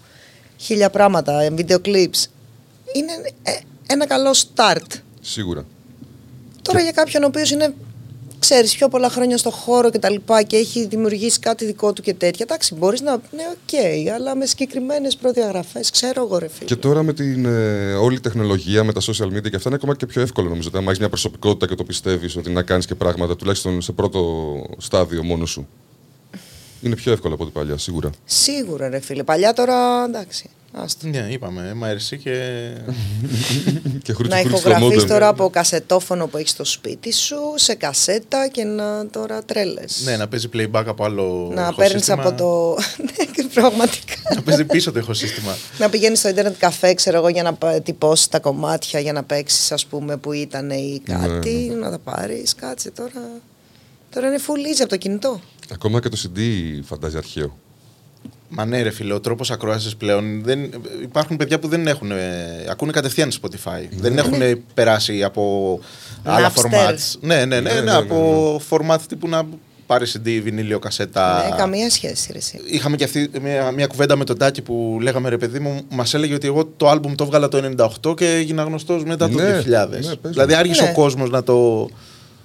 χίλια 0.57 0.89
πράγματα, 0.89 1.41
ε, 1.41 1.49
video 1.49 1.77
clips. 1.85 2.25
Είναι 2.93 3.13
ε, 3.43 3.51
ένα 3.87 4.07
καλό 4.07 4.31
start. 4.31 4.99
Σίγουρα. 5.21 5.65
Τώρα 6.61 6.81
για 6.81 6.91
κάποιον 6.91 7.23
ο 7.23 7.25
οποίος 7.25 7.51
είναι, 7.51 7.73
ξέρεις, 8.43 8.75
πιο 8.75 8.87
πολλά 8.87 9.09
χρόνια 9.09 9.37
στο 9.37 9.49
χώρο 9.49 9.89
και 9.89 9.99
τα 9.99 10.09
λοιπά 10.09 10.43
και 10.43 10.55
έχει 10.55 10.85
δημιουργήσει 10.85 11.39
κάτι 11.39 11.65
δικό 11.65 11.93
του 11.93 12.01
και 12.01 12.13
τέτοια, 12.13 12.45
εντάξει, 12.49 12.75
μπορείς 12.75 13.01
να, 13.01 13.11
ναι, 13.11 13.43
οκ, 13.51 14.13
αλλά 14.15 14.35
με 14.35 14.45
συγκεκριμένες 14.45 15.15
προδιαγραφές, 15.15 15.89
ξέρω 15.89 16.23
εγώ 16.23 16.37
ρε 16.37 16.47
φίλε. 16.47 16.65
Και 16.65 16.75
τώρα 16.75 17.03
με 17.03 17.13
την 17.13 17.45
ε, 17.45 17.93
όλη 17.93 18.19
τεχνολογία, 18.19 18.83
με 18.83 18.93
τα 18.93 19.01
social 19.01 19.27
media 19.27 19.49
και 19.49 19.55
αυτά 19.55 19.69
είναι 19.69 19.75
ακόμα 19.75 19.95
και 19.95 20.05
πιο 20.05 20.21
εύκολο 20.21 20.49
νομίζω. 20.49 20.69
Αν 20.73 20.85
έχεις 20.85 20.99
μια 20.99 21.09
προσωπικότητα 21.09 21.67
και 21.67 21.75
το 21.75 21.83
πιστεύεις 21.83 22.35
ότι 22.35 22.49
να 22.49 22.61
κάνεις 22.61 22.85
και 22.85 22.95
πράγματα, 22.95 23.35
τουλάχιστον 23.35 23.81
σε 23.81 23.91
πρώτο 23.91 24.21
στάδιο 24.77 25.23
μόνο 25.23 25.45
σου. 25.45 25.67
Είναι 26.81 26.95
πιο 26.95 27.11
εύκολο 27.11 27.33
από 27.33 27.43
ό,τι 27.43 27.51
παλιά, 27.51 27.77
σίγουρα. 27.77 28.09
Σίγουρα 28.25 28.89
ρε 28.89 28.99
φίλε, 28.99 29.23
παλιά 29.23 29.53
τώρα, 29.53 30.03
εντάξει, 30.03 30.49
άστο. 30.75 31.07
Ναι, 31.07 31.27
είπαμε, 31.29 31.75
MRC 31.81 32.17
και. 32.23 32.31
και 34.03 34.13
χρούτσι 34.13 34.29
Να 34.31 34.37
χρούτσι 34.39 34.57
στο 34.59 34.69
ηχογραφείς 34.69 35.03
modem. 35.03 35.07
τώρα 35.07 35.27
από 35.27 35.49
κασετόφωνο 35.49 36.27
που 36.27 36.37
έχεις 36.37 36.49
στο 36.51 36.63
σπίτι 36.65 37.13
σου, 37.13 37.35
σε 37.55 37.73
κασέτα 37.75 38.47
και 38.47 38.63
να 38.63 39.07
τώρα 39.07 39.43
τρέλες. 39.43 40.01
ναι, 40.05 40.17
να 40.17 40.27
παίζει 40.27 40.49
playback 40.53 40.83
από 40.85 41.03
άλλο. 41.05 41.51
να 41.53 41.73
παίρνεις 41.73 42.07
ηχοσύστημα. 42.07 42.23
από 42.23 42.37
το. 42.37 42.77
ναι, 43.05 43.25
και 43.25 43.45
πραγματικά. 43.53 44.15
να 44.35 44.41
παίζει 44.41 44.65
πίσω 44.65 44.91
το 44.91 44.99
ηχοσύστημα. 44.99 45.55
να 45.77 45.89
πηγαίνεις 45.89 46.19
στο 46.19 46.29
Ιντερνετ 46.29 46.55
καφέ, 46.57 46.93
ξέρω 46.93 47.17
εγώ, 47.17 47.27
για 47.29 47.43
να 47.43 47.53
πα- 47.53 47.81
τυπώσεις 47.81 48.27
τα 48.27 48.39
κομμάτια, 48.39 48.99
για 48.99 49.13
να 49.13 49.23
παίξεις, 49.23 49.71
ας 49.71 49.85
πούμε, 49.85 50.17
που 50.17 50.31
ήταν 50.31 50.69
ή 50.69 51.01
κάτι. 51.05 51.49
Ναι, 51.69 51.75
Να 51.75 51.89
τα 51.89 51.99
πάρεις, 51.99 52.55
κάτσε 52.55 52.91
τώρα. 52.91 53.11
Τώρα 54.09 54.27
είναι 54.27 54.39
full 54.47 54.67
easy 54.67 54.79
από 54.79 54.89
το 54.89 54.97
κινητό. 54.97 55.41
Ακόμα 55.73 55.99
και 55.99 56.09
το 56.09 56.17
CD 56.23 56.39
φαντάζει 56.83 57.17
αρχαίο. 57.17 57.57
Μα 58.55 58.65
ναι, 58.65 58.81
ρε 58.81 58.89
φίλε, 58.89 59.13
ο 59.13 59.19
τρόπος 59.19 59.51
ακρόασης 59.51 59.95
πλέον. 59.95 60.43
Δεν, 60.43 60.69
υπάρχουν 61.01 61.37
παιδιά 61.37 61.59
που 61.59 61.67
δεν 61.67 61.87
έχουν. 61.87 62.11
Ε, 62.11 62.65
ακούνε 62.69 62.91
κατευθείαν 62.91 63.31
Spotify. 63.41 63.87
Δεν 63.97 64.17
έχουν 64.17 64.39
περάσει 64.73 65.23
από 65.23 65.79
άλλα 66.23 66.51
Napster. 66.53 66.61
formats. 66.65 67.15
Ναι, 67.21 67.35
ναι, 67.35 67.45
ναι, 67.45 67.59
ναι, 67.59 67.73
Ναι, 67.73 67.81
ναι, 67.81 67.91
από 67.95 68.61
format 68.69 68.97
τύπου 69.07 69.27
να 69.27 69.43
πάρει 69.85 70.05
CD, 70.13 70.39
βινίλιο, 70.43 70.79
κασέτα. 70.79 71.45
Ναι, 71.49 71.55
καμία 71.55 71.89
σχέση, 71.89 72.31
ρε, 72.31 72.37
εσύ. 72.37 72.59
Είχαμε 72.65 72.95
και 72.95 73.03
αυτή 73.03 73.29
μια, 73.41 73.71
μια 73.71 73.87
κουβέντα 73.87 74.15
με 74.15 74.23
τον 74.23 74.37
Τάκη 74.37 74.61
που 74.61 74.97
λέγαμε 75.01 75.29
ρε 75.29 75.37
παιδί 75.37 75.59
μου, 75.59 75.81
μας 75.89 76.13
έλεγε 76.13 76.33
ότι 76.33 76.47
εγώ 76.47 76.65
το 76.77 76.89
άλμπουμ 76.89 77.15
το 77.15 77.23
έβγαλα 77.23 77.47
το 77.47 77.89
98 78.11 78.15
και 78.17 78.25
έγινα 78.35 78.63
γνωστός 78.63 79.03
μετά 79.03 79.29
το 79.29 79.35
Ναι, 79.37 79.59
2000. 79.59 79.63
ναι, 79.63 79.75
παίζει. 79.85 80.17
δηλαδή 80.21 80.53
άργησε 80.53 80.83
Ναι. 80.83 80.89
ο 80.89 80.93
κόσμος 80.93 81.29
να 81.29 81.43
το. 81.43 81.89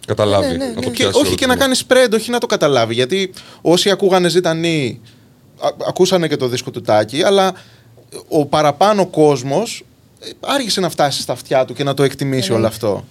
Καταλάβει. 0.07 0.47
Ναι, 0.47 0.53
ναι, 0.57 0.67
να 0.67 0.73
το 0.75 0.81
ναι. 0.81 0.85
Και, 0.87 0.91
πιάσει 0.91 1.07
όχι 1.19 1.27
όλο 1.27 1.35
και 1.37 1.45
το 1.45 1.47
να 1.53 1.57
κομμάτι. 1.57 1.85
κάνει 1.89 2.07
spread, 2.09 2.13
όχι 2.15 2.31
να 2.31 2.39
το 2.39 2.47
καταλάβει. 2.47 2.95
Γιατί 2.95 3.31
όσοι 3.61 3.91
ακούγανε 3.91 4.29
ζητανή, 4.29 5.01
α- 5.03 5.18
ακούσανε 5.89 6.29
και 6.29 6.37
το 6.37 6.49
δίσκο 6.49 6.71
του 6.71 6.81
Τάκη, 6.81 7.23
αλλά 7.23 7.53
ο 8.29 8.47
παραπάνω 8.47 9.07
κόσμος 9.07 9.85
άργησε 10.41 10.81
να 10.81 10.89
φτάσει 10.89 11.21
στα 11.21 11.33
αυτιά 11.33 11.65
του 11.65 11.75
και 11.75 11.85
να 11.85 11.95
το 11.95 12.03
εκτιμήσει 12.03 12.53
όλο 12.53 12.67
αυτό. 12.67 13.05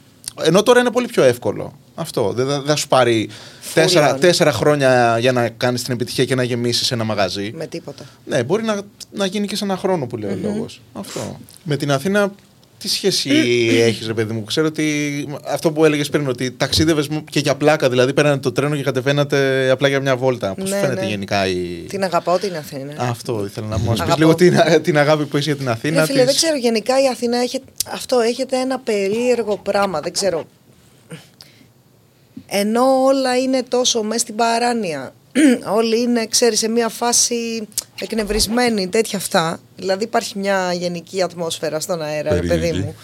Ενώ 0.44 0.64
τώρα 0.64 0.80
είναι 0.80 0.92
πολύ 0.92 1.08
πιο 1.08 1.24
εύκολο. 1.24 1.74
Αυτό. 1.96 2.32
Δεν 2.32 2.46
δεν 2.46 2.64
θα 2.66 2.76
σου 2.76 2.88
πάρει 2.88 3.30
τέσσερα, 3.74 4.16
on. 4.16 4.20
τέσσερα 4.20 4.52
χρόνια 4.52 5.18
για 5.20 5.32
να 5.32 5.50
κάνεις 5.50 5.84
την 5.84 5.94
επιτυχία 5.94 6.26
και 6.26 6.36
να 6.36 6.44
γεμίσεις 6.44 6.92
ένα 6.92 7.04
μαγαζί. 7.04 7.52
Με 7.56 7.68
τίποτα. 7.68 8.04
Ναι, 8.26 8.44
μπορεί 8.44 8.64
να, 8.64 8.82
να 9.12 9.26
γίνει 9.26 9.48
και 9.48 9.56
σε 9.56 9.64
ένα 9.64 9.78
χρόνο 9.78 10.08
που 10.08 10.18
λέει 10.18 10.32
ο 10.32 10.40
λόγος. 10.42 10.82
Αυτό. 10.94 11.40
Με 11.64 11.78
την 11.78 11.92
Αθήνα, 11.92 12.32
τι 12.80 12.88
σχέση 12.88 13.30
έχεις, 13.82 14.08
ρε 14.08 14.14
παιδί 14.14 14.34
μου; 14.34 14.44
Ξέρω 14.44 14.68
ότι 14.68 15.28
αυτό 15.48 15.72
που 15.72 15.86
έλεγες 15.86 16.10
πριν, 16.10 16.28
ότι 16.28 16.52
ταξίδευες 16.52 17.08
και 17.32 17.40
για 17.40 17.56
πλάκα, 17.56 17.90
δηλαδή 17.90 18.14
πέρανε 18.14 18.38
το 18.38 18.52
τρένο 18.52 18.76
και 18.76 18.84
κατεβαίνατε 18.84 19.70
απλά 19.70 19.88
για 19.88 20.00
μια 20.00 20.16
βόλτα. 20.18 20.54
Πώς 20.56 20.70
Ναι, 20.70 20.80
φαίνεται 20.80 21.02
ναι. 21.02 21.08
γενικά 21.08 21.48
η. 21.48 21.86
Την 21.88 22.04
αγαπάω 22.04 22.38
την 22.38 22.56
Αθήνα. 22.56 22.92
Α, 23.04 23.10
Αυτό 23.10 23.44
ήθελα 23.46 23.68
να 23.68 23.78
μου 23.78 23.92
πεις 23.92 24.00
Αγαπώ. 24.02 24.20
λίγο 24.20 24.36
την, 24.36 24.54
την 24.84 24.98
αγάπη 24.98 25.26
που 25.26 25.38
έχει 25.38 25.46
για 25.46 25.56
την 25.58 25.70
Αθήνα. 25.70 26.00
Ναι, 26.00 26.06
φίλε, 26.06 26.18
δεν 26.18 26.28
της- 26.28 26.36
ξέρω. 26.36 26.58
Γενικά 26.58 27.02
η 27.02 27.08
Αθήνα 27.08 27.38
έχει, 27.38 27.60
αυτό 27.92 28.20
έχετε 28.20 28.58
ένα 28.60 28.80
περίεργο 28.80 29.58
πράγμα. 29.58 30.00
Δεν 30.00 30.14
ξέρω. 30.14 30.44
Ενώ 32.48 33.04
όλα 33.04 33.38
είναι 33.38 33.64
τόσο 33.64 34.04
μέσα 34.04 34.20
στην 34.20 34.36
παράνοια. 34.36 35.14
Όλοι 35.78 36.02
είναι, 36.02 36.26
ξέρεις, 36.26 36.60
σε 36.60 36.68
μια 36.68 36.90
φάση 36.90 37.68
εκνευρισμένοι, 38.02 38.88
τέτοια 38.88 39.18
αυτά. 39.18 39.60
Δηλαδή 39.76 40.04
υπάρχει 40.04 40.38
μια 40.38 40.74
γενική 40.74 41.22
ατμόσφαιρα 41.22 41.80
στον 41.80 42.02
αέρα, 42.02 42.30
ρε 42.34 42.36
παιδί 42.36 42.48
Περίεργη. 42.48 42.80
μου. 42.80 42.96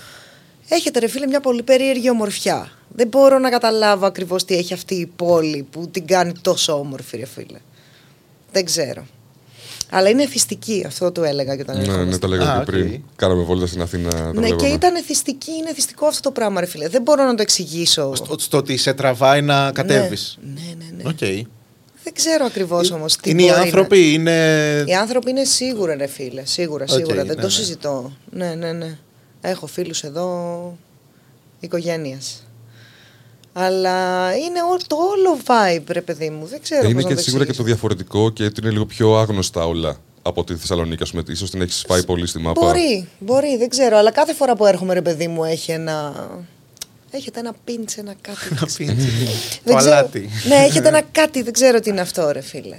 Έχετε 0.70 1.00
ρε 1.00 1.08
φίλε 1.08 1.28
μια 1.28 1.40
πολύ 1.40 1.64
περίεργη 1.64 2.10
ομορφιά. 2.10 2.72
Δεν 2.96 3.08
μπορώ 3.08 3.40
να 3.40 3.50
καταλάβω 3.50 4.06
ακριβώς 4.06 4.46
τι 4.46 4.56
έχει 4.56 4.74
αυτή 4.74 4.96
η 4.96 5.06
πόλη 5.16 5.68
που 5.72 5.88
την 5.92 6.08
κάνει 6.08 6.32
τόσο 6.42 6.74
όμορφη 6.80 7.18
ρε 7.18 7.26
φίλε. 7.26 7.58
Δεν 8.52 8.66
ξέρω. 8.66 9.06
Αλλά 9.90 10.10
είναι 10.10 10.24
εθιστική, 10.24 10.84
αυτό 10.88 11.12
το 11.12 11.24
έλεγα 11.24 11.56
και 11.56 11.62
όταν 11.62 11.76
Ναι, 11.76 11.82
ερχόμαστε. 11.82 12.10
ναι, 12.10 12.18
τα 12.18 12.28
λέγαμε 12.28 12.50
Α, 12.52 12.54
και 12.54 12.60
οκ. 12.60 12.66
πριν. 12.66 13.02
Κάναμε 13.16 13.44
βόλτα 13.44 13.68
στην 13.68 13.82
Αθήνα. 13.82 14.10
τα 14.10 14.18
Ναι, 14.34 14.34
και 14.34 14.54
βλέπαμε. 14.54 14.68
ήταν 14.74 14.96
εθιστική, 14.96 15.52
είναι 15.52 15.70
εθιστικό 15.70 16.06
αυτό 16.06 16.22
το 16.22 16.32
πράγμα, 16.32 16.60
ρε 16.60 16.66
φίλε. 16.66 16.88
Δεν 16.88 17.02
μπορώ 17.02 17.24
να 17.24 17.36
το 17.36 17.42
εξηγήσω. 17.42 18.16
Στο, 18.16 18.36
στο 18.40 18.58
ότι 18.58 18.78
σε 18.78 18.94
τραβάει 18.94 19.42
να 19.42 19.72
κατέβεις. 19.72 20.38
Ναι, 20.54 20.62
ναι, 20.78 21.04
ναι. 21.04 21.10
Οκ. 21.10 21.48
Δεν 22.04 22.14
ξέρω 22.14 22.46
ακριβώς 22.46 22.92
όμως 22.92 23.16
τι 23.16 23.30
Είναι 23.30 23.42
οι 23.42 23.46
μπορεί 23.46 23.58
να- 23.58 23.64
άνθρωποι, 23.64 24.14
είναι. 24.14 24.84
Οι 24.88 24.94
άνθρωποι 24.96 25.30
είναι 25.30 25.44
σίγουρα, 25.44 25.96
ρε 25.96 26.08
φίλε. 26.08 26.46
Σίγουρα, 26.46 26.84
Οκ, 26.90 26.96
σίγουρα. 26.96 27.16
ναι, 27.16 27.24
Δεν 27.24 27.36
ναι. 27.36 27.42
το 27.42 27.50
συζητώ. 27.50 28.12
Ναι, 28.32 28.54
ναι, 28.56 28.72
ναι. 28.72 28.98
Έχω 29.42 29.68
φίλους 29.68 30.04
εδώ 30.04 30.78
οικογένειας. 31.60 32.44
Αλλά 33.54 34.28
είναι 34.36 34.60
ό- 34.74 34.78
το 34.88 34.96
όλο 34.96 35.38
vibe, 35.46 35.84
ρε 35.88 36.02
παιδί 36.02 36.30
μου. 36.30 36.46
Δεν 36.46 36.62
ξέρω. 36.62 36.80
Ε, 36.80 36.84
πώς 36.84 36.92
Είναι 36.92 37.02
να 37.02 37.08
και 37.08 37.16
το 37.16 37.22
σίγουρα 37.22 37.46
και 37.46 37.52
το 37.52 37.62
εξηγήσω. 37.62 37.64
διαφορετικό 37.64 38.30
και 38.30 38.44
ότι 38.44 38.62
είναι 38.62 38.72
λίγο 38.72 38.86
πιο 38.86 39.16
άγνωστα 39.18 39.66
όλα 39.68 39.98
από 40.22 40.44
τη 40.44 40.56
Θεσσαλονίκη. 40.56 41.04
Α 41.04 41.06
πούμε, 41.12 41.24
ίσως 41.28 41.50
την 41.50 41.62
έχεις 41.62 41.84
φάει 41.88 42.04
πολύ 42.04 42.28
στη 42.28 42.40
μάπα. 42.40 42.62
Μπορεί, 42.62 43.08
μπορεί, 43.20 43.58
δεν 43.58 43.70
ξέρω. 43.70 43.98
Αλλά 43.98 44.12
κάθε 44.12 44.34
φορά 44.34 44.56
που 44.56 44.66
έρχομαι, 44.66 44.94
ρε 44.94 45.02
παιδί 45.02 45.28
μου, 45.28 45.44
έχει 45.44 45.72
ένα. 45.72 46.14
Έχετε 47.16 47.40
ένα 47.40 47.54
πίντς, 47.64 47.98
ένα 47.98 48.16
κάτι. 48.22 48.38
Να 48.62 48.68
πίνει. 48.78 48.94
Δεν 49.64 49.74
Το 49.74 49.76
ξέρω- 49.76 49.96
αλάτι. 49.98 50.30
Ναι, 50.48 50.56
έχετε 50.56 50.88
ένα 50.88 51.02
κάτι, 51.12 51.42
δεν 51.42 51.54
ξέρω 51.54 51.80
τι 51.80 51.90
είναι 51.90 52.02
αυτό, 52.02 52.32
ρε 52.32 52.42
φίλε. 52.42 52.78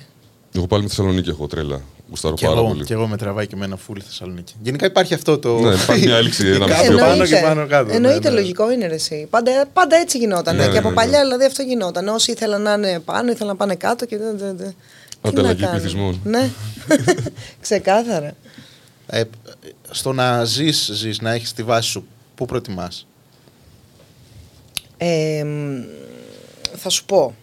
Εγώ 0.57 0.67
πάλι 0.67 0.83
με 0.83 0.89
Θεσσαλονίκη 0.89 1.29
έχω 1.29 1.47
τρέλα. 1.47 1.81
Γουστάρω 2.09 2.35
Και 2.35 2.47
πάρα 2.47 2.59
εγώ, 2.59 2.69
πολύ. 2.69 2.85
και 2.85 2.93
εγώ 2.93 3.07
με 3.07 3.17
τραβάει 3.17 3.47
και 3.47 3.57
με 3.57 3.65
ένα 3.65 3.79
full 3.89 3.97
Θεσσαλονίκη. 4.07 4.55
Γενικά 4.63 4.87
υπάρχει 4.87 5.15
αυτό 5.15 5.39
το. 5.39 5.59
Ναι, 5.59 5.75
υπάρχει 5.75 6.07
μια 6.07 6.17
έλξη, 6.17 6.47
ένα 6.55 6.67
Κάτω 6.67 6.93
μισό. 6.93 7.05
πάνω 7.05 7.25
και 7.27 7.37
πάνω 7.43 7.67
κάτω. 7.67 7.93
Εννοείται, 7.93 8.29
ναι, 8.29 8.35
ναι. 8.35 8.41
λογικό 8.41 8.71
είναι 8.73 8.87
ρε, 8.87 8.95
εσύ. 8.95 9.27
Πάντα, 9.31 9.67
πάντα 9.73 9.97
έτσι 9.97 10.19
γινόταν. 10.19 10.57
Ναι, 10.57 10.69
και 10.69 10.79
από 10.79 10.89
ναι, 10.89 10.95
παλιά 10.95 11.19
ναι. 11.19 11.25
δηλαδή 11.25 11.45
αυτό 11.45 11.63
γινόταν. 11.63 12.09
Όσοι 12.09 12.31
ήθελαν 12.33 12.63
να 12.63 12.73
είναι 12.73 13.01
πάνω, 13.05 13.31
ήθελαν 13.31 13.49
να 13.53 13.57
πάνε 13.57 13.75
κάτω 13.75 14.07
και. 14.07 14.19
δεν- 14.19 14.39
δεν- 14.39 14.57
δεν- 14.57 14.75
Τι 14.75 15.19
να 15.23 15.29
Ανταλλαγή 15.31 15.61
κάνουν. 15.61 15.77
πληθυσμών. 15.81 16.21
Ναι, 16.25 16.51
ξεκάθαρα. 17.61 18.33
Ε, 19.07 19.23
στο 19.91 20.13
να 20.13 20.45
ζεις, 20.45 20.91
ζεις, 20.93 21.21
να 21.21 21.31
έχεις 21.33 21.53
τη 21.53 21.63
βάση 21.63 21.89
σου, 21.89 22.07
πού 22.35 22.45
προτιμάς; 22.47 23.07
Ε, 24.97 25.45
μ, 25.45 25.83
θα 26.77 26.89
σου 26.89 27.05
πω. 27.05 27.35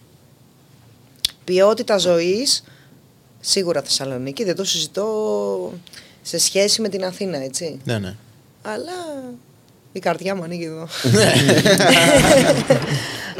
Ποιότητα 1.44 1.98
ζωής, 1.98 2.64
σίγουρα 3.40 3.82
Θεσσαλονίκη, 3.82 4.44
δεν 4.44 4.56
το 4.56 4.64
συζητώ 4.64 5.72
σε 6.22 6.38
σχέση 6.38 6.80
με 6.80 6.88
την 6.88 7.04
Αθήνα, 7.04 7.42
έτσι. 7.42 7.80
Ναι, 7.84 7.98
ναι. 7.98 8.14
Αλλά 8.62 8.92
η 9.92 9.98
καρδιά 9.98 10.34
μου 10.34 10.42
ανοίγει 10.42 10.64
εδώ. 10.64 10.88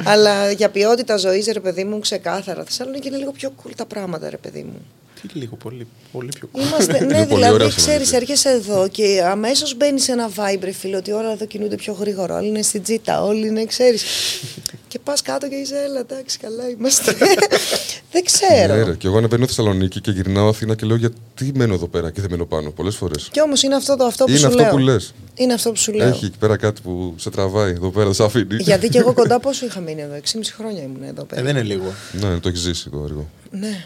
Αλλά 0.04 0.50
για 0.50 0.70
ποιότητα 0.70 1.16
ζωής, 1.16 1.46
ρε 1.46 1.60
παιδί 1.60 1.84
μου, 1.84 1.98
ξεκάθαρα. 1.98 2.64
Θεσσαλονίκη 2.64 3.08
είναι 3.08 3.16
λίγο 3.16 3.32
πιο 3.32 3.54
cool 3.62 3.70
τα 3.76 3.86
πράγματα, 3.86 4.30
ρε 4.30 4.36
παιδί 4.36 4.62
μου. 4.62 4.86
Τι 5.28 5.38
λίγο, 5.38 5.56
πολύ, 5.56 5.86
πολύ 6.12 6.28
πιο 6.38 6.48
cool. 6.52 6.60
Είμαστε, 6.60 6.92
ναι, 6.92 6.98
Είναι 6.98 7.14
πολύ 7.14 7.26
δηλαδή, 7.26 7.52
ωραία 7.54 7.68
ξέρεις, 7.68 7.84
Θεσσαλονίκη. 7.84 8.14
έρχεσαι 8.16 8.48
εδώ 8.48 8.88
και 8.88 9.22
αμέσως 9.24 9.76
μπαίνεις 9.76 10.02
σε 10.02 10.12
ένα 10.12 10.30
vibe, 10.36 10.60
ρε 10.62 10.72
φίλε, 10.72 10.96
ότι 10.96 11.12
όλα 11.12 11.32
εδώ 11.32 11.46
κινούνται 11.46 11.76
πιο 11.76 11.92
γρήγορα. 11.92 12.36
Όλοι 12.36 12.48
είναι 12.48 12.62
στην 12.62 12.82
τζίτα, 12.82 13.22
όλοι 13.22 13.46
είναι, 13.46 13.64
ξέρεις. 13.64 14.02
και 14.88 14.98
πας 14.98 15.22
κάτω 15.22 15.48
και 15.48 15.54
είσαι, 15.54 15.74
έλα, 15.86 15.98
εντάξει, 16.00 16.38
καλά 16.38 16.68
είμαστε. 16.68 17.16
δεν 18.12 18.24
ξέρω. 18.24 18.74
Ναι, 18.74 18.82
ρε, 18.82 18.94
και 18.94 19.06
εγώ 19.06 19.16
ανεβαίνω 19.18 19.46
Θεσσαλονίκη 19.46 20.00
και 20.00 20.10
γυρνάω 20.10 20.48
Αθήνα 20.48 20.74
και 20.74 20.86
λέω 20.86 20.96
γιατί 20.96 21.52
μένω 21.54 21.74
εδώ 21.74 21.86
πέρα 21.86 22.10
και 22.10 22.20
δεν 22.20 22.30
μένω 22.30 22.44
πάνω. 22.44 22.70
Πολλές 22.70 22.96
φορές. 22.96 23.28
Κι 23.32 23.40
όμως 23.40 23.62
είναι 23.62 23.74
αυτό, 23.74 23.96
το, 23.96 24.04
αυτό 24.04 24.24
που 24.24 24.30
Είναι 24.30 24.38
σου 24.38 24.46
αυτό 24.46 24.62
λέω. 24.62 24.70
που 24.70 24.78
λες. 24.78 25.14
Είναι 25.34 25.52
αυτό 25.52 25.70
που 25.70 25.76
σου 25.76 25.92
λέω. 25.92 26.08
Έχει 26.08 26.24
εκεί 26.24 26.38
πέρα 26.38 26.56
κάτι 26.56 26.80
που 26.80 27.14
σε 27.18 27.30
τραβάει 27.30 27.70
εδώ 27.70 27.90
πέρα, 27.90 28.04
δεν 28.04 28.14
σε 28.14 28.24
αφήνει. 28.24 28.56
Γιατί 28.56 28.88
και 28.88 28.98
εγώ 28.98 29.12
κοντά 29.22 29.40
πόσο 29.40 29.66
είχα 29.66 29.80
μείνει 29.80 30.00
εδώ, 30.00 30.14
6,5 30.32 30.40
χρόνια 30.56 30.82
ήμουν 30.82 31.02
εδώ 31.02 31.24
πέρα. 31.24 31.40
Ε, 31.40 31.44
δεν 31.44 31.56
είναι 31.56 31.64
λίγο. 31.64 31.92
Ναι, 32.12 32.38
το 32.38 32.48
έχεις 32.48 32.60
ζήσει 32.60 32.90
το 32.90 33.02
έργο. 33.04 33.28
Ναι. 33.50 33.84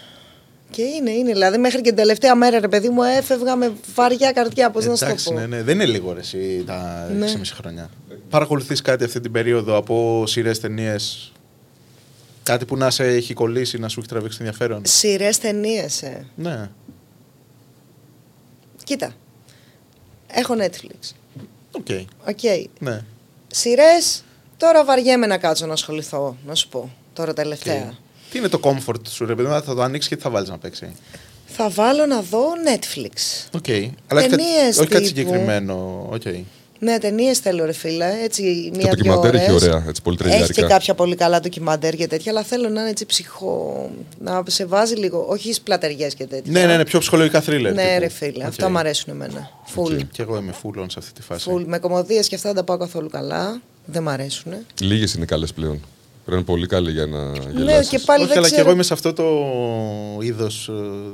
Και 0.70 0.82
είναι, 0.82 1.10
είναι. 1.10 1.32
Δηλαδή 1.32 1.58
μέχρι 1.58 1.80
και 1.80 1.88
την 1.88 1.96
τελευταία 1.96 2.34
μέρα, 2.34 2.60
ρε 2.60 2.68
παιδί 2.68 2.88
μου, 2.88 3.02
έφευγα 3.02 3.56
με 3.56 3.72
βαριά 3.94 4.32
καρδιά. 4.32 4.70
Πώς 4.70 4.86
να 4.86 4.94
σου 4.94 5.00
το 5.00 5.06
Εντάξει, 5.06 5.28
πω. 5.32 5.38
ναι, 5.40 5.46
ναι. 5.46 5.62
Δεν 5.62 5.74
είναι 5.74 5.84
λίγο 5.86 6.12
ρε, 6.12 6.20
εσύ, 6.20 6.62
τα 6.66 7.08
Ναι. 7.16 7.26
6,5 7.32 7.40
χρόνια. 7.54 7.90
Παρακολουθείς 8.30 8.80
κάτι 8.82 9.04
αυτή 9.04 9.20
την 9.20 9.32
περίοδο 9.32 9.76
από 9.76 10.24
σειρές 10.26 10.60
ταινίες; 10.60 11.32
Κάτι 12.42 12.64
που 12.64 12.76
να 12.76 12.90
σε 12.90 13.04
έχει 13.04 13.34
κολλήσει, 13.34 13.78
να 13.78 13.88
σου 13.88 13.98
έχει 14.00 14.08
τραβήξει 14.08 14.36
ενδιαφέρον; 14.40 14.82
Σειρές 14.84 15.38
ταινίες, 15.38 16.02
ε. 16.02 16.26
Ναι. 16.34 16.70
Κοίτα. 18.84 19.12
Έχω 20.26 20.54
Netflix. 20.58 21.10
Οκ. 21.72 21.86
Οκ. 22.28 22.38
Ναι. 22.78 23.04
Σειρές. 23.46 24.24
Τώρα 24.56 24.84
βαριέμαι 24.84 25.26
να 25.26 25.38
κάτσω 25.38 25.66
να 25.66 25.72
ασχοληθώ, 25.72 26.36
να 26.46 26.54
σου 26.54 26.68
πω. 26.68 26.90
Τώρα 27.12 27.32
τελευταία. 27.32 27.94
Τι 28.30 28.38
είναι 28.38 28.48
το 28.48 28.60
comfort 28.62 29.08
σου, 29.08 29.26
ρε 29.26 29.34
παιδί 29.34 29.48
μου, 29.48 29.60
θα 29.62 29.74
το 29.74 29.82
ανοίξεις 29.82 30.08
και 30.10 30.16
τι 30.16 30.22
θα 30.22 30.30
βάλεις 30.30 30.48
να 30.48 30.58
παίξει; 30.58 30.92
Θα 31.46 31.68
βάλω 31.68 32.06
να 32.06 32.20
δω 32.22 32.44
Netflix. 32.66 33.46
Οκ. 33.54 33.68
Αλλά 33.68 34.20
όχι 34.20 34.28
κάτι- 34.28 34.36
Ταινίες 34.42 34.78
όχι 34.78 34.88
κάτι 34.88 35.02
τύπου. 35.04 35.06
συγκεκριμένο. 35.06 36.06
Οκ. 36.12 36.22
Ναι, 36.78 36.98
ταινίες 36.98 37.38
θέλω, 37.38 37.64
ρε 37.64 37.72
φίλε. 37.72 38.12
Έτσι, 38.24 38.70
μία 38.74 38.82
το 38.88 38.96
ντοκιμαντέρ 38.96 39.34
έχει 39.34 39.52
ωραία, 39.52 39.84
έτσι, 39.88 40.02
πολύ 40.02 40.16
Έχει 40.20 40.28
και 40.28 40.36
τρελιάρικα. 40.36 40.66
κάποια 40.66 40.94
πολύ 40.94 41.14
καλά 41.14 41.40
ντοκιμαντέρ 41.40 41.94
και 41.96 42.06
τέτοια, 42.06 42.32
αλλά 42.32 42.42
θέλω 42.42 42.68
να 42.68 42.80
είναι 42.80 42.90
έτσι 42.90 43.06
psycho. 43.06 43.90
Να 44.20 44.42
σε 44.46 44.64
βάζει 44.66 44.94
λίγο. 44.94 45.26
Όχι 45.28 45.52
σπλατεριές 45.52 46.08
και 46.08 46.26
τέτοια. 46.26 46.52
Ναι, 46.52 46.66
ναι, 46.66 46.76
ναι, 46.76 46.84
πιο 46.84 46.98
ψυχολογικά 46.98 47.42
thriller. 47.46 47.60
Ναι, 47.60 47.70
τύπου. 47.70 47.98
ρε 47.98 48.08
φίλε. 48.08 48.42
Οκ. 48.42 48.48
Αυτά 48.48 48.68
μου 48.70 48.78
αρέσουν 48.78 49.12
εμένα. 49.14 49.50
Φουλ. 49.64 49.96
Και 50.12 50.22
εγώ 50.22 50.36
είμαι 50.36 50.54
full 50.62 50.80
on 50.80 50.86
σε 50.88 50.98
αυτή 50.98 51.12
τη 51.12 51.22
φάση. 51.22 51.42
Φουλ. 51.50 51.62
Με 51.66 51.78
κομμωδίες 51.78 52.28
και 52.28 52.34
αυτά 52.34 52.48
δεν 52.48 52.56
τα 52.58 52.64
πάω 52.64 52.76
καθόλου 52.76 53.08
καλά. 53.08 53.60
Δεν 53.84 54.02
μ' 54.02 54.08
αρέσουν. 54.08 54.52
Λίγες 54.80 55.14
είναι 55.14 55.24
καλές 55.24 55.52
πλέον. 55.52 55.80
Πρέπει 56.26 56.30
να 56.30 56.36
είναι 56.36 56.44
πολύ 56.44 56.66
καλή 56.66 56.90
για 56.90 57.06
να 57.06 57.24
Ναι, 57.30 57.38
γελάσεις. 57.56 57.88
και 57.88 57.98
πάλι 57.98 58.20
Όχι, 58.22 58.28
δεν 58.28 58.38
αλλά 58.38 58.46
και 58.46 58.52
ξέρω. 58.52 58.66
εγώ 58.66 58.74
είμαι 58.74 58.82
σε 58.82 58.92
αυτό 58.92 59.12
το 59.12 59.24
είδος 60.20 60.70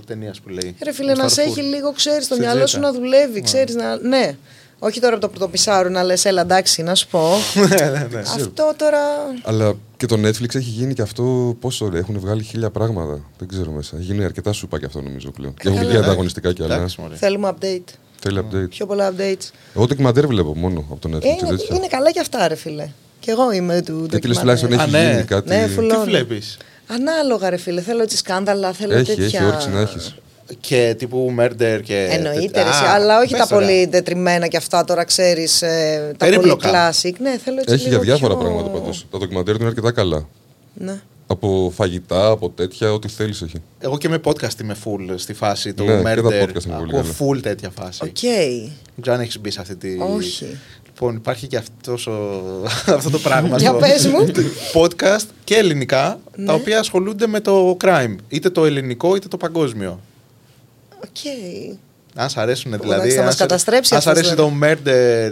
ταινίας 0.06 0.40
που 0.40 0.48
λέει. 0.48 0.76
Ρε 0.84 0.92
φίλε, 0.92 1.14
να 1.14 1.24
Star 1.24 1.30
σε 1.30 1.42
Full. 1.42 1.46
έχει 1.46 1.60
λίγο, 1.62 1.92
ξέρεις, 1.92 2.28
το 2.28 2.34
Σε 2.34 2.40
μυαλό 2.40 2.60
σου 2.60 2.78
τζέτα. 2.78 2.86
να 2.86 2.92
δουλεύει, 2.92 3.40
ξέρεις 3.40 3.74
να. 3.74 3.96
Ναι. 3.96 4.36
Όχι 4.78 5.00
τώρα 5.00 5.12
από 5.12 5.22
το 5.22 5.28
πρωτοπισάρο 5.28 5.88
να 5.88 6.02
λες, 6.02 6.24
έλα 6.24 6.40
εντάξει, 6.40 6.82
να 6.82 6.94
σου 6.94 7.06
πω. 7.08 7.28
Ναι, 7.68 7.90
ναι, 7.90 8.08
ναι. 8.10 8.18
αυτό 8.20 8.72
τώρα. 8.76 8.98
Αλλά 9.42 9.74
και 9.96 10.06
το 10.06 10.14
Netflix 10.16 10.54
έχει 10.54 10.68
γίνει 10.70 10.94
και 10.94 11.02
αυτό 11.02 11.56
πόσο 11.60 11.88
ρε, 11.88 11.98
έχουν 11.98 12.18
βγάλει 12.20 12.42
χίλια 12.42 12.70
πράγματα. 12.70 13.20
Δεν 13.38 13.48
ξέρω 13.48 13.70
μέσα. 13.70 13.96
Έχει 13.96 14.04
γίνει 14.04 14.24
αρκετά 14.24 14.52
σούπα 14.52 14.78
και 14.78 14.84
αυτό 14.84 15.00
νομίζω 15.00 15.30
πλέον. 15.30 15.54
Και 15.54 15.68
έχουν 15.68 15.78
Καλά. 15.78 15.90
βγει 15.90 15.98
ανταγωνιστικά 15.98 16.52
κι 16.52 16.62
άλλα. 16.62 16.74
Εντάξει, 16.74 17.00
μωρέ. 17.00 17.14
Θέλουμε 17.14 17.52
update. 17.54 17.92
Θέλει 18.20 18.44
update. 18.50 18.68
Πιο 18.68 18.86
πολλά 18.86 19.12
updates. 19.12 19.50
Εγώ 19.76 19.86
ντοκιμαντέρ 19.86 20.26
βλέπω 20.26 20.56
μόνο 20.56 20.84
από 20.90 21.08
το 21.08 21.16
Netflix 21.16 21.22
Ε, 21.22 21.26
και 21.28 21.36
είναι, 21.40 21.48
τέτοια. 21.56 21.76
είναι 21.76 21.86
καλά 21.86 22.10
και 22.10 22.20
αυτά, 22.20 22.48
ρε 22.48 22.54
φίλε. 22.54 22.88
Και 23.24 23.30
εγώ 23.30 23.52
είμαι 23.52 23.82
του 23.82 24.06
Γιατί 24.10 24.26
λες 24.26 24.36
ντοκιμαντέρ. 24.36 24.40
τουλάχιστον 24.40 24.72
έχει 24.72 24.82
Α, 24.82 24.86
ναι. 24.86 25.10
γίνει 25.12 25.24
κάτι. 25.24 25.48
Ναι, 25.48 25.56
φουλ- 25.56 25.68
Τι 25.68 25.74
Φουλώνει. 25.94 26.04
βλέπεις; 26.10 26.56
Ανάλογα, 26.86 27.50
ρε 27.50 27.56
φίλε. 27.56 27.80
Θέλω 27.80 28.02
έτσι 28.02 28.16
σκάνδαλα, 28.16 28.72
θέλω 28.72 28.94
Έχει, 28.94 29.04
τέτοια. 29.14 29.24
έχει, 29.24 29.44
όρεξη 29.44 29.68
να 29.70 29.80
έχεις. 29.80 30.14
Και 30.60 30.94
τύπου 30.98 31.34
murder 31.38 31.80
και. 31.84 32.08
Εννοείται, 32.10 32.60
Α, 32.60 32.62
ρε, 32.64 32.68
εσύ, 32.68 32.84
αλλά 32.84 33.18
όχι 33.18 33.30
πες 33.30 33.40
τα 33.40 33.46
τώρα. 33.46 33.66
πολύ 33.66 33.88
τετριμένα 33.88 34.46
και 34.46 34.56
αυτά 34.56 34.84
τώρα 34.84 35.04
ξέρεις. 35.04 35.62
Ε, 35.62 36.14
τα 36.16 36.24
πολύ 36.26 36.30
Περίπλοκα. 36.36 36.70
classic. 36.70 37.12
Ναι, 37.18 37.38
θέλω 37.44 37.60
έτσι 37.60 37.74
Έχει 37.74 37.82
για 37.82 37.90
λίγο 37.90 38.02
διάφορα 38.02 38.34
πιο- 38.36 38.42
πράγματα 38.44 38.68
πάντως. 38.68 39.06
Τα 39.10 39.18
ντοκιμαντέρ 39.18 39.54
του 39.54 39.60
είναι 39.60 39.68
αρκετά 39.68 39.92
καλά. 39.92 40.28
Ναι. 40.74 41.00
Από 41.26 41.72
φαγητά, 41.74 42.26
από 42.28 42.48
τέτοια, 42.50 42.92
ό,τι 42.92 43.08
θέλεις 43.08 43.42
έχει. 43.42 43.56
Εγώ 43.78 43.98
και 43.98 44.08
με 44.08 44.20
podcast 44.24 44.60
είμαι 44.62 44.76
full 44.84 45.14
στη 45.14 45.32
φάση 45.34 45.74
του 45.74 45.84
Ναι, 45.84 45.96
και 45.96 46.02
τα 46.02 46.12
murder. 46.14 46.42
podcast 46.42 46.64
είναι 46.64 46.74
πολύ 46.76 46.96
Ακούω 46.96 47.00
καλά. 47.00 47.14
full 47.38 47.42
τέτοια 47.42 47.70
φάση. 47.80 48.00
Οκ. 48.04 48.18
Δεν 48.20 49.00
ξέρω 49.00 49.16
αν 49.16 49.22
έχεις 49.22 49.40
μπει 49.40 49.50
σε 49.50 49.60
αυτή 49.60 49.76
τη. 49.76 49.88
Όχι. 50.16 50.58
Λοιπόν, 51.02 51.16
υπάρχει 51.16 51.46
και 51.46 51.56
αυτός 51.56 52.06
ο... 52.06 52.12
αυτό 52.96 53.10
το 53.10 53.18
πράγμα 53.18 53.58
Για 53.58 53.68
στο 53.68 53.78
πες 53.78 54.06
μου. 54.06 54.18
Ναι. 54.24 54.32
podcast 54.74 55.26
και 55.44 55.54
ελληνικά, 55.54 56.18
τα 56.46 56.52
οποία 56.54 56.78
ασχολούνται 56.78 57.26
με 57.26 57.40
το 57.40 57.76
crime. 57.84 58.16
Είτε 58.28 58.50
το 58.50 58.64
ελληνικό 58.64 59.16
είτε 59.16 59.28
το 59.28 59.36
παγκόσμιο. 59.36 60.00
Οκ. 61.04 61.16
Αν 62.14 62.30
σ' 62.30 62.36
αρέσουν 62.36 62.70
δηλαδή. 62.80 62.92
εντάξει, 62.92 63.16
θα 63.16 63.22
μας 63.22 63.26
αν 63.30 63.36
σε- 63.36 63.42
καταστρέψει 63.42 63.94
Αν 63.94 64.00
σ' 64.00 64.06
αυτός, 64.06 64.24
αρέσει 64.24 64.34
βέβαια. 64.60 64.76
το 64.80 64.80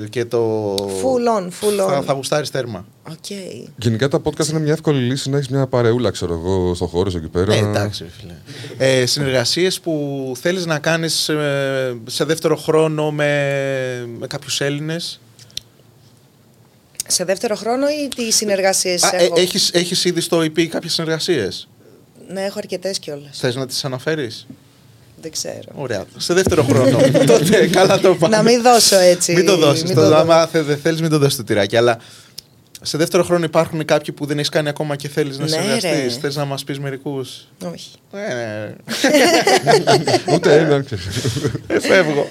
murder 0.05 0.09
και 0.11 0.25
το. 0.25 0.75
Full 0.75 1.39
on, 1.41 1.47
full 1.47 1.77
Θα, 1.89 1.99
on. 2.01 2.05
θα 2.05 2.13
γουστάρεις 2.13 2.51
τέρμα. 2.51 2.85
Οκ. 3.11 3.31
Γενικά 3.77 4.09
τα 4.09 4.21
podcast 4.25 4.49
είναι 4.49 4.61
μια 4.61 4.73
εύκολη 4.73 5.01
λύση 5.01 5.31
να 5.31 5.37
έχεις 5.37 5.49
μια 5.49 5.67
παρεούλα, 5.67 6.11
ξέρω 6.11 6.33
εγώ, 6.33 6.75
στο 6.75 6.87
χώρο 6.87 7.11
σου 7.11 7.17
εκεί 7.17 7.29
πέρα. 7.29 7.55
Ε, 7.55 7.59
εντάξει, 7.59 8.03
ρε 8.05 8.11
φίλε. 8.21 8.35
Ε, 9.01 9.07
Συνεργασίες 9.07 9.81
που 9.81 10.33
θέλεις 10.41 10.67
να 10.67 10.79
κάνεις 10.79 11.31
σε 12.07 12.25
δεύτερο 12.25 12.57
χρόνο 12.57 13.11
με, 13.11 13.27
με 14.19 14.27
κάποιους 14.27 14.61
Έλληνες. 14.61 15.21
Σε 17.11 17.25
δεύτερο 17.25 17.55
χρόνο 17.55 17.87
ή 17.89 18.09
τι 18.17 18.31
συνεργασίες 18.33 19.03
έχω; 19.13 19.35
Έχεις, 19.41 19.71
έχεις 19.73 20.05
ήδη 20.05 20.21
στο 20.21 20.39
EP 20.41 20.67
κάποιες 20.67 20.93
συνεργασίες; 20.93 21.69
Ναι, 22.29 22.41
έχω 22.45 22.59
αρκετές 22.59 22.99
κιόλας. 22.99 23.39
Θες 23.39 23.55
να 23.55 23.67
τις 23.67 23.85
αναφέρεις; 23.85 24.47
Δεν 25.23 25.31
ξέρω. 25.31 25.73
Ωραία. 25.75 26.05
Σε 26.17 26.35
δεύτερο 26.35 26.63
χρόνο. 26.63 26.99
Τότε 27.27 27.67
καλά 27.67 27.99
το 28.01 28.15
πάμε. 28.15 28.37
Να 28.37 28.43
μην 28.43 28.63
δώσω 28.63 28.99
έτσι. 28.99 29.33
Μην 29.35 29.47
το 29.47 29.57
δώσεις. 29.57 29.83
μην 29.85 29.95
Το, 29.95 30.09
το 30.09 30.17
άμα 30.17 30.47
θε- 30.47 30.65
δεν 30.65 30.79
θέλεις 30.79 31.01
μην 31.01 31.11
το 31.11 31.19
δώσεις 31.19 31.37
το 31.37 31.45
τυράκι. 31.45 31.77
Αλλά 31.77 31.99
σε 32.83 32.99
δεύτερο 32.99 33.23
χρόνο 33.25 33.45
υπάρχουν 33.45 33.85
κάποιοι 33.85 34.15
που 34.15 34.27
δεν 34.27 34.37
έχεις 34.37 34.49
κάνει 34.49 34.69
ακόμα 34.69 34.97
και 34.97 35.09
θέλεις 35.09 35.39
να 35.39 35.45
Ναι, 35.45 35.51
συνεργαστείς. 35.51 36.15
ρε. 36.15 36.21
Θες 36.21 36.37
να 36.37 36.45
μας 36.45 36.65
πεις 36.65 36.79
μερικούς; 36.79 37.47
Όχι. 37.73 37.91
Ε, 38.13 38.35
ναι. 38.35 38.75
Ούτε 40.35 40.57
έναν. 40.59 40.85
ξέρεις. 40.85 41.07
Ε, 41.67 41.81
φεύγω. 41.81 42.29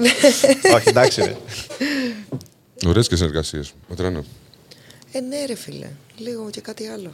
Όχι, 0.76 0.88
εντάξει 0.88 1.20
ρε. 1.20 1.36
Ωραίες 2.86 3.08
και 3.08 3.16
συνεργασίες. 3.16 3.72
Μετράνε. 3.88 4.24
Ε, 5.12 5.20
ναι, 5.20 5.44
ρε 5.46 5.54
φίλε. 5.54 5.86
Λίγο 6.16 6.50
και 6.50 6.60
κάτι 6.60 6.86
άλλο. 6.86 7.12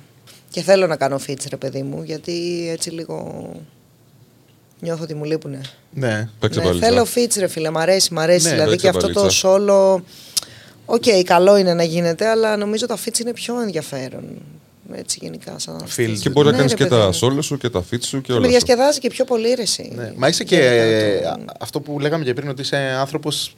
Και 0.51 0.63
θέλω 0.63 0.87
να 0.87 0.97
κάνω 0.97 1.21
feats, 1.27 1.45
ρε 1.51 1.57
παιδί 1.57 1.83
μου, 1.83 2.03
γιατί 2.03 2.67
έτσι 2.71 2.91
λίγο. 2.91 3.51
Νιώθω 4.81 5.03
ότι 5.03 5.15
μου 5.15 5.25
λείπουνε. 5.25 5.61
Ναι. 5.91 6.29
Παίξε 6.39 6.59
ναι, 6.61 6.65
πάλι. 6.67 6.81
θέλω 6.81 7.07
feats, 7.15 7.37
ρε 7.39 7.47
φίλε. 7.47 7.71
Μ' 7.71 7.79
αρέσει, 7.79 8.15
μ' 8.15 8.19
αρέσει. 8.19 8.47
Ναι, 8.47 8.53
δηλαδή 8.53 8.71
παίξε 8.71 8.83
και 8.91 8.97
αυτό 8.97 9.13
το 9.13 9.21
μπαλίτσα. 9.21 9.49
solo. 9.99 10.03
Οκ, 10.87 11.05
καλό 11.25 11.57
είναι 11.57 11.75
να 11.75 11.83
γίνεται, 11.83 12.27
αλλά 12.29 12.57
νομίζω 12.57 12.87
τα 12.87 12.99
feats 13.05 13.19
είναι 13.19 13.33
πιο 13.33 13.61
ενδιαφέρον. 13.61 14.25
Έτσι 14.93 15.19
γενικά, 15.23 15.59
σαν 15.59 15.85
Feats. 15.97 16.17
Και 16.21 16.29
μπορεί 16.31 16.47
να 16.47 16.51
Ναι, 16.53 16.57
κάνεις 16.59 16.73
ρε 16.73 16.79
και 16.79 16.87
παιδί 16.87 17.01
τα 17.01 17.27
μου. 17.29 17.37
solo 17.39 17.43
σου 17.45 17.59
και 17.59 17.69
τα 17.69 17.81
feat 17.91 18.03
σου 18.03 18.17
και 18.21 18.27
Και 18.27 18.33
όλα. 18.33 18.41
με 18.41 18.47
αυτά. 18.47 18.59
διασκεδάζει 18.59 18.99
και 18.99 19.09
πιο 19.09 19.25
πολύ 19.25 19.55
ρε 19.55 19.63
εσύ. 19.63 19.93
Ναι. 19.97 20.13
Μα 20.17 20.29
είσαι 20.29 20.45
και 20.45 20.57
ε, 20.61 21.27
α- 21.27 21.39
αυτό 21.61 21.81
που 21.81 21.99
λέγαμε 22.01 22.25
και 22.25 22.35
πριν, 22.35 22.49
ότι 22.49 22.61
είσαι 22.61 22.77
άνθρωπος 22.77 23.57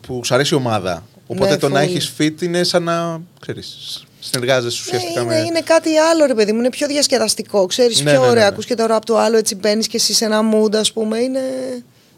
που 0.00 0.20
σου 0.24 0.34
αρέσει 0.34 0.54
η 0.54 0.56
ομάδα. 0.56 1.02
Οπότε 1.26 1.50
Ναι, 1.50 1.56
το 1.56 1.68
να 1.68 1.80
full. 1.80 1.82
έχεις 1.84 2.12
feat 2.18 2.42
είναι 2.42 2.62
σαν 2.62 2.82
να 2.82 3.20
ξέρεις, 3.40 4.04
συνεργάζεσαι 4.20 4.82
Ναι, 4.90 4.96
ουσιαστικά 4.96 5.20
είναι, 5.20 5.34
με. 5.34 5.40
είναι 5.40 5.60
κάτι 5.60 5.96
άλλο, 5.96 6.24
ρε 6.26 6.34
παιδί 6.34 6.52
μου. 6.52 6.58
Είναι 6.58 6.70
πιο 6.70 6.86
διασκεδαστικό. 6.86 7.66
Ξέρεις, 7.66 7.96
Ναι, 8.02 8.10
πιο 8.10 8.12
ναι, 8.12 8.18
ναι, 8.18 8.30
ωραίο. 8.30 8.42
ναι. 8.42 8.48
Ακούς 8.48 8.64
και 8.64 8.74
το 8.74 8.86
ραπ 8.86 9.04
του 9.04 9.18
άλλου, 9.18 9.36
έτσι 9.36 9.54
μπαίνεις 9.54 9.86
και 9.86 9.96
εσύ 9.96 10.14
σε 10.14 10.24
ένα 10.24 10.40
mood, 10.54 10.74
ας 10.74 10.92
πούμε. 10.92 11.18
Είναι 11.18 11.40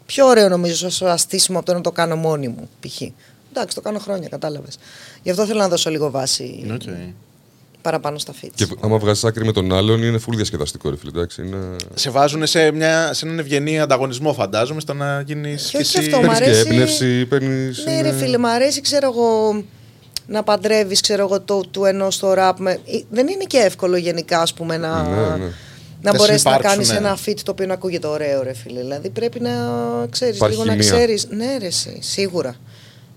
πιο 0.05 0.25
ωραίο 0.27 0.49
νομίζω 0.49 0.89
στο 0.89 1.05
αστήσιμο 1.05 1.57
από 1.57 1.65
το 1.67 1.73
να 1.73 1.81
το 1.81 1.91
κάνω 1.91 2.15
μόνη 2.15 2.47
μου. 2.47 2.69
Π.χ. 2.79 3.01
Εντάξει, 3.51 3.75
το 3.75 3.81
κάνω 3.81 3.99
χρόνια, 3.99 4.27
κατάλαβες. 4.29 4.77
Γι' 5.23 5.29
αυτό 5.29 5.45
θέλω 5.45 5.59
να 5.59 5.67
δώσω 5.67 5.89
λίγο 5.89 6.11
βάση 6.11 6.65
Οκ. 6.73 6.81
Παραπάνω 7.87 8.17
στα 8.17 8.33
feats. 8.41 8.49
Και 8.55 8.67
άμα 8.81 8.97
βγάζεις 8.97 9.23
άκρη 9.23 9.45
με 9.45 9.51
τον 9.51 9.73
άλλον, 9.73 10.03
είναι 10.03 10.19
full 10.27 10.33
διασκεδαστικό, 10.35 10.89
ρε 10.89 10.97
φίλε. 10.97 11.11
Εντάξει, 11.15 11.41
είναι... 11.45 11.57
Σε 11.93 12.09
βάζουν 12.09 12.47
σε, 12.47 12.71
μια, 12.71 13.13
σε 13.13 13.25
έναν 13.25 13.39
ευγενή 13.39 13.79
ανταγωνισμό, 13.79 14.33
φαντάζομαι, 14.33 14.79
στο 14.79 14.93
να 14.93 15.21
γίνεις 15.21 15.69
Και 15.71 15.77
όχι 15.77 15.97
αυτό, 15.99 16.17
μ' 16.17 16.21
Παίρνεις 16.21 16.37
και 16.39 16.43
αρέσει- 16.43 16.67
έμπνευση, 16.69 17.25
παίρνεις. 17.25 17.83
Ναι, 17.85 18.01
ρε 18.01 18.11
φίλε, 18.13 18.37
μου 18.37 18.47
αρέσει, 18.49 18.81
ξέρω 18.81 19.11
εγώ, 19.15 19.63
να 20.27 20.43
παντρεύεις, 20.43 21.01
ξέρω 21.01 21.21
εγώ, 21.23 21.41
το 21.41 21.61
του 21.71 21.85
ενός 21.85 22.19
το 22.19 22.33
ραπ. 22.33 22.59
Με... 22.59 22.71
Ε, 22.71 22.77
Δεν 23.09 23.27
είναι 23.27 23.43
και 23.43 23.57
εύκολο 23.57 23.97
γενικά, 23.97 24.41
ας 24.41 24.53
πούμε, 24.53 24.77
να. 24.77 25.01
Ναι, 25.03 25.09
ναι. 25.45 25.51
Να 26.01 26.11
Να 26.11 26.17
μπορέσεις 26.17 26.43
να 26.43 26.51
συνυπάρξουν, 26.51 26.69
κάνεις 26.71 26.89
ναι. 26.91 26.97
ένα 26.97 27.17
feat 27.25 27.39
το 27.43 27.51
οποίο 27.51 27.65
να 27.65 27.73
ακούγεται 27.73 28.07
ωραίο, 28.07 28.43
ρε 28.43 28.53
φίλε. 28.53 28.79
Δηλαδή 28.79 29.09
πρέπει 29.09 29.39
να 29.39 29.49
ξέρεις 30.09 30.35
Υπάρχει 30.35 30.55
λίγο 30.57 30.67
να 30.67 30.71
χημεία. 30.83 30.91
ξέρει. 30.91 31.19
Ναι, 31.29 31.57
ρε, 31.59 31.65
εσύ, 31.65 31.97
σίγουρα. 32.01 32.55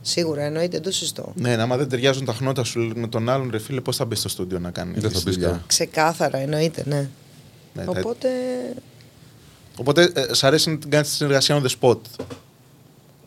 Σίγουρα, 0.03 0.43
εννοείται, 0.43 0.71
δεν 0.71 0.83
το 0.83 0.93
συζητώ. 0.93 1.33
Ναι, 1.37 1.53
άμα 1.53 1.77
δεν 1.77 1.89
ταιριάζουν 1.89 2.25
τα 2.25 2.33
χνότα 2.33 2.65
σου 2.65 2.93
με 2.95 3.07
τον 3.09 3.29
άλλον, 3.29 3.49
ρε 3.51 3.59
φίλε, 3.59 3.81
πώς 3.81 3.97
θα 3.97 4.05
μπεις 4.05 4.19
στο 4.19 4.29
στούντιο 4.29 4.59
να 4.59 4.71
κάνεις. 4.71 5.01
Δεν 5.03 5.11
θα 5.11 5.19
τη 5.19 5.25
μπεις 5.25 5.35
δουλειά. 5.35 5.49
καν. 5.51 5.63
Ξεκάθαρα, 5.67 6.39
εννοείται, 6.39 6.83
ναι. 6.87 7.09
Ναι, 7.75 7.85
τα- 7.85 7.91
Οπότε. 7.91 8.29
Οπότε, 9.77 10.11
ε, 10.15 10.35
σ' 10.35 10.45
αρέσει 10.45 10.71
να 10.71 10.79
την 10.79 10.91
κάνεις 10.91 11.09
τη 11.09 11.15
συνεργασία 11.15 11.61
on 11.63 11.67
the 11.67 11.71
spot; 11.81 11.99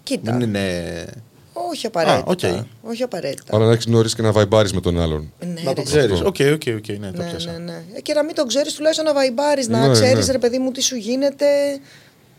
Κοίτα. 0.04 0.32
Δεν 0.32 0.42
είναι. 0.42 1.06
Όχι 1.54 1.86
απαραίτητα. 1.86 2.48
Α, 2.50 2.58
οκ. 2.60 2.66
Όχι 2.82 3.04
απαραίτητα. 3.04 3.56
Αλλά 3.56 3.66
να 3.66 3.72
έχεις 3.72 3.86
γνωρίσει 3.86 4.16
και 4.16 4.22
να 4.22 4.32
vibeάρεις 4.32 4.74
με 4.74 4.82
τον 4.82 5.00
άλλον. 5.02 5.32
Ναι, 5.40 5.48
να 5.48 5.54
ρε, 5.56 5.64
το 5.74 5.82
εσύ. 5.82 5.84
ξέρεις. 5.84 6.12
Αυτό. 6.14 6.28
Οκ, 6.28 6.36
οκ, 6.54 6.62
οκ, 6.78 6.88
ναι, 7.00 7.12
το 7.12 7.22
Ναι, 7.22 7.30
πιάσα. 7.30 7.52
ναι, 7.52 7.58
ναι. 7.58 7.84
Ε, 7.94 8.02
Και 8.02 8.14
να 8.14 8.24
μην 8.24 8.36
το 8.36 8.46
ξέρεις, 8.46 8.74
τουλάχιστον 8.74 9.06
να 9.06 9.14
vibeάρεις, 9.14 9.68
να 9.68 9.88
Ναι, 9.88 9.94
ξέρεις, 9.94 10.26
ναι. 10.28 10.32
ρε 10.32 10.38
παιδί 10.38 10.58
μου, 10.60 10.72
τι 10.72 10.82
σου 10.82 10.96
γίνεται, 10.96 11.46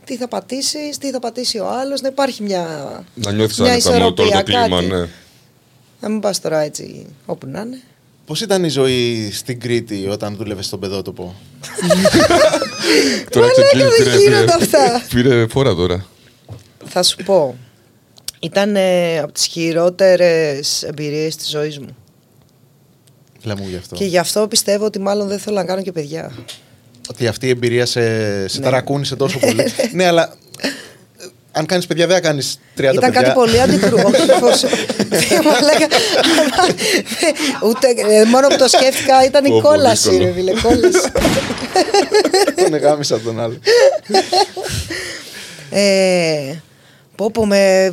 τι 0.04 0.16
θα 0.16 0.28
πατήσεις, 0.28 0.98
τι 0.98 1.10
θα 1.10 1.18
πατήσει 1.18 1.58
ο 1.58 1.68
άλλος. 1.68 2.00
Να 2.00 2.08
υπάρχει 2.08 2.42
μια. 2.42 2.64
Να 3.14 3.32
νιώθεις 3.32 3.58
Μια 3.58 3.70
άνετα 3.72 3.90
με 3.90 3.96
όλο 3.96 4.12
το 4.14 4.22
ισορροπία, 4.22 4.42
κλίμα, 4.60 4.76
κάτι. 4.80 4.86
ναι. 4.92 5.08
Να 6.00 6.08
μην 6.08 6.20
πας 6.20 6.40
τώρα 6.40 6.58
έτσι 6.60 7.06
όπου 7.26 7.46
να 7.46 7.60
είναι. 7.60 7.80
Πώς 8.26 8.40
ήταν 8.40 8.64
η 8.64 8.68
ζωή 8.68 9.30
στην 9.32 9.60
Κρήτη 9.60 10.06
όταν 10.10 10.36
δούλευες 10.36 10.66
στον 10.66 10.80
παιδότοπο. 10.80 11.34
Τώρα 13.30 13.46
ξεκίνησε. 13.50 13.88
δεν 13.88 14.04
πήρε- 14.04 14.18
γίνονται 14.20 14.44
πήρε- 14.44 14.62
αυτά. 14.62 15.02
Πήρε 15.14 15.46
φόρα 15.46 15.74
τώρα. 15.74 16.06
Θα 16.84 17.02
σου 17.02 17.16
πω. 17.24 17.56
Ήταν 18.40 18.76
ε, 18.76 19.18
από 19.18 19.32
τις 19.32 19.46
χειρότερες 19.46 20.82
εμπειρίες 20.82 21.36
της 21.36 21.48
ζωής 21.48 21.78
μου. 21.78 21.96
Φίλα 23.40 23.56
μου 23.56 23.68
γι' 23.68 23.76
αυτό. 23.76 23.96
Και 23.96 24.04
γι' 24.04 24.18
αυτό 24.18 24.48
πιστεύω 24.48 24.84
ότι 24.84 24.98
μάλλον 24.98 25.28
δεν 25.28 25.38
θέλω 25.38 25.56
να 25.56 25.64
κάνω 25.64 25.82
και 25.82 25.92
παιδιά. 25.92 26.32
Ότι 27.10 27.26
αυτή 27.26 27.46
η 27.46 27.50
εμπειρία 27.50 27.86
σε, 27.86 28.00
σε 28.48 28.58
Ναι. 28.58 28.64
ταρακούνησε 28.64 29.16
τόσο 29.16 29.38
πολύ. 29.38 29.64
ναι, 29.92 30.06
αλλά 30.06 30.34
ε, 30.60 30.68
αν 31.52 31.66
κάνεις 31.66 31.86
παιδιά, 31.86 32.06
δεν 32.06 32.14
θα 32.16 32.20
κάνεις 32.22 32.58
30 32.76 32.80
Ήταν 32.80 32.94
παιδιά. 32.94 33.10
κάτι 33.20 33.30
πολύ 33.34 33.60
αντικρού. 33.60 33.96
Όχι, 33.96 34.30
φως- 34.40 34.60
Δεν 35.08 35.40
μου 35.42 35.50
έλεγα. 35.60 35.86
Ούτε, 37.68 37.86
ε, 38.16 38.24
μόνο 38.24 38.48
που 38.48 38.56
το 38.56 38.68
σκέφτηκα 38.68 39.24
ήταν 39.24 39.44
η 39.44 39.48
Πω, 39.48 39.60
πω, 39.60 39.68
κόλαση, 39.68 40.08
δύσκολο. 40.08 40.26
ρε 40.28 40.32
φίλε, 40.34 40.52
κόλαση. 40.60 41.10
Τον 42.62 42.74
εγάμισα 42.74 43.20
τον 43.20 43.40
άλλο. 43.40 43.58
Ε, 45.70 46.54
Πω 47.16 47.30
πω 47.30 47.46
με... 47.46 47.90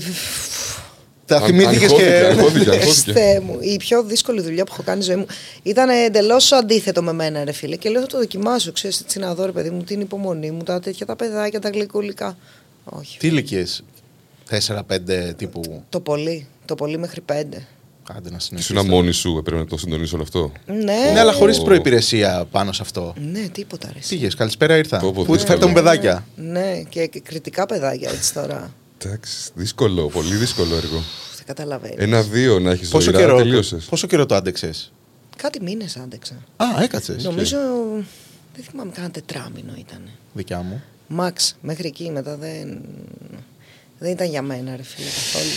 Τα 1.31 1.37
Αν- 1.37 1.43
θυμήθηκες 1.45 1.83
αγχώθηκε, 1.83 2.09
και. 2.09 2.15
αγχώθηκε, 2.25 2.69
αγχώθηκε. 2.69 2.79
Χριστέ 2.79 3.41
μου, 3.45 3.57
η 3.61 3.77
πιο 3.77 4.03
δύσκολη 4.03 4.41
δουλειά 4.41 4.63
που 4.63 4.71
έχω 4.73 4.83
κάνει 4.83 5.01
στη 5.01 5.11
ζωή 5.11 5.19
μου 5.21 5.25
ήταν 5.63 5.89
εντελώς 5.89 6.51
αντίθετο 6.51 7.01
με 7.03 7.13
μένα, 7.13 7.43
ρε 7.43 7.51
φίλε. 7.51 7.75
Και 7.75 7.89
λέω 7.89 8.01
θα 8.01 8.07
το 8.07 8.17
δοκιμάσω. 8.17 8.71
Ξέρεις, 8.71 9.03
τι 9.07 9.19
να 9.19 9.33
δω, 9.35 9.45
ρε 9.45 9.51
παιδί 9.51 9.69
μου, 9.69 9.83
την 9.83 10.01
υπομονή 10.01 10.51
μου, 10.51 10.63
τα 10.63 10.79
τέτοια 10.79 11.05
τα 11.05 11.15
παιδάκια, 11.15 11.59
τα 11.59 11.69
γλυκούλικα. 11.69 12.37
Όχι. 12.83 13.17
Τι 13.19 13.27
ηλικίες; 13.27 13.83
4-5 14.49 15.33
τύπου. 15.37 15.83
Το 15.89 15.99
πολύ. 15.99 16.47
Το 16.65 16.75
πολύ 16.75 16.97
μέχρι 16.97 17.21
πέντε. 17.21 17.65
Άντε 18.17 18.29
να 18.29 18.35
Ήσουν 18.35 18.57
συνεχίσετε. 18.59 18.95
μόνη 18.95 19.11
σου, 19.11 19.35
έπρεπε 19.39 19.59
να 19.61 19.65
το 19.67 19.77
συντονίσει 19.77 20.13
όλο 20.13 20.23
αυτό. 20.23 20.51
Ναι. 20.65 20.75
Ναι, 21.13 21.19
αλλά 21.19 21.33
χωρίς 21.33 21.59
Ο- 21.59 21.63
προπηρεσία 21.63 22.47
πάνω 22.51 22.71
σε 22.71 22.81
αυτό. 22.81 23.13
Ναι, 23.31 23.39
τίποτα 23.51 23.89
ρε. 23.93 23.99
εσύ. 23.99 24.09
Πήγε, 24.15 24.27
καλησπέρα 24.37 24.77
ήρθα. 24.77 24.97
Πω, 24.97 25.07
πω, 25.07 25.13
Πού 25.13 25.19
δύσκολο. 25.33 25.39
φέρτε 25.47 25.65
μου 25.65 25.73
παιδάκια. 25.73 26.25
Ναι, 26.35 26.81
και 26.89 27.05
και 27.05 27.19
κριτικά 27.19 27.65
παιδάκια 27.65 28.09
έτσι 28.11 28.33
τώρα. 28.33 28.73
Εντάξει, 29.05 29.49
δύσκολο, 29.55 30.07
πολύ 30.07 30.35
δύσκολο 30.35 30.75
έργο. 30.75 30.97
Πφ, 30.99 31.35
Δεν 31.35 31.45
καταλαβαίνεις. 31.45 31.97
Ένα-δύο 31.99 32.59
να 32.59 32.71
έχεις 32.71 32.89
Πόσο 32.89 33.03
ζωηρά, 33.11 33.19
καιρό, 33.19 33.37
τελείωσες. 33.37 33.85
πόσο 33.85 34.07
καιρό 34.07 34.25
το 34.25 34.35
άντεξες; 34.35 34.91
Κάτι 35.37 35.61
μήνες 35.61 35.97
άντεξα. 35.97 36.33
Α, 36.57 36.65
έκατσες. 36.83 37.23
Νομίζω. 37.23 37.57
Δεν 38.55 38.63
θυμάμαι, 38.69 38.91
κάνα 38.95 39.09
τετράμινο 39.11 39.73
ήταν. 39.77 40.01
Δικιά 40.33 40.61
μου. 40.61 40.83
Μαξ, 41.07 41.55
μέχρι 41.61 41.87
εκεί 41.87 42.09
μετά 42.09 42.35
δεν. 42.35 42.81
Δεν 43.99 44.11
ήταν 44.11 44.27
για 44.29 44.41
μένα, 44.41 44.75
ρε 44.75 44.83
φίλε, 44.83 45.07
καθόλου. 45.07 45.51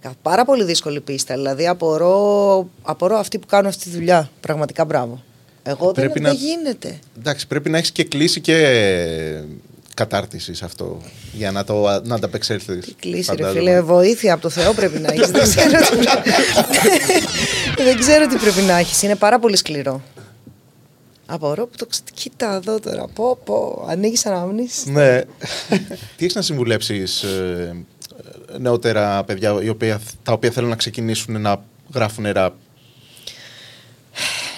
Κα- 0.00 0.14
Πάρα 0.22 0.44
πολύ 0.44 0.64
δύσκολη 0.64 1.00
πίστα. 1.00 1.34
Δηλαδή, 1.34 1.66
απορώ, 1.68 2.68
απορώ 2.82 3.16
αυτοί 3.16 3.38
που 3.38 3.46
κάνουν 3.46 3.66
αυτή 3.66 3.84
τη 3.84 3.90
δουλειά. 3.90 4.30
Πραγματικά 4.40 4.84
μπράβο. 4.84 5.22
Εγώ 5.62 5.84
δεν, 5.84 5.94
Πρέπει 5.94 6.20
δεν 6.20 6.22
να- 6.22 6.38
γίνεται. 6.38 6.98
Εντάξει, 7.18 7.46
πρέπει 7.46 7.70
να 7.70 7.78
έχεις 7.78 7.90
και 7.92 8.04
κλείσει 8.04 8.40
και 8.40 8.56
κατάρτισης 9.94 10.56
σε 10.56 10.64
αυτό 10.64 11.00
για 11.32 11.50
να 11.50 11.64
το 11.64 12.00
να 12.04 12.14
ανταπεξέλθεις. 12.14 12.84
Τι 12.84 12.94
κλείσει, 12.94 13.34
ρε 13.36 13.50
φίλε. 13.50 13.80
Βοήθεια 13.80 14.32
από 14.32 14.42
το 14.42 14.48
Θεό 14.48 14.72
πρέπει 14.72 14.98
να 14.98 15.12
έχεις. 15.12 15.30
δεν, 15.30 15.42
ξέρω 15.42 15.78
τι... 15.78 15.96
δεν 17.82 17.98
ξέρω 17.98 18.26
τι 18.26 18.36
πρέπει 18.36 18.60
να 18.60 18.78
έχεις. 18.78 19.02
Είναι 19.02 19.16
πάρα 19.16 19.38
πολύ 19.38 19.56
σκληρό. 19.56 20.02
Απορώ 21.26 21.66
που 21.66 21.76
το 21.76 21.86
ξε... 21.86 22.00
Κοίτα 22.14 22.54
εδώ 22.54 22.80
τώρα. 22.80 23.06
Πω, 23.14 23.38
πω. 23.44 23.86
Ανοίγεις 23.88 24.26
αναμνήσεις. 24.26 24.86
Ναι. 24.86 25.20
Τι 26.16 26.24
έχεις 26.24 26.34
να 26.34 26.42
συμβουλέψεις 26.42 27.24
νεότερα 28.58 29.24
παιδιά 29.24 29.62
οι 29.62 29.68
οποία, 29.68 30.00
τα 30.22 30.32
οποία 30.32 30.50
θέλουν 30.50 30.68
να 30.68 30.76
ξεκινήσουν 30.76 31.40
να 31.40 31.64
γράφουν 31.94 32.26
ραπ. 32.32 32.52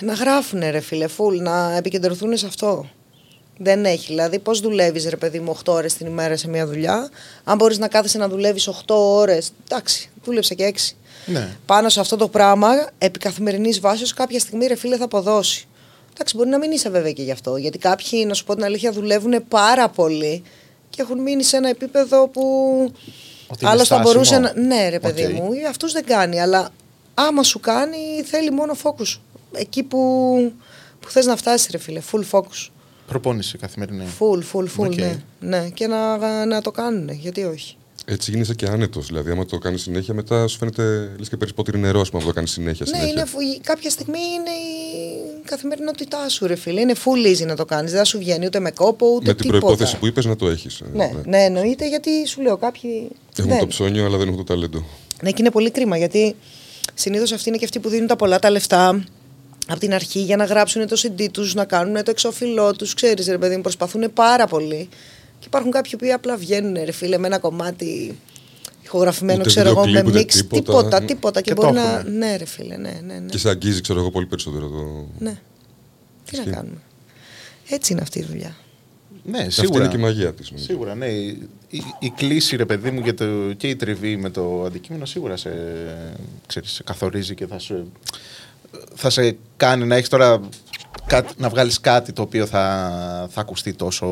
Να 0.00 0.12
γράφουν 0.12 0.60
ρε 0.70 0.80
φίλε, 0.80 1.06
φουλ, 1.06 1.36
να 1.36 1.76
επικεντρωθούν 1.76 2.36
σε 2.36 2.46
αυτό. 2.46 2.88
Δεν 3.58 3.84
έχει. 3.84 4.06
Δηλαδή, 4.06 4.38
πώς 4.38 4.60
δουλεύεις, 4.60 5.08
ρε 5.08 5.16
παιδί 5.16 5.40
μου, 5.40 5.50
8 5.50 5.72
ώρες 5.72 5.94
την 5.94 6.06
ημέρα 6.06 6.36
σε 6.36 6.48
μια 6.48 6.66
δουλειά. 6.66 7.10
Αν 7.44 7.56
μπορείς 7.56 7.78
να 7.78 7.88
κάθεσαι 7.88 8.18
να 8.18 8.28
δουλεύεις 8.28 8.68
8 8.68 8.72
ώρες, 8.94 9.52
εντάξει, 9.68 10.10
δούλεψε 10.24 10.54
και 10.54 10.64
6. 10.64 10.96
Ναι. 11.26 11.56
Πάνω 11.66 11.88
σε 11.88 12.00
αυτό 12.00 12.16
το 12.16 12.28
πράγμα, 12.28 12.68
επί 12.98 13.18
καθημερινής 13.18 13.80
βάσης, 13.80 14.12
κάποια 14.12 14.38
στιγμή, 14.38 14.66
ρε 14.66 14.74
φίλε, 14.74 14.96
θα 14.96 15.04
αποδώσει. 15.04 15.66
Εντάξει, 16.12 16.36
μπορεί 16.36 16.48
να 16.48 16.58
μην 16.58 16.70
είσαι 16.70 16.88
βέβαια 16.90 17.12
και 17.12 17.22
γι' 17.22 17.30
αυτό. 17.30 17.56
Γιατί 17.56 17.78
κάποιοι, 17.78 18.24
να 18.26 18.34
σου 18.34 18.44
πω 18.44 18.54
την 18.54 18.64
αλήθεια, 18.64 18.92
δουλεύουν 18.92 19.44
πάρα 19.48 19.88
πολύ 19.88 20.42
και 20.90 21.02
έχουν 21.02 21.22
μείνει 21.22 21.42
σε 21.42 21.56
ένα 21.56 21.68
επίπεδο 21.68 22.28
που. 22.28 22.42
Ότι 23.46 23.58
είναι 23.64 23.70
Άλλος 23.72 23.88
θα 23.88 23.94
στάσιμο. 23.94 24.12
μπορούσε 24.12 24.38
να. 24.38 24.52
Ναι, 24.60 24.88
ρε 24.88 24.98
παιδί 25.00 25.24
Οκ. 25.24 25.30
μου, 25.32 25.50
αυτούς 25.68 25.92
δεν 25.92 26.04
κάνει. 26.04 26.40
Αλλά 26.40 26.68
άμα 27.14 27.42
σου 27.42 27.60
κάνει, 27.60 27.96
θέλει 28.24 28.50
μόνο 28.50 28.76
focus. 28.82 29.18
Εκεί 29.52 29.82
που, 29.82 29.98
που 31.00 31.10
θες 31.10 31.26
να 31.26 31.36
φτάσεις, 31.36 31.68
ρε 31.70 31.78
φίλε. 31.78 32.00
Full 32.12 32.22
focus. 32.30 32.68
Προπόνηση 33.06 33.58
καθημερινή. 33.58 34.04
Full, 34.18 34.38
full, 34.56 34.64
full. 34.64 34.86
Οκ. 34.86 34.94
Ναι. 34.94 35.16
ναι. 35.40 35.68
Και 35.74 35.86
να, 35.86 36.44
να 36.46 36.60
το 36.62 36.70
κάνουν. 36.70 37.08
Γιατί 37.10 37.44
όχι. 37.44 37.76
Έτσι 38.06 38.30
γίνεσαι 38.30 38.54
και 38.54 38.66
άνετος. 38.66 39.06
Δηλαδή, 39.06 39.30
άμα 39.30 39.46
το 39.46 39.58
κάνεις 39.58 39.82
συνέχεια, 39.82 40.14
μετά 40.14 40.46
σου 40.48 40.58
φαίνεται 40.58 40.82
λες 41.18 41.28
και 41.28 41.36
παίρνεις 41.36 41.54
ποτήρι 41.54 41.78
νερό, 41.78 42.00
ας 42.00 42.10
πούμε, 42.10 42.22
αν 42.22 42.28
το 42.28 42.34
κάνεις 42.34 42.50
συνέχεια. 42.50 42.86
Ναι, 42.88 42.96
συνέχεια. 42.96 43.12
είναι, 43.12 43.24
φου- 43.24 43.60
κάποια 43.62 43.90
στιγμή 43.90 44.18
είναι 44.18 44.50
η 44.50 45.42
καθημερινότητά 45.44 46.28
σου, 46.28 46.46
ρε 46.46 46.54
φίλε. 46.54 46.80
Είναι 46.80 46.94
full 47.04 47.26
easy 47.42 47.46
να 47.46 47.56
το 47.56 47.64
κάνεις. 47.64 47.90
Δεν 47.90 47.98
θα 47.98 48.04
σου 48.04 48.18
βγαίνει 48.18 48.46
ούτε 48.46 48.60
με 48.60 48.70
κόπο 48.70 49.06
ούτε 49.06 49.26
Με 49.26 49.34
την 49.34 49.42
τίποτα. 49.46 49.58
προπόθεση 49.58 49.96
που 49.98 50.06
είπες 50.06 50.24
να 50.24 50.36
το 50.36 50.48
έχεις. 50.48 50.82
Ναι, 50.92 51.10
ναι, 51.26 51.38
εννοείται 51.44 51.88
γιατί 51.88 52.26
σου 52.26 52.40
λέω 52.42 52.56
κάποιοι. 52.56 53.08
Έχουν 53.36 53.50
δεν. 53.50 53.58
το 53.60 53.66
ψώνιο, 53.66 54.04
αλλά 54.06 54.16
δεν 54.16 54.26
έχουν 54.26 54.38
το 54.38 54.44
ταλέντο. 54.44 54.84
Ναι, 55.22 55.30
και 55.30 55.36
είναι 55.40 55.50
πολύ 55.50 55.70
κρίμα 55.70 55.96
γιατί 55.96 56.34
συνήθως 56.94 57.32
αυτοί 57.32 57.48
είναι 57.48 57.58
και 57.58 57.64
αυτοί 57.64 57.78
που 57.78 57.88
δίνουν 57.88 58.06
τα 58.06 58.16
πολλά 58.16 58.38
τα 58.38 58.50
λεφτά 58.50 59.04
από 59.68 59.80
την 59.80 59.94
αρχή 59.94 60.20
για 60.20 60.36
να 60.36 60.44
γράψουν 60.44 60.86
το 60.86 61.00
CD 61.02 61.26
τους, 61.32 61.54
να 61.54 61.64
κάνουν 61.64 61.94
το 62.04 62.10
εξώφυλλό 62.10 62.72
τους. 62.76 62.94
Ξέρεις, 62.94 63.26
ρε 63.26 63.38
παιδί 63.38 63.56
μου, 63.56 63.62
προσπαθούν 63.62 64.12
πάρα 64.12 64.46
πολύ. 64.46 64.88
Και 65.38 65.46
υπάρχουν 65.46 65.70
κάποιοι 65.70 65.96
που 65.98 66.06
απλά 66.14 66.36
βγαίνουν, 66.36 66.74
ρε 66.84 66.92
φίλε, 66.92 67.18
με 67.18 67.26
ένα 67.26 67.38
κομμάτι 67.38 68.18
ηχογραφημένο, 68.82 69.38
Ούτε 69.40 69.48
ξέρω 69.48 69.68
εγώ, 69.68 69.82
βίντεο 69.82 69.92
με 70.04 70.10
κλιπ, 70.10 70.14
ούτε 70.14 70.18
μίξ. 70.18 70.34
τίποτα. 70.36 70.62
Τίποτα, 70.72 71.02
τίποτα. 71.02 71.40
Και, 71.40 71.48
Και 71.52 71.60
μπορεί 71.60 71.74
το 71.74 71.80
να. 71.82 71.98
έχουν. 71.98 72.16
Ναι, 72.16 72.36
ρε 72.36 72.44
φίλε, 72.44 72.76
ναι, 72.76 73.00
ναι. 73.06 73.14
ναι. 73.18 73.26
Και 73.30 73.38
σε 73.38 73.48
αγγίζει, 73.48 73.80
ξέρω 73.80 74.00
εγώ, 74.00 74.10
πολύ 74.10 74.26
περισσότερο 74.26 74.68
το. 74.68 75.06
ναι. 75.18 75.38
Τι 76.24 76.36
να 76.36 76.42
Ισχύει. 76.42 76.54
κάνουμε. 76.54 76.78
Έτσι 77.68 77.92
είναι 77.92 78.02
αυτή 78.02 78.18
η 78.18 78.22
δουλειά. 78.22 78.56
Ναι, 79.26 79.38
Αυτή 79.38 79.50
σίγουρα. 79.52 79.78
είναι 79.84 79.88
και 79.92 79.96
η 79.96 80.00
μαγεία 80.00 80.32
της. 80.32 80.52
Σίγουρα, 80.54 80.94
ναι. 80.94 81.06
Η, 81.06 81.48
η, 81.68 81.82
η 81.98 82.10
κλίση, 82.16 82.56
ρε 82.56 82.64
παιδί 82.66 82.90
μου, 82.90 83.02
και, 83.02 83.12
το, 83.12 83.52
και 83.56 83.68
η 83.68 83.76
τριβή 83.76 84.16
με 84.16 84.30
το 84.30 84.64
αντικείμενο 84.64 85.04
σίγουρα 85.04 85.36
σε, 85.36 85.50
ξέρεις, 86.46 86.70
σε 86.70 86.82
καθορίζει 86.82 87.34
και 87.34 87.46
θα, 87.46 87.58
σου, 87.58 87.92
θα 88.94 89.10
σε 89.10 89.36
κάνει 89.56 89.84
να 89.86 89.96
έχεις 89.96 90.08
τώρα 90.08 90.40
κάτι, 91.06 91.32
να 91.36 91.48
βγάλεις 91.48 91.80
κάτι 91.80 92.12
το 92.12 92.22
οποίο 92.22 92.46
θα, 92.46 93.28
θα 93.30 93.40
ακουστεί 93.40 93.72
τόσο 93.74 94.06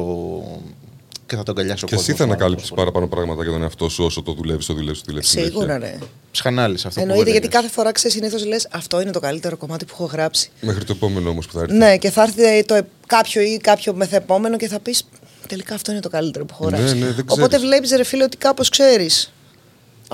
και 1.27 1.37
θα 1.37 1.43
τον 1.43 1.55
αγκαλιάσει 1.59 1.85
ο 1.85 1.87
Και 1.89 1.95
εσύ 1.95 2.03
κόσμος 2.05 2.19
θα 2.19 2.25
μάλλον 2.27 2.31
ανακάλυψεις 2.35 2.69
τόσο 2.69 2.81
παραπάνω 2.81 3.07
πράγματα 3.07 3.43
για 3.43 3.53
τον 3.53 3.63
εαυτό 3.63 3.89
σου 3.89 4.05
όσο 4.05 4.23
το 4.23 4.33
δουλεύεις, 4.33 4.67
το 4.67 4.75
δουλεύεις, 4.75 4.99
το 4.99 5.05
δουλεύεις. 5.09 5.29
Σίγουρα, 5.31 5.79
ρε. 5.79 5.87
πολύ. 5.99 6.11
Ψυχανάλυση 6.31 6.87
αυτό 6.87 7.01
που 7.01 7.07
Εννοείται 7.07 7.31
γιατί 7.31 7.47
έλεγες. 7.47 7.61
κάθε 7.63 7.75
φορά 7.75 7.93
ξέρεις 7.93 8.17
συνήθως 8.17 8.45
λες 8.47 8.69
αυτό 8.71 9.01
είναι 9.01 9.11
το 9.11 9.21
καλύτερο 9.21 9.57
κομμάτι 9.57 9.85
που 9.85 9.93
έχω 9.95 10.05
γράψει. 10.05 10.51
Μέχρι 10.61 10.85
το 10.85 10.93
επόμενο 10.97 11.31
όμως 11.31 11.47
που 11.47 11.53
θα 11.53 11.61
έρθει. 11.61 11.75
Ναι, 11.77 11.97
και 11.97 12.11
θα 12.11 12.23
έρθει 12.23 12.65
το, 12.65 12.81
κάποιο 13.07 13.43
ή 13.43 13.57
κάποιο 13.63 13.95
μεθεπόμενο 13.95 14.57
και 14.57 14.69
θα 14.69 14.81
πεις 14.81 15.05
τελικά 15.47 15.75
αυτό 15.75 15.93
είναι 15.93 16.01
το 16.01 16.09
καλύτερο 16.09 16.45
που 16.45 16.55
έχω 16.61 16.71
Ναι, 16.71 16.77
γράψει. 16.77 16.95
ναι, 16.95 17.07
δεν 17.07 17.25
Οπότε 17.29 17.47
ξέρεις. 17.49 17.67
βλέπεις, 17.67 17.91
ρε 17.91 18.05
φίλε, 18.05 18.25
ότι 18.25 18.37
κάπως 18.37 18.69
ξέρεις. 18.69 19.33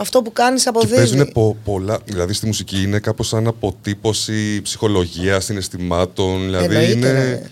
Αυτό 0.01 0.23
που 0.23 0.33
κάνεις 0.33 0.63
Και 0.63 0.69
αποδίδει. 0.69 0.95
παίζουν 0.95 1.33
πο- 1.33 1.57
πολλά. 1.65 1.99
Δηλαδή 2.05 2.33
στη 2.33 2.47
μουσική 2.47 2.83
είναι 2.83 2.99
κάπως 2.99 3.29
σαν 3.29 3.47
αποτύπωση 3.47 4.63
ψυχολογίας, 4.63 5.45
συναισθημάτων. 5.45 6.45
Δηλαδή 6.45 6.65
Εννοείται, 6.75 6.93
είναι. 6.93 7.13
ρε. 7.13 7.43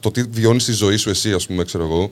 Το 0.00 0.10
τι 0.10 0.22
βιώνεις 0.22 0.62
στη 0.62 0.72
ζωή 0.72 0.96
σου 0.96 1.10
εσύ, 1.10 1.32
ας 1.32 1.46
πούμε, 1.46 1.64
ξέρω 1.64 1.84
εγώ. 1.84 2.10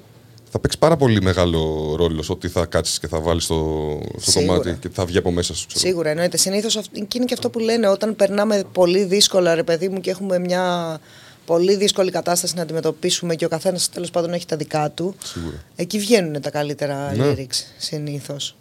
Θα 0.50 0.58
παίξει 0.58 0.78
πάρα 0.78 0.96
πολύ 0.96 1.22
μεγάλο 1.22 1.94
ρόλο 1.98 2.22
στο 2.22 2.32
ότι 2.32 2.48
θα 2.48 2.64
κάτσεις 2.66 2.98
και 2.98 3.06
θα 3.08 3.20
βάλεις 3.20 3.44
στο, 3.44 4.00
στο 4.18 4.30
Σίγουρα. 4.30 4.46
κομμάτι 4.58 4.78
και 4.80 4.88
τι 4.88 4.94
θα 4.94 5.04
βγει 5.04 5.18
από 5.18 5.30
μέσα 5.30 5.54
σου. 5.54 5.66
Ξέρω. 5.66 5.80
Σίγουρα 5.86 6.10
εννοείται. 6.10 6.36
Συνήθως 6.36 6.74
και 6.92 7.06
είναι 7.16 7.24
και 7.24 7.34
αυτό 7.34 7.50
που 7.50 7.58
λένε 7.58 7.88
όταν 7.88 8.16
περνάμε 8.16 8.64
πολύ 8.72 9.04
δύσκολα, 9.04 9.54
ρε 9.54 9.62
παιδί 9.62 9.88
μου, 9.88 10.00
και 10.00 10.10
έχουμε 10.10 10.38
μια 10.38 10.98
πολύ 11.46 11.76
δύσκολη 11.76 12.10
κατάσταση 12.10 12.54
να 12.56 12.62
αντιμετωπίσουμε 12.62 13.34
και 13.34 13.44
ο 13.44 13.48
καθένας 13.48 13.88
τέλος 13.90 14.10
πάντων 14.10 14.32
έχει 14.32 14.46
τα 14.46 14.56
δικά 14.56 14.90
του. 14.90 15.14
Σίγουρα. 15.24 15.56
Εκεί 15.76 15.98
βγαίνουν 15.98 16.40
τα 16.40 16.50
καλύτερα 16.50 17.14
Ναι. 17.16 17.32
lyrics 17.34 17.62
συνήθως. 17.78 18.56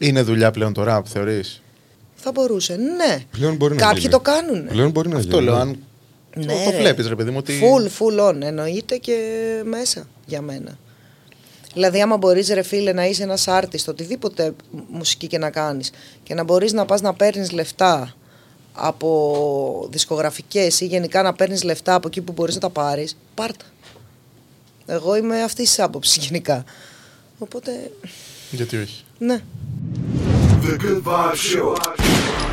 Είναι 0.00 0.22
δουλειά 0.22 0.50
πλέον 0.50 0.72
το 0.72 0.82
ραπ, 0.82 1.06
θεωρείς; 1.08 1.62
Θα 2.14 2.32
μπορούσε, 2.32 2.76
ναι. 2.76 3.24
Πλέον 3.30 3.56
μπορεί 3.56 3.74
να 3.74 3.80
Κάποιοι 3.80 3.98
γίνει. 4.00 4.12
το 4.12 4.20
κάνουν. 4.20 4.66
Πλέον 4.66 4.90
μπορεί 4.90 5.08
να 5.08 5.16
Αυτό 5.16 5.30
γίνει. 5.36 5.44
λέω, 5.44 5.54
ναι. 5.54 5.60
αν 5.60 5.78
Ναι, 6.36 6.44
το, 6.46 6.52
το 6.64 6.70
ρε. 6.70 6.76
βλέπεις 6.76 7.06
ρε 7.08 7.14
παιδί 7.16 7.30
μου 7.30 7.36
ότι... 7.38 7.60
Full, 7.62 7.84
full 8.02 8.28
on. 8.30 8.40
Εννοείται 8.40 8.96
και 8.96 9.16
μέσα 9.64 10.06
για 10.26 10.40
μένα. 10.42 10.78
Δηλαδή, 11.74 12.00
άμα 12.02 12.16
μπορείς, 12.16 12.48
ρε 12.48 12.62
φίλε, 12.62 12.92
να 12.92 13.06
είσαι 13.06 13.22
ένας 13.22 13.48
άρτιστ, 13.48 13.88
οτιδήποτε 13.88 14.54
μουσική 14.88 15.26
και 15.26 15.38
να 15.38 15.50
κάνεις, 15.50 15.90
και 16.22 16.34
να 16.34 16.44
μπορείς 16.44 16.72
να 16.72 16.84
πας 16.84 17.00
να 17.00 17.14
παίρνεις 17.14 17.50
λεφτά 17.52 18.14
από 18.72 19.88
δισκογραφικές 19.90 20.80
ή 20.80 20.86
γενικά 20.86 21.22
να 21.22 21.32
παίρνεις 21.34 21.62
λεφτά 21.62 21.94
από 21.94 22.08
εκεί 22.08 22.20
που 22.20 22.32
μπορείς 22.32 22.54
να 22.54 22.60
τα 22.60 22.70
πάρεις, 22.70 23.16
πάρτα. 23.34 23.64
Εγώ 24.86 25.16
είμαι 25.16 25.42
αυτής 25.42 25.68
της 25.68 25.78
άποψης 25.80 26.16
γενικά. 26.26 26.64
Οπότε, 27.38 27.90
Γιατί 28.50 28.76
όχι; 28.76 29.02
ναι. 29.18 29.42
The 30.64 30.78
Good 30.78 31.02
Vibe 31.02 31.36
Show. 31.36 32.43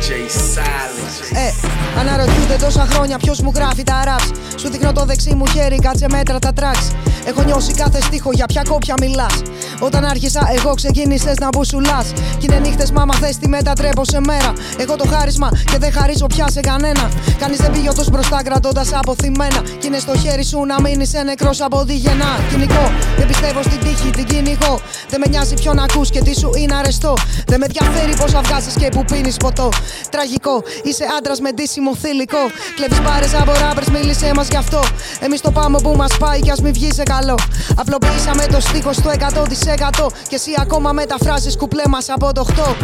DJ 0.00 0.10
Silence. 0.54 1.36
Ε, 1.36 1.52
αναρωτιούνται 2.00 2.56
τόσα 2.60 2.86
χρόνια 2.90 3.18
ποιος 3.18 3.40
μου 3.40 3.52
γράφει 3.54 3.82
τα 3.82 4.02
raps. 4.04 4.30
Σου 4.56 4.70
δείχνω 4.70 4.92
το 4.92 5.04
δεξί 5.04 5.34
μου 5.34 5.46
χέρι, 5.46 5.78
κάτσε 5.78 6.06
μέτρα 6.10 6.38
τα 6.38 6.52
tracks. 6.60 6.94
Έχω 7.24 7.42
νιώσει 7.42 7.72
κάθε 7.72 8.00
στίχο 8.00 8.30
για 8.32 8.46
ποια 8.46 8.62
κόπια 8.68 8.94
μιλάς. 9.00 9.42
Όταν 9.80 10.04
άρχισα, 10.04 10.48
εγώ 10.56 10.74
ξεκίνησες 10.74 11.36
να 11.38 11.48
μπουσουλάς. 11.48 12.12
Κι 12.38 12.46
είναι 12.46 12.58
νύχτες, 12.58 12.90
μάμα 12.90 13.14
θες 13.14 13.38
τι 13.38 13.48
μετατρέπω 13.48 14.04
σε 14.04 14.20
μέρα. 14.26 14.52
Έχω 14.78 14.96
το 14.96 15.06
χάρισμα 15.06 15.48
και 15.70 15.78
δεν 15.78 15.92
χαρίζω 15.92 16.26
πια 16.26 16.46
σε 16.50 16.60
κανένα. 16.60 17.10
Κανείς 17.38 17.58
δεν 17.58 17.70
πήγε 17.72 17.88
ότος 17.88 18.10
μπροστά 18.10 18.42
κρατώντας 18.42 18.92
αποθυμένα. 18.92 19.60
Κι 19.78 19.86
είναι 19.86 19.98
στο 19.98 20.16
χέρι 20.16 20.44
σου 20.44 20.64
να 20.64 20.80
μείνεις 20.80 21.12
νεκρός 21.24 21.60
από 21.60 21.84
τη 21.84 21.94
γεννά. 21.94 22.38
Κοινικό, 22.50 22.92
δεν 23.16 23.26
πιστεύω 23.26 23.62
στην 23.62 23.78
τύχη, 23.78 24.10
την 24.10 24.24
κυνηγώ. 24.24 24.80
Δεν 25.08 25.20
με 25.20 25.26
νοιάζει 25.30 25.54
ποιον 25.54 25.78
ακούς 25.78 26.10
και 26.10 26.20
τι 26.20 26.38
σου 26.38 26.50
είναι 26.56 26.74
αρεστό. 26.74 27.14
Δεν 27.46 27.58
με 27.58 27.66
ενδιαφέρει 27.68 28.16
πώ 28.16 28.40
βγάζεις 28.40 28.74
και 28.74 28.88
που 28.88 29.04
πίνεις 29.04 29.36
ποτό. 29.36 29.68
Τραγικό, 30.10 30.62
είσαι 30.82 31.04
άντρας 31.18 31.40
με 31.40 31.52
ντύσιμο 31.52 31.96
θηλυκό. 31.96 32.38
εγώ. 32.40 32.50
Κλέβεις 32.74 33.02
μπάρες 33.02 33.34
από 33.34 33.52
ράπερς, 33.52 33.88
μίλησε 33.88 34.32
μας 34.34 34.48
γι' 34.48 34.56
αυτό. 34.56 34.80
Εμείς 35.20 35.40
το 35.40 35.50
πάμε 35.50 35.78
που 35.80 35.94
μας 35.96 36.16
πάει 36.18 36.40
κι 36.40 36.50
ας 36.50 36.60
μην 36.60 36.72
βγει 36.72 36.92
σε 36.92 37.02
καλό. 37.02 37.38
Απλοποιήσαμε 37.76 38.46
το 38.46 38.60
στίχος 38.60 38.96
στο 38.96 39.10
100% 39.10 40.10
και 40.28 40.34
εσύ 40.34 40.50
ακόμα 40.58 40.92
μεταφράζεις 40.92 41.56
κουπλέ 41.56 41.82
μας 41.88 42.08
από 42.08 42.32
το 42.32 42.40
8. 42.40 42.76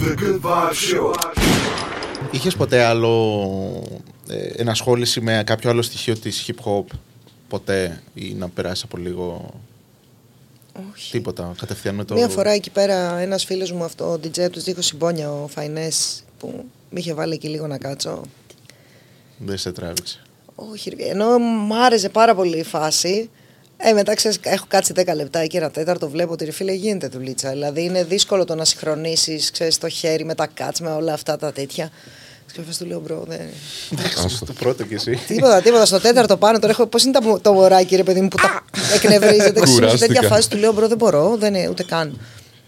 The 0.00 0.14
Good 0.22 0.40
Vibe 0.46 0.72
Show. 0.72 1.14
Είχες 2.30 2.56
ποτέ 2.56 2.84
άλλο 2.84 3.42
ε, 4.28 4.36
ενασχόληση 4.56 5.20
με 5.20 5.42
κάποιο 5.46 5.70
άλλο 5.70 5.82
στοιχείο 5.82 6.18
της 6.18 6.46
hip 6.46 6.70
hop 6.70 6.84
ποτέ 7.48 8.02
ή 8.14 8.34
να 8.38 8.48
περάσεις 8.48 8.84
από 8.84 8.96
λίγο. 8.96 9.54
Όχι. 10.92 11.10
Τίποτα. 11.10 11.54
Κατευθείαν 11.58 11.94
με 11.94 12.04
το. 12.04 12.14
Μία 12.14 12.28
φορά 12.28 12.50
εκεί 12.50 12.70
πέρα 12.70 13.18
ένας 13.18 13.44
φίλος 13.44 13.72
μου, 13.72 13.84
αυτό, 13.84 14.12
ο 14.12 14.14
DJ 14.14 14.50
του 14.50 14.60
δίχω 14.60 14.82
συμπόνια, 14.82 15.32
ο 15.32 15.48
Φαϊνές, 15.48 16.24
που 16.38 16.64
με 16.90 17.00
είχε 17.00 17.14
βάλει 17.14 17.34
εκεί 17.34 17.48
λίγο 17.48 17.66
να 17.66 17.78
κάτσω. 17.78 18.22
Δεν 19.38 19.58
σε 19.58 19.72
τράβηξε. 19.72 20.20
Όχι, 20.54 20.90
ρε, 20.90 21.04
ενώ 21.04 21.38
μου 21.38 21.84
άρεσε 21.84 22.08
πάρα 22.08 22.34
πολύ 22.34 22.58
η 22.58 22.62
φάση. 22.62 23.30
Ε, 23.76 23.92
μετά 23.92 24.14
ξέρεις, 24.14 24.38
έχω 24.42 24.64
κάτσει 24.68 24.92
10 24.96 25.14
λεπτά 25.14 25.46
και 25.46 25.58
ένα 25.58 25.70
τέταρτο 25.70 26.08
βλέπω 26.08 26.32
ότι 26.32 26.44
ρε 26.44 26.50
φίλε 26.50 26.72
γίνεται 26.72 27.06
δουλίτσα. 27.06 27.50
Δηλαδή 27.50 27.84
είναι 27.84 28.04
δύσκολο 28.04 28.44
το 28.44 28.54
να 28.54 28.64
συγχρονίσεις 28.64 29.52
το 29.78 29.88
χέρι 29.88 30.24
με 30.24 30.34
τα 30.34 30.46
κάτς, 30.46 30.80
με 30.80 30.90
όλα 30.90 31.12
αυτά 31.12 31.36
τα 31.36 31.52
τέτοια. 31.52 31.90
Και 32.52 32.60
του 32.78 32.86
λέω 32.86 33.00
bro, 33.00 33.24
δεν. 33.28 33.40
το 34.46 34.52
πρώτο 34.52 34.84
κι 34.84 34.94
εσύ. 34.94 35.18
τίποτα, 35.26 35.60
τίποτα. 35.60 35.86
Στο 35.86 36.00
τέταρτο 36.00 36.36
πάνω 36.36 36.58
τώρα 36.58 36.72
έχω. 36.72 36.86
Πώς 36.86 37.04
είναι 37.04 37.18
τα- 37.20 37.40
το 37.42 37.52
μωράκι, 37.52 37.96
ρε 37.96 38.02
παιδί 38.02 38.20
μου, 38.20 38.28
που 38.28 38.36
τα 38.36 38.64
εκνευρίζεται. 38.94 39.50
Ξέρω, 39.50 39.66
σε 39.66 39.74
Κουράστηκα. 39.74 40.06
τέτοια 40.06 40.28
φάση 40.28 40.50
του 40.50 40.56
λέω 40.56 40.72
bro, 40.72 40.88
δεν 40.88 40.96
μπορώ, 40.96 41.36
δεν 41.38 41.54
είναι 41.54 41.68
ούτε 41.68 41.82
καν. 41.82 42.18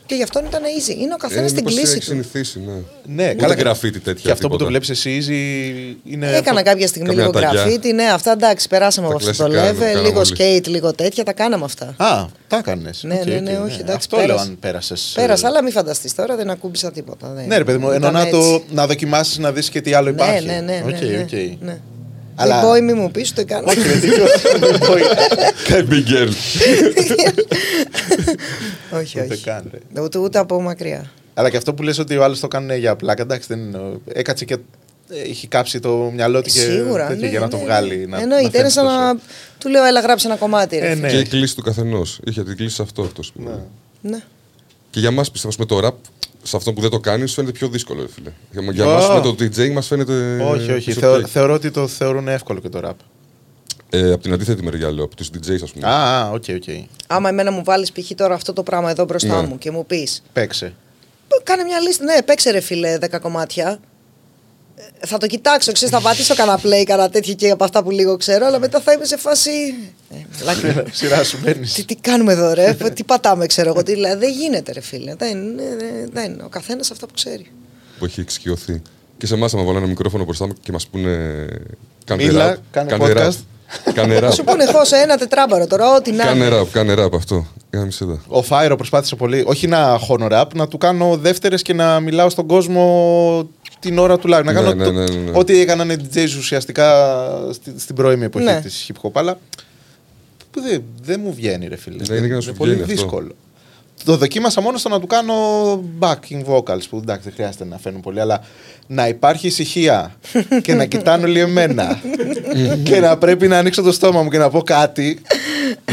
Και 0.07 0.14
γι' 0.14 0.22
αυτό 0.22 0.42
ήταν 0.48 0.62
easy. 0.62 0.96
Είναι 1.00 1.14
ο 1.14 1.16
καθένας 1.16 1.44
Ε, 1.44 1.48
στην 1.48 1.57
μήπως 1.64 1.74
κλίση 1.74 1.90
έχει 1.92 2.00
του. 2.00 2.07
συνηθίσει, 2.07 2.61
ναι. 2.66 3.24
Ναι, 3.24 3.30
Ούτε 3.44 3.54
γραφίτι 3.54 3.98
τέτοια. 4.00 4.22
Και 4.24 4.30
αυτό 4.30 4.48
που 4.48 4.57
το 4.57 4.64
τίποτα. 4.66 4.70
βλέπεις 4.70 4.88
εσύ 4.90 5.20
easy 5.20 6.11
είναι. 6.12 6.36
Έκανα 6.36 6.62
κάποια 6.62 6.86
στιγμή 6.86 7.09
Καμιά 7.09 7.22
λίγο 7.26 7.32
tagιά. 7.40 7.50
γραφίτι. 7.52 7.92
Ναι, 7.92 8.04
αυτά 8.04 8.32
εντάξει, 8.32 8.68
περάσαμε 8.68 9.09
Τα 9.09 9.14
από 9.14 9.28
αυτό 9.28 9.42
το 9.44 9.50
κλασικά, 9.50 9.72
το 9.72 9.78
level. 9.78 9.80
κάναμε 9.92 10.09
Λίγο 10.09 10.18
όλοι. 10.20 10.36
skate, 10.38 10.66
λίγο 10.68 10.92
τέτοια. 10.92 11.24
Τα 11.24 11.32
κάναμε 11.32 11.64
αυτά. 11.64 11.94
Α, 11.96 12.26
τα 12.48 12.57
έκανες. 12.57 13.02
Ναι, 13.02 13.20
ναι, 13.26 13.34
ναι, 13.40 13.59
όχι, 13.64 13.80
εντάξει, 13.80 13.92
Αυτό 13.96 14.16
λέω 14.16 14.26
πέρασε. 14.26 14.48
αν 14.48 14.57
πέρασες. 14.61 15.12
Πέρασα, 15.14 15.46
αλλά 15.46 15.62
μην 15.62 15.72
φανταστείς 15.72 16.14
τώρα, 16.14 16.36
δεν 16.36 16.50
ακούμπησα 16.50 16.92
τίποτα. 16.92 17.32
Δεν- 17.34 17.46
Ναι, 17.46 17.57
ρε 17.57 17.64
παιδί 17.64 17.78
μου, 17.78 17.86
ενώ 17.90 17.96
ήταν 17.96 18.12
να, 18.12 18.28
το, 18.28 18.36
έτσι. 18.36 18.62
να 18.70 18.86
δοκιμάσεις 18.86 19.38
να 19.38 19.52
δεις 19.52 19.68
και 19.70 19.80
τι 19.80 19.92
άλλο 19.94 20.11
Ναι, 20.11 20.14
υπάρχει. 20.22 20.46
ναι, 20.46 20.61
ναι. 20.61 20.82
ναι, 21.61 21.78
Οκ, 22.39 22.47
ναι, 22.47 22.55
οκ. 22.55 22.55
ναι. 22.55 22.55
Αλλά- 22.55 22.61
Δεν 22.61 22.70
boy, 22.70 22.82
μη 22.82 22.93
μου 23.01 23.11
πεις, 23.11 23.32
το 23.32 23.41
έκανα. 23.41 23.64
Όχι, 23.70 23.80
δεν 23.80 24.01
τίποτα. 24.01 24.30
Big 25.91 26.09
girl. 26.11 26.30
όχι, 29.01 29.20
Ούτε 29.20 29.34
όχι. 29.34 29.43
καν, 29.43 29.70
ρε. 29.95 30.01
Ούτε, 30.03 30.18
ούτε 30.18 30.39
από 30.39 30.61
μακριά. 30.62 31.11
Αλλά 31.34 31.51
και 31.51 31.57
αυτό 31.57 31.74
που 31.74 31.82
λες 31.82 31.99
ότι 31.99 32.16
ο 32.16 32.24
άλλος 32.24 32.41
το 32.41 32.49
κάνει 32.49 32.78
για 32.78 32.97
πλάκα, 32.97 33.22
εντάξει, 33.22 33.49
δεν 33.49 33.59
είναι. 33.59 33.78
Έκατσε 34.12 34.45
και 34.45 34.55
ε, 35.11 35.20
έχει 35.20 35.47
κάψει 35.47 35.80
το 35.80 36.11
μυαλό 36.14 36.43
του 36.43 36.51
και 36.51 36.59
Σίγουρα. 36.61 37.07
τέτοιο 37.07 37.22
ναι, 37.24 37.28
για 37.30 37.39
να 37.41 37.45
ναι, 37.45 37.51
το 37.51 37.57
ναι. 37.57 37.62
βγάλει. 37.64 38.07
Να, 38.09 38.20
Εννοείται, 38.20 38.51
να 38.53 38.59
είναι 38.59 38.68
σαν 38.68 38.84
φαίνεται 38.87 39.05
να. 39.05 39.12
τόσο. 39.12 39.24
Του 39.59 39.68
λέω, 39.68 39.84
έλα, 39.84 40.01
γράψε 40.01 40.26
ένα 40.26 40.37
κομμάτι. 40.37 40.78
Ρε. 40.78 40.91
Ε, 40.91 40.95
ναι. 40.95 41.09
Και 41.09 41.18
η 41.18 41.24
κλίση 41.26 41.55
του 41.57 41.62
καθενός. 41.62 42.20
Είχε 42.24 42.43
την 42.45 42.57
κλίση 42.57 42.74
σε 42.74 42.82
αυτό 42.82 43.03
αυτό. 43.03 43.22
Ναι. 44.03 44.18
Και 44.91 45.01
για 45.01 45.11
μας 45.11 45.30
πιστεύω 45.30 45.55
με 45.59 45.64
το 45.66 45.80
rap, 45.87 45.91
σε 46.47 46.57
αυτό 46.57 46.72
που 46.72 46.80
δεν 46.80 46.90
το 46.90 47.01
κάνεις, 47.01 47.28
σου 47.30 47.34
φαίνεται 47.34 47.53
πιο 47.59 47.68
δύσκολο, 47.68 48.01
ρε 48.03 48.09
φίλε. 48.09 48.30
Για, 48.51 48.72
για 48.72 48.86
Ω. 48.86 48.92
μας 48.94 49.09
με 49.09 49.20
το 49.20 49.28
DJ 49.40 49.72
μας 49.72 49.86
φαίνεται. 49.86 50.42
Όχι, 50.42 50.72
όχι. 50.72 50.92
it's 50.92 50.99
Θεω- 50.99 51.16
okay. 51.16 51.26
θεωρώ 51.26 51.55
ότι 51.55 51.70
το 51.70 51.86
θεωρούν 51.86 52.28
εύκολο 52.28 52.61
και 52.61 52.68
το 52.68 52.80
rap. 52.84 52.92
Ε, 53.90 54.12
από 54.12 54.22
την 54.22 54.32
αντίθετη 54.32 54.62
μεριά 54.62 54.90
λέω, 54.92 55.05
από 55.05 55.16
του 55.16 55.24
DJs, 55.24 55.62
ας 55.62 55.70
πούμε. 55.72 55.86
Α, 55.86 56.20
α, 56.20 56.30
οκ, 56.30 56.44
οκ. 56.49 56.64
Άμα 57.07 57.28
εμένα 57.28 57.51
μου 57.53 57.62
βάλεις 57.64 57.92
π.χ. 57.92 58.11
τώρα 58.14 58.34
αυτό 58.34 58.53
το 58.53 58.62
πράγμα 58.62 58.90
εδώ 58.90 59.05
μπροστά 59.05 59.40
Ναι. 59.42 59.49
μου 59.49 59.59
και 59.59 59.70
μου 59.70 59.86
πεις. 59.86 60.22
Παίξε. 60.32 60.74
Κάνε 61.42 61.62
μια 61.64 61.80
λίστα. 61.80 62.05
Ναι, 62.05 62.22
παίξε 62.22 62.51
ρε 62.51 62.61
φίλε 62.61 62.99
10 63.01 63.18
κομμάτια. 63.20 63.78
Ε, 65.00 65.06
Θα 65.06 65.18
το 65.18 65.26
κοιτάξω, 65.26 65.72
ξέρεις, 65.72 65.94
θα 65.94 66.00
πατήσω 66.00 66.34
κανένα 66.34 66.58
play, 66.62 66.84
κανένα 66.84 67.08
τέτοιο 67.10 67.34
και 67.34 67.50
από 67.50 67.64
αυτά 67.64 67.82
που 67.82 67.90
λίγο 67.90 68.16
ξέρω, 68.16 68.46
αλλά 68.46 68.58
μετά 68.58 68.80
θα 68.80 68.92
είμαι 68.92 69.04
σε 69.04 69.16
φάση. 69.16 69.50
Ε, 70.10 70.16
μαλάκα. 70.38 70.84
Σειρά 70.98 71.24
σου 71.24 71.38
μπαίνεις. 71.42 71.72
τι, 71.72 71.84
τι 71.84 71.94
κάνουμε 71.94 72.32
εδώ, 72.32 72.52
ρε, 72.52 72.76
τι 72.94 73.04
πατάμε, 73.04 73.46
ξέρω 73.46 73.68
εγώ. 73.68 73.82
Τι, 73.82 73.92
δηλαδή, 73.92 74.18
δεν 74.26 74.30
γίνεται, 74.32 74.72
ρε 74.72 74.80
φίλε. 74.80 75.14
Δεν, 75.14 75.56
δεν, 75.56 76.10
δεν. 76.12 76.40
Ο 76.44 76.48
καθένας 76.48 76.90
αυτά 76.90 77.06
που 77.06 77.12
ξέρει. 77.14 77.50
Που 77.98 78.04
έχει 78.04 78.20
εξοικειωθεί. 78.20 78.82
Και 79.18 79.26
σε 79.26 79.34
εμάς, 79.34 79.54
άμα 79.54 79.62
βάλω 79.64 79.78
ένα 79.78 79.86
μικρόφωνο 79.86 80.24
μπροστά 80.24 80.46
μου 80.46 80.52
και 80.62 80.72
μας 80.72 80.86
πούνε. 80.86 81.46
Κάνε 82.04 82.24
Μίλα, 82.24 82.54
rap, 82.56 82.58
κάνε 82.70 82.96
rap, 82.98 83.00
podcast. 83.00 83.34
Κάνε 83.94 84.18
Θα 84.18 84.30
σου 84.30 84.42
rap. 84.42 84.46
πούνε 84.46 84.64
εγώ 84.64 84.84
σε 84.84 84.96
ένα 84.96 85.16
τετράμπαρο 85.16 85.66
τώρα, 85.66 85.94
ό,τι 85.94 86.12
να. 86.12 86.24
Κάνε 86.24 86.44
είναι. 86.44 86.60
rap, 86.60 86.66
κάνε 86.72 86.94
rap 86.98 87.12
αυτό. 87.14 87.34
Για 87.70 87.78
να 87.78 87.80
μην 87.80 87.90
σε 87.92 88.04
δω. 88.04 88.20
Ο 88.28 88.42
Φάιρο 88.42 88.76
προσπάθησε 88.76 89.16
πολύ, 89.16 89.42
όχι 89.46 89.66
να 89.66 89.98
χώνω 90.00 90.26
ραπ, 90.26 90.54
να 90.54 90.68
του 90.68 90.78
κάνω 90.78 91.16
δεύτερες 91.16 91.62
και 91.62 91.72
να 91.74 92.00
μιλάω 92.00 92.30
στον 92.30 92.46
κόσμο 92.46 93.48
την 93.78 93.98
ώρα 93.98 94.18
του 94.18 94.26
live. 94.28 94.30
Να 94.30 94.42
Ναι, 94.42 94.52
κάνω 94.52 94.74
ναι, 94.74 94.84
το- 94.84 94.92
ναι, 94.92 95.04
ναι, 95.04 95.16
ναι. 95.16 95.30
ό,τι 95.38 95.60
έκαναν 95.60 95.90
οι 95.90 95.96
DJs 96.14 96.36
ουσιαστικά 96.38 97.06
στη- 97.52 97.74
στην 97.76 97.94
πρώιμη 97.94 98.24
εποχή 98.24 98.44
Ναι. 98.44 98.60
της 98.60 98.90
hip 98.92 99.06
hop. 99.06 99.10
Αλλά 99.14 99.38
που 100.50 100.60
δεν 100.60 100.82
δεν 101.02 101.20
μου 101.24 101.34
βγαίνει, 101.34 101.66
ρε 101.68 101.76
φίλε. 101.76 102.02
Ναι, 102.08 102.16
είναι 102.16 102.26
για 102.26 102.34
να 102.34 102.40
σου 102.40 102.52
πολύ 102.52 102.70
βγαίνει 102.74 102.92
αυτό. 102.92 103.02
δύσκολο. 103.02 103.34
Το 104.04 104.16
δοκίμασα 104.16 104.60
μόνο 104.60 104.78
στο 104.78 104.88
να 104.88 105.00
του 105.00 105.06
κάνω 105.06 105.34
backing 105.98 106.44
vocals 106.46 106.82
που 106.90 106.96
εντάξει 106.96 107.22
δεν 107.24 107.32
χρειάζεται 107.34 107.64
να 107.64 107.78
φαίνουν 107.78 108.00
πολύ, 108.00 108.20
αλλά 108.20 108.40
να 108.86 109.08
υπάρχει 109.08 109.46
ησυχία 109.46 110.14
και 110.62 110.74
να 110.74 110.84
κοιτάνε 110.84 111.24
όλοι 111.24 111.38
εμένα 111.40 112.00
και 112.84 113.00
να 113.00 113.18
πρέπει 113.18 113.48
να 113.48 113.58
ανοίξω 113.58 113.82
το 113.82 113.92
στόμα 113.92 114.22
μου 114.22 114.30
και 114.30 114.38
να 114.38 114.50
πω 114.50 114.62
κάτι. 114.62 115.20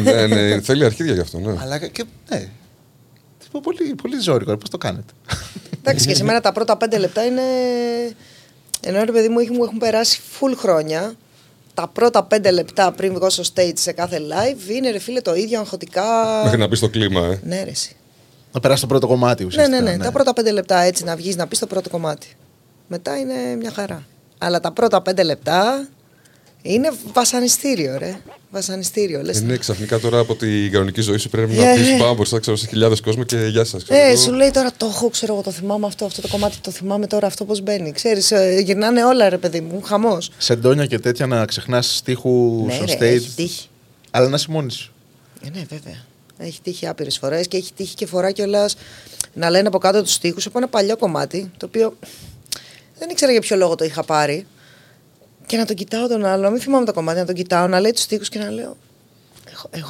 ναι, 0.04 0.28
ναι, 0.28 0.62
θέλει 0.62 0.86
αρχίδια 0.86 1.14
γι' 1.14 1.20
αυτό, 1.20 1.40
ναι. 1.40 1.54
Αλλά 1.62 1.78
και 1.88 2.04
ναι. 2.30 2.48
Πολύ, 3.64 3.96
πολύ 4.02 4.20
ζώρικο, 4.20 4.58
πώς 4.58 4.70
το 4.70 4.78
κάνετε; 4.78 5.14
Εντάξει, 5.86 6.08
και 6.08 6.16
σε 6.16 6.24
μένα 6.24 6.42
τα 6.42 6.52
πρώτα 6.52 6.78
πέντε 6.78 6.98
λεπτά 6.98 7.26
είναι. 7.26 7.42
Ενώ 8.82 9.04
ρε 9.04 9.12
παιδί 9.12 9.30
μου, 9.30 9.40
έχει- 9.40 9.52
μου 9.52 9.64
έχουν 9.64 9.78
περάσει 9.78 10.22
full 10.40 10.54
χρόνια. 10.58 11.14
Τα 11.74 11.88
πρώτα 11.88 12.24
πέντε 12.24 12.52
λεπτά 12.52 12.92
πριν 12.92 13.14
βγω 13.14 13.30
στο 13.30 13.44
stage 13.56 13.72
σε 13.74 13.92
κάθε 13.92 14.18
live 14.20 14.70
είναι 14.70 14.90
ρε 14.92 15.00
φίλε 15.00 15.22
το 15.22 15.36
ίδιο 15.36 15.60
αγχωτικά. 15.60 16.42
Μέχρι 16.44 16.60
να 16.60 16.68
μπεις 16.68 16.78
στο 16.78 16.90
κλίμα, 16.90 17.26
ε. 17.26 17.40
Ναι, 17.44 17.64
ρε, 17.64 17.70
εσύ. 17.70 17.96
Να 18.52 18.60
περάσει 18.60 18.82
το 18.82 18.88
πρώτο 18.88 19.08
κομμάτι 19.08 19.42
Ναι, 19.42 19.48
ουσιαστικά. 19.48 19.82
ναι, 19.82 19.92
ναι, 19.96 20.04
Τα 20.04 20.12
πρώτα 20.12 20.34
πέντε 20.34 20.52
λεπτά 20.52 20.80
έτσι 20.80 21.04
να 21.04 21.16
βγεις 21.16 21.36
να 21.36 21.48
πει 21.48 21.58
το 21.58 21.68
πρώτο 21.68 21.90
κομμάτι. 21.90 22.28
Μετά 22.88 23.18
είναι 23.18 23.34
μια 23.60 23.72
χαρά. 23.72 24.04
Αλλά 24.38 24.60
τα 24.60 24.72
πρώτα 24.72 25.02
πέντε 25.02 25.24
λεπτά 25.24 25.88
είναι 26.62 26.92
βασανιστήριο, 27.14 27.98
ρε. 27.98 28.16
Βασανιστήριο. 28.54 29.22
Λες, 29.22 29.38
Ε, 29.38 29.42
ναι, 29.42 29.58
ξαφνικά 29.58 30.00
τώρα 30.00 30.20
από 30.20 30.36
την 30.36 30.72
κανονική 30.72 31.02
ζωή 31.02 31.18
σου 31.18 31.30
πρέπει 31.30 31.54
Yeah, 31.56 31.58
να 31.64 31.74
πεις 31.74 31.88
yeah. 31.96 32.00
πάμε 32.00 32.14
μπροστά 32.14 32.40
ξέρω, 32.40 32.56
σε 32.58 32.68
χιλιάδες 32.68 33.02
κόσμο 33.02 33.24
και 33.24 33.38
γεια 33.38 33.64
σας. 33.64 33.84
Ε, 33.88 34.16
σου 34.16 34.32
λέει 34.34 34.52
τώρα 34.52 34.72
το 34.78 34.86
έχω, 34.86 35.10
ξέρω 35.10 35.34
εγώ, 35.34 35.42
το 35.42 35.52
θυμάμαι 35.52 35.86
αυτό, 35.86 36.06
αυτό 36.06 36.22
το 36.22 36.28
κομμάτι, 36.28 36.58
το 36.62 36.72
θυμάμαι 36.72 37.08
τώρα 37.08 37.28
αυτό 37.28 37.46
πώς 37.46 37.62
μπαίνει. 37.62 37.92
Ξέρεις, 37.92 38.32
ε, 38.32 38.60
γυρνάνε 38.64 39.04
όλα, 39.06 39.30
ρε 39.30 39.38
παιδί 39.38 39.62
μου, 39.62 39.82
χαμός. 39.82 40.32
Σεντόνια 40.38 40.86
και 40.86 41.00
τέτοια 41.00 41.26
να 41.28 41.46
ξεχνάς 41.46 41.96
στίχους 41.98 42.66
Ναι, 42.66 42.74
στο 42.74 42.86
ρε, 42.86 42.94
stage. 42.94 43.02
έχει 43.02 43.30
τύχει. 43.36 43.68
Αλλά 44.12 44.30
να 44.30 44.36
είσαι 44.36 44.48
μόνη 44.50 44.72
σου. 44.72 44.92
Ε, 45.46 45.50
ναι, 45.50 45.64
βέβαια. 45.70 46.06
Έχει 46.38 46.60
τύχει 46.64 46.88
άπειρες 46.88 47.18
φορές 47.18 47.48
και 47.48 47.58
έχει 47.58 47.74
τύχει 47.74 47.96
και 47.96 48.06
φορά 48.06 48.32
κιόλας 48.32 48.76
να 49.34 49.50
λένε 49.50 49.68
από 49.68 49.78
κάτω 49.78 50.04
τους 50.04 50.18
τοίχου 50.18 50.40
από 50.46 50.58
ένα 50.58 50.68
παλιό 50.68 50.98
κομμάτι 50.98 51.52
το 51.58 51.66
οποίο 51.66 51.98
δεν 53.00 53.10
ήξερα 53.10 53.32
για 53.32 53.42
ποιο 53.42 53.56
λόγο 53.58 53.76
το 53.76 53.84
είχα 53.86 54.04
πάρει. 54.04 54.46
Και 55.46 55.58
να 55.58 55.66
τον 55.66 55.76
κοιτάω 55.76 56.08
τον 56.08 56.26
άλλο, 56.26 56.50
μην 56.52 56.60
θυμάμαι 56.62 56.86
το 56.86 56.94
κομμάτι, 56.94 57.20
να 57.20 57.26
τον 57.26 57.36
κοιτάω, 57.36 57.68
να 57.68 57.80
λέει 57.80 57.92
τους 57.92 58.06
τοίχου 58.06 58.24
και 58.24 58.40
να 58.40 58.50
λέω. 58.52 58.78
Εγώ, 59.52 59.70
εγώ, 59.72 59.90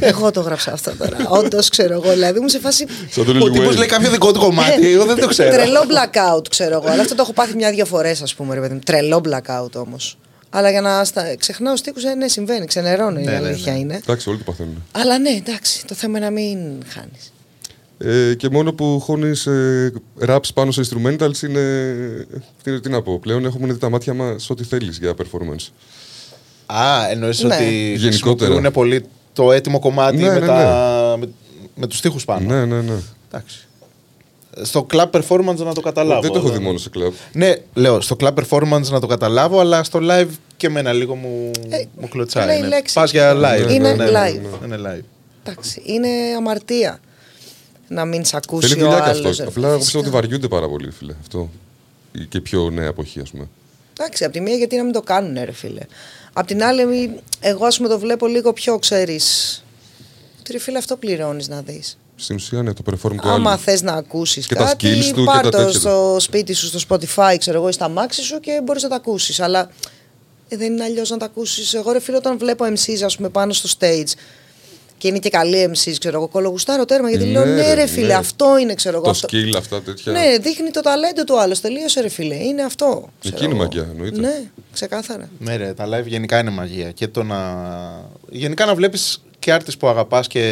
εγώ 0.00 0.30
το 0.30 0.40
γράψα 0.40 0.72
αυτό 0.72 0.92
τώρα. 0.98 1.16
Όντως 1.38 1.68
ξέρω 1.68 1.92
εγώ. 1.92 2.10
Δηλαδή 2.10 2.40
μου 2.40 2.48
σε 2.48 2.58
φάση. 2.58 2.86
Σαν 3.10 3.24
τον 3.24 3.42
Ο 3.42 3.44
Lil 3.46 3.52
τύπος 3.52 3.74
Wayne. 3.74 3.78
λέει 3.78 3.86
κάποιο 3.86 4.10
δικό 4.10 4.32
του 4.32 4.38
κομμάτι, 4.40 4.92
εγώ 4.92 5.04
δεν 5.04 5.16
το 5.20 5.26
ξέρω. 5.26 5.50
Τρελό 5.50 5.80
blackout, 5.80 6.48
ξέρω 6.50 6.74
εγώ. 6.74 6.88
Αλλά 6.92 7.00
αυτό 7.02 7.14
το 7.14 7.22
έχω 7.22 7.32
πάθει 7.32 7.54
μια-δυο 7.56 7.84
φορές, 7.84 8.22
ας 8.22 8.34
πούμε, 8.34 8.54
ρε 8.54 8.60
παιδί 8.60 8.74
μου. 8.74 8.80
Τρελό 8.84 9.20
blackout 9.24 9.72
όμως. 9.74 10.18
Αλλά 10.50 10.70
για 10.70 10.80
να 10.80 11.04
στα... 11.04 11.36
ξεχνάω 11.38 11.76
στίχους, 11.76 12.04
ε, 12.04 12.14
ναι, 12.14 12.28
συμβαίνει. 12.28 12.66
Ξενερώνω, 12.66 13.18
η 13.18 13.22
Ναι, 13.24 13.30
ναι, 13.30 13.36
αλήθεια 13.36 13.72
ναι. 13.72 13.78
είναι. 13.78 13.94
Εντάξει, 13.94 14.28
όλοι 14.28 14.38
το 14.38 14.44
παθαίνουν. 14.44 14.84
Αλλά 14.92 15.18
ναι, 15.18 15.30
εντάξει, 15.30 15.86
το 15.86 15.94
θέμα 15.94 16.16
είναι 16.18 16.26
να 16.26 16.32
μην 16.32 16.58
χάνεις. 16.88 17.32
Ε, 17.98 18.34
και 18.34 18.48
μόνο 18.50 18.72
που 18.72 19.00
χώνεις 19.00 19.46
ε, 19.46 19.92
raps 20.26 20.54
πάνω 20.54 20.70
σε 20.70 20.80
instrumentals 20.84 21.42
είναι. 21.42 21.60
Τι, 22.62 22.80
τι 22.80 22.88
να 22.88 23.02
πω, 23.02 23.18
πλέον 23.18 23.44
έχουμε 23.44 23.72
δει 23.72 23.78
τα 23.78 23.90
μάτια 23.90 24.14
μας 24.14 24.50
ό,τι 24.50 24.64
θέλεις 24.64 24.98
για 24.98 25.14
performance. 25.18 25.66
Α, 26.66 27.08
εννοείς 27.10 27.42
Ναι. 27.42 27.54
ότι 27.54 27.64
Γενικότερα. 27.96 28.10
χρησιμοποιούν 28.50 28.72
πολύ 28.72 29.04
το 29.32 29.52
έτοιμο 29.52 29.78
κομμάτι 29.78 30.16
Ναι, 30.16 30.28
με, 30.28 30.38
ναι, 30.38 30.46
τα... 30.46 31.16
με, 31.18 31.28
με 31.74 31.86
τους 31.86 32.00
τοίχου 32.00 32.18
πάνω. 32.26 32.46
Ναι, 32.54 32.64
ναι, 32.64 32.80
ναι. 32.80 32.94
Εντάξει. 33.28 33.58
Στο 34.62 34.86
club 34.92 35.10
performance 35.10 35.56
να 35.56 35.74
το 35.74 35.80
καταλάβω. 35.80 36.20
Δεν 36.20 36.30
το 36.32 36.38
έχω 36.38 36.46
αλλά- 36.48 36.56
δει 36.58 36.64
μόνο 36.64 36.78
σε 36.78 36.88
κλαμπ. 36.88 37.12
Ναι, 37.32 37.54
λέω 37.74 38.00
στο 38.00 38.16
club 38.20 38.32
performance 38.34 38.88
να 38.90 39.00
το 39.00 39.06
καταλάβω, 39.06 39.60
αλλά 39.60 39.82
στο 39.84 39.98
live 40.02 40.28
και 40.56 40.66
εμένα 40.66 40.92
λίγο 40.92 41.14
μου, 41.14 41.50
Ε, 41.68 41.84
μου 42.00 42.08
κλωτσάει. 42.08 42.46
λέει 42.46 42.60
ναι. 42.60 42.66
λέξεις. 42.66 42.92
Πας 42.94 43.10
για 43.10 43.34
live. 43.34 43.70
Είναι 43.70 43.78
ναι, 43.78 44.04
ναι, 44.04 44.10
ναι, 44.10 44.10
live. 44.10 44.40
ναι, 44.66 44.76
είναι 44.76 44.90
live. 44.90 45.04
Εντάξει, 45.44 45.82
είναι 45.84 46.08
αμαρτία 46.36 47.00
να 47.88 48.04
μην 48.04 48.24
σε 48.24 48.36
ακούσει 48.36 48.68
Θέλει 48.68 48.82
ο 48.82 48.84
δουλειά 48.84 48.98
και 49.00 49.04
άλλος, 49.08 49.18
αυτός. 49.18 49.38
ρε, 49.38 49.44
Απλά 49.44 49.68
εγώ 49.68 49.76
πιστεύω 49.78 49.78
φυσικά. 49.84 49.98
ότι 49.98 50.10
βαριούνται 50.10 50.48
πάρα 50.48 50.68
πολύ, 50.68 50.90
φίλε. 50.90 51.14
Αυτό. 51.20 51.50
Η- 52.12 52.24
Και 52.24 52.40
πιο 52.40 52.70
νέα 52.70 52.86
εποχή, 52.86 53.20
ας 53.20 53.30
πούμε. 53.30 53.48
Εντάξει, 54.00 54.24
από 54.24 54.32
τη 54.32 54.40
μία 54.40 54.54
γιατί 54.54 54.76
να 54.76 54.82
μην 54.84 54.92
το 54.92 55.02
κάνουν, 55.02 55.44
ρε 55.44 55.52
φίλε. 55.52 55.80
Απ' 56.32 56.46
την 56.46 56.62
άλλη, 56.62 56.86
μη- 56.86 57.20
εγώ 57.40 57.66
ας 57.66 57.76
πούμε 57.76 57.88
το 57.88 57.98
βλέπω 57.98 58.26
λίγο 58.26 58.52
πιο, 58.52 58.78
ξέρεις. 58.78 59.64
Ότι 60.40 60.52
ρε 60.52 60.58
φίλε, 60.58 60.78
αυτό 60.78 60.96
πληρώνεις 60.96 61.48
να 61.48 61.60
δεις. 61.62 61.98
Στην 62.16 62.36
ουσία, 62.36 62.62
ναι, 62.62 62.72
το 62.72 62.82
perform 62.90 63.10
του 63.22 63.28
Άμα 63.28 63.50
άλλου. 63.50 63.60
θες 63.60 63.82
να 63.82 63.92
ακούσεις 63.92 64.46
Και 64.46 64.54
τα 64.54 64.64
κάτι, 64.64 64.86
skills 65.00 65.04
του 65.08 65.14
και 65.14 65.24
πάρ' 65.24 65.42
τα 65.42 65.50
το 65.50 65.56
τέτοια 65.56 65.72
του. 65.72 65.78
στο 65.78 66.16
σπίτι 66.20 66.52
σου, 66.52 66.66
στο 66.66 66.78
Spotify, 66.88 67.36
ξέρω 67.38 67.58
εγώ, 67.58 67.68
ή 67.68 67.72
στα 67.72 67.88
μάξι 67.88 68.22
σου 68.22 68.40
και 68.40 68.60
μπορείς 68.64 68.82
να 68.82 68.88
τα 68.88 68.94
ακούσεις. 68.96 69.40
Αλλά 69.40 69.70
ε, 70.48 70.56
δεν 70.56 70.72
είναι 70.72 70.84
αλλιώς 70.84 71.10
να 71.10 71.16
τα 71.16 71.24
ακούσεις. 71.24 71.74
Εγώ, 71.74 71.92
ρε 71.92 72.00
φίλε, 72.00 72.16
όταν 72.16 72.38
βλέπω 72.38 72.64
MCs, 72.64 73.02
ας 73.04 73.16
πούμε, 73.16 73.28
πάνω 73.28 73.52
στο 73.52 73.68
stage 73.78 74.12
και 74.98 75.08
είναι 75.08 75.18
και 75.18 75.30
καλή 75.30 75.70
MCs, 75.70 75.94
ξέρω 75.98 76.16
εγώ, 76.16 76.28
κολογουστάρω 76.28 76.84
τέρμα 76.84 77.10
γιατί 77.10 77.24
λέω 77.24 77.44
ναι, 77.44 77.74
ρε 77.74 77.86
φίλε, 77.86 78.06
ναι. 78.06 78.14
αυτό 78.14 78.58
είναι, 78.58 78.74
ξέρω 78.74 78.96
εγώ. 78.96 79.04
Το 79.04 79.10
αυτό. 79.10 79.28
skill, 79.32 79.56
αυτά 79.56 79.82
τέτοια. 79.82 80.12
Ναι, 80.12 80.38
δείχνει 80.40 80.70
το 80.70 80.80
ταλέντο 80.80 81.24
του 81.24 81.40
άλλου. 81.40 81.54
Τελείωσε, 81.62 82.00
ρε 82.00 82.08
φίλε. 82.08 82.34
Είναι 82.34 82.62
αυτό. 82.62 83.08
ξέρω 83.20 83.36
Εκείνη 83.36 83.50
εγώ. 83.52 83.62
μαγιά, 83.62 83.88
εννοείται. 83.90 84.20
Ναι, 84.20 84.42
ξεκάθαρα. 84.72 85.28
Ναι, 85.38 85.56
ρε, 85.56 85.72
τα 85.72 85.88
live 85.88 86.06
γενικά 86.06 86.38
είναι 86.38 86.50
μαγεία. 86.50 86.90
Και 86.90 87.08
το 87.08 87.22
να. 87.22 87.38
Γενικά 88.30 88.66
να 88.66 88.74
βλέπεις 88.74 89.22
και 89.38 89.52
άρτες 89.52 89.76
που 89.76 89.88
αγαπάς 89.88 90.26
και 90.26 90.42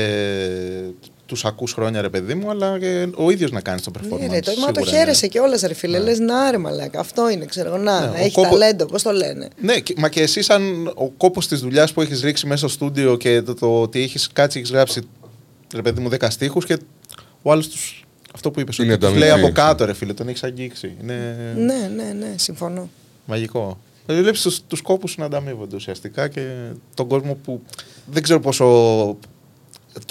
τους 1.26 1.44
ακούς 1.44 1.72
χρόνια, 1.72 2.00
ρε 2.00 2.08
παιδί 2.08 2.34
μου, 2.34 2.50
αλλά 2.50 2.78
και 2.78 3.08
ο 3.16 3.30
ίδιος 3.30 3.50
να 3.50 3.60
κάνει 3.60 3.80
το 3.80 3.90
performance. 3.98 4.18
Ναι, 4.18 4.26
ρε, 4.26 4.40
το, 4.40 4.52
μα 4.60 4.66
το 4.72 4.80
σίγουρα 4.80 4.96
χαίρεσαι 4.98 5.26
είναι. 5.26 5.34
και 5.34 5.40
όλα, 5.40 5.58
ρε 5.66 5.74
φίλε. 5.74 5.98
Λες 5.98 6.18
να 6.18 6.50
ρε 6.50 6.58
μαλάκα. 6.58 7.00
Αυτό 7.00 7.30
είναι, 7.30 7.44
ξέρω 7.44 7.68
εγώ. 7.68 7.76
Να, 7.78 8.00
Ναι, 8.00 8.06
να 8.06 8.12
ο 8.12 8.16
έχει 8.16 8.32
κόπο- 8.34 8.50
ταλέντο, 8.50 8.86
πώς 8.86 9.02
το 9.02 9.10
λένε. 9.12 9.48
Ναι, 9.60 9.78
και- 9.80 9.94
μα 9.98 10.08
και 10.08 10.20
εσύ, 10.22 10.42
σαν 10.42 10.86
ο 10.86 11.08
κόπος 11.16 11.48
της 11.48 11.60
δουλειάς 11.60 11.92
που 11.92 12.00
έχεις 12.00 12.20
ρίξει 12.22 12.46
μέσα 12.46 12.58
στο 12.58 12.68
στούντιο 12.68 13.16
και 13.16 13.42
το, 13.42 13.54
το 13.54 13.80
ότι 13.82 14.00
έχεις 14.02 14.28
κάτσει, 14.32 14.58
έχεις 14.58 14.70
γράψει 14.70 15.00
ρε 15.74 15.82
παιδί 15.82 16.00
μου 16.00 16.08
10 16.08 16.30
στίχους 16.30 16.64
και 16.64 16.78
ο 17.42 17.52
άλλος 17.52 17.68
τους. 17.68 18.04
Αυτό 18.34 18.50
που 18.50 18.60
είπες, 18.60 18.78
Είναι 18.78 18.92
ότι 18.92 19.00
τους 19.06 19.10
λέει 19.14 19.18
ανταμοιβή, 19.30 19.38
από 19.46 19.48
έτσι. 19.60 19.62
κάτω, 19.68 19.84
ρε 19.84 19.92
φίλε, 19.94 20.12
τον 20.12 20.28
έχεις 20.28 20.42
αγγίξει. 20.42 20.92
Είναι 21.02 21.36
Ναι, 21.56 21.90
ναι, 21.96 22.12
ναι, 22.18 22.34
συμφωνώ. 22.36 22.88
μαγικό. 23.26 23.78
Δηλαδή, 24.06 24.22
βλέπεις 24.22 24.42
τους 24.42 24.60
τους 24.66 24.80
κόπους 24.82 25.16
να 25.16 25.24
ανταμείβονται 25.24 25.76
ουσιαστικά 25.76 26.28
και 26.28 26.46
τον 26.94 27.06
κόσμο 27.08 27.34
που 27.44 27.62
δεν 28.12 28.22
ξέρω 28.22 28.40
πόσο. 28.40 28.64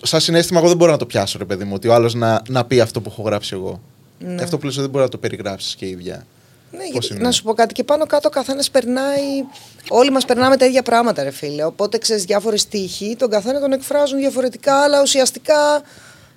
Σαν 0.04 0.20
συνέστημα, 0.20 0.60
εγώ 0.60 0.68
δεν 0.68 0.78
μπορώ 0.78 0.92
να 0.92 0.98
το 0.98 1.06
πιάσω, 1.06 1.38
ρε 1.38 1.46
παιδί 1.46 1.64
μου, 1.64 1.72
ότι 1.76 1.88
ο 1.88 1.94
άλλος 1.94 2.14
να, 2.14 2.42
να 2.50 2.66
πει 2.66 2.80
αυτό 2.80 3.02
που 3.02 3.10
έχω 3.12 3.22
γράψει 3.22 3.52
εγώ. 3.54 3.82
Ναι. 4.20 4.36
Και 4.36 4.44
αυτό 4.44 4.58
που 4.58 4.66
λες 4.66 4.76
δεν 4.76 4.90
μπορεί 4.90 5.04
να 5.04 5.10
το 5.10 5.18
περιγράψεις 5.18 5.76
και 5.76 5.86
η 5.86 5.90
ίδια. 5.90 6.26
Ναι, 6.72 6.78
Πώς 6.78 6.90
γιατί, 6.92 7.14
είναι; 7.14 7.24
να 7.24 7.32
σου 7.32 7.44
πω 7.44 7.54
κάτι 7.54 7.74
και 7.74 7.84
πάνω 7.84 8.06
κάτω 8.06 8.28
ο 8.28 8.32
καθένας 8.32 8.70
περνάει. 8.70 9.44
Όλοι 9.90 10.12
μας 10.12 10.26
περνάμε 10.26 10.58
τα 10.58 10.66
ίδια 10.66 10.82
πράγματα, 10.82 11.24
ρε 11.24 11.32
φίλε. 11.32 11.64
Οπότε 11.64 11.98
ξέρεις 11.98 12.24
διάφορες 12.24 12.68
τύχοι, 12.68 13.16
τον 13.20 13.30
καθένα 13.30 13.60
τον 13.60 13.72
εκφράζουν 13.72 14.20
διαφορετικά, 14.20 14.76
αλλά 14.76 15.02
ουσιαστικά 15.02 15.82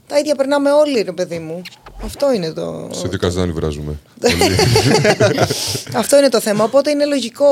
τα 0.07 0.19
ίδια 0.19 0.35
περνάμε 0.35 0.71
όλοι, 0.71 1.01
ρε 1.03 1.13
παιδί 1.13 1.39
μου. 1.39 1.63
Αυτό 2.03 2.33
είναι 2.33 2.53
το. 2.53 2.89
Σε 2.93 3.09
δύο 3.09 3.19
καζάνι 3.19 3.53
βράζουμε. 3.53 3.99
Αυτό 6.03 6.19
είναι 6.19 6.29
το 6.29 6.41
θέμα. 6.41 6.65
Οπότε 6.65 6.91
είναι 6.91 7.05
λογικό 7.05 7.49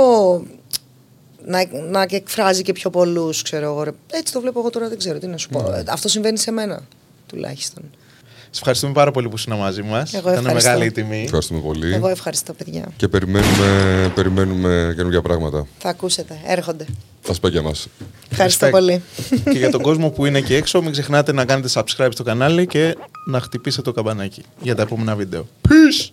να, 1.47 1.67
να 1.91 2.07
εκφράζει 2.11 2.63
και 2.63 2.73
πιο 2.73 2.91
πολλούς, 2.91 3.43
ξέρω 3.43 3.67
εγώ. 3.67 3.83
ρε. 3.83 3.91
Έτσι 4.13 4.33
το 4.33 4.41
βλέπω 4.41 4.59
εγώ 4.61 4.71
τώρα, 4.71 4.89
δεν 4.89 4.99
ξέρω 4.99 5.19
τι 5.19 5.27
να 5.27 5.37
σου 5.37 5.49
πω. 5.49 5.63
Ναι. 5.63 5.77
Ε, 5.79 5.83
Αυτό 5.89 6.09
συμβαίνει 6.09 6.39
σε 6.39 6.51
μένα 6.51 6.83
τουλάχιστον. 7.27 7.83
Σε 8.51 8.63
ευχαριστούμε 8.63 8.93
πάρα 8.93 9.11
πολύ 9.11 9.29
που 9.29 9.37
ήσουν 9.37 9.57
μαζί 9.57 9.83
μας. 9.83 10.15
Εγώ 10.15 10.31
Ήταν 10.31 10.45
ευχαριστώ. 10.45 10.69
μεγάλη 10.71 10.87
η 10.89 10.93
τιμή. 10.93 11.23
Ευχαριστούμε 11.25 11.61
πολύ. 11.61 11.95
Εγώ 11.95 12.09
ευχαριστώ, 12.09 12.53
παιδιά. 12.53 12.85
Και 12.97 13.09
περιμένουμε, 13.09 14.13
περιμένουμε 14.15 14.93
καινούργια 14.97 15.23
πράγματα. 15.23 15.67
Θα 15.79 15.89
ακούσετε. 15.89 16.39
Έρχονται. 16.47 16.87
Τα 17.23 17.33
σπάγια 17.35 17.63
μας. 17.63 17.87
Ευχαριστώ 18.31 18.67
Respect. 18.67 18.71
πολύ. 18.71 19.03
και 19.45 19.59
για 19.59 19.71
τον 19.71 19.83
κόσμο 19.83 20.11
που 20.11 20.27
είναι 20.27 20.39
εκεί 20.39 20.55
έξω, 20.55 20.83
μην 20.83 20.93
ξεχνάτε 20.93 21.33
να 21.33 21.45
κάνετε 21.45 21.69
subscribe 21.73 22.09
στο 22.13 22.23
κανάλι 22.23 22.67
και 22.67 22.97
να 23.27 23.41
χτυπήσετε 23.41 23.83
το 23.83 23.93
καμπανάκι 23.93 24.43
για 24.61 24.75
τα 24.75 24.83
επόμενα 24.83 25.15
βίντεο. 25.17 25.47
Peace! 25.69 26.11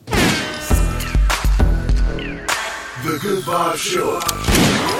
The 3.06 3.16
Good 3.24 3.44
Vibe 3.50 3.78
Show. 3.94 4.93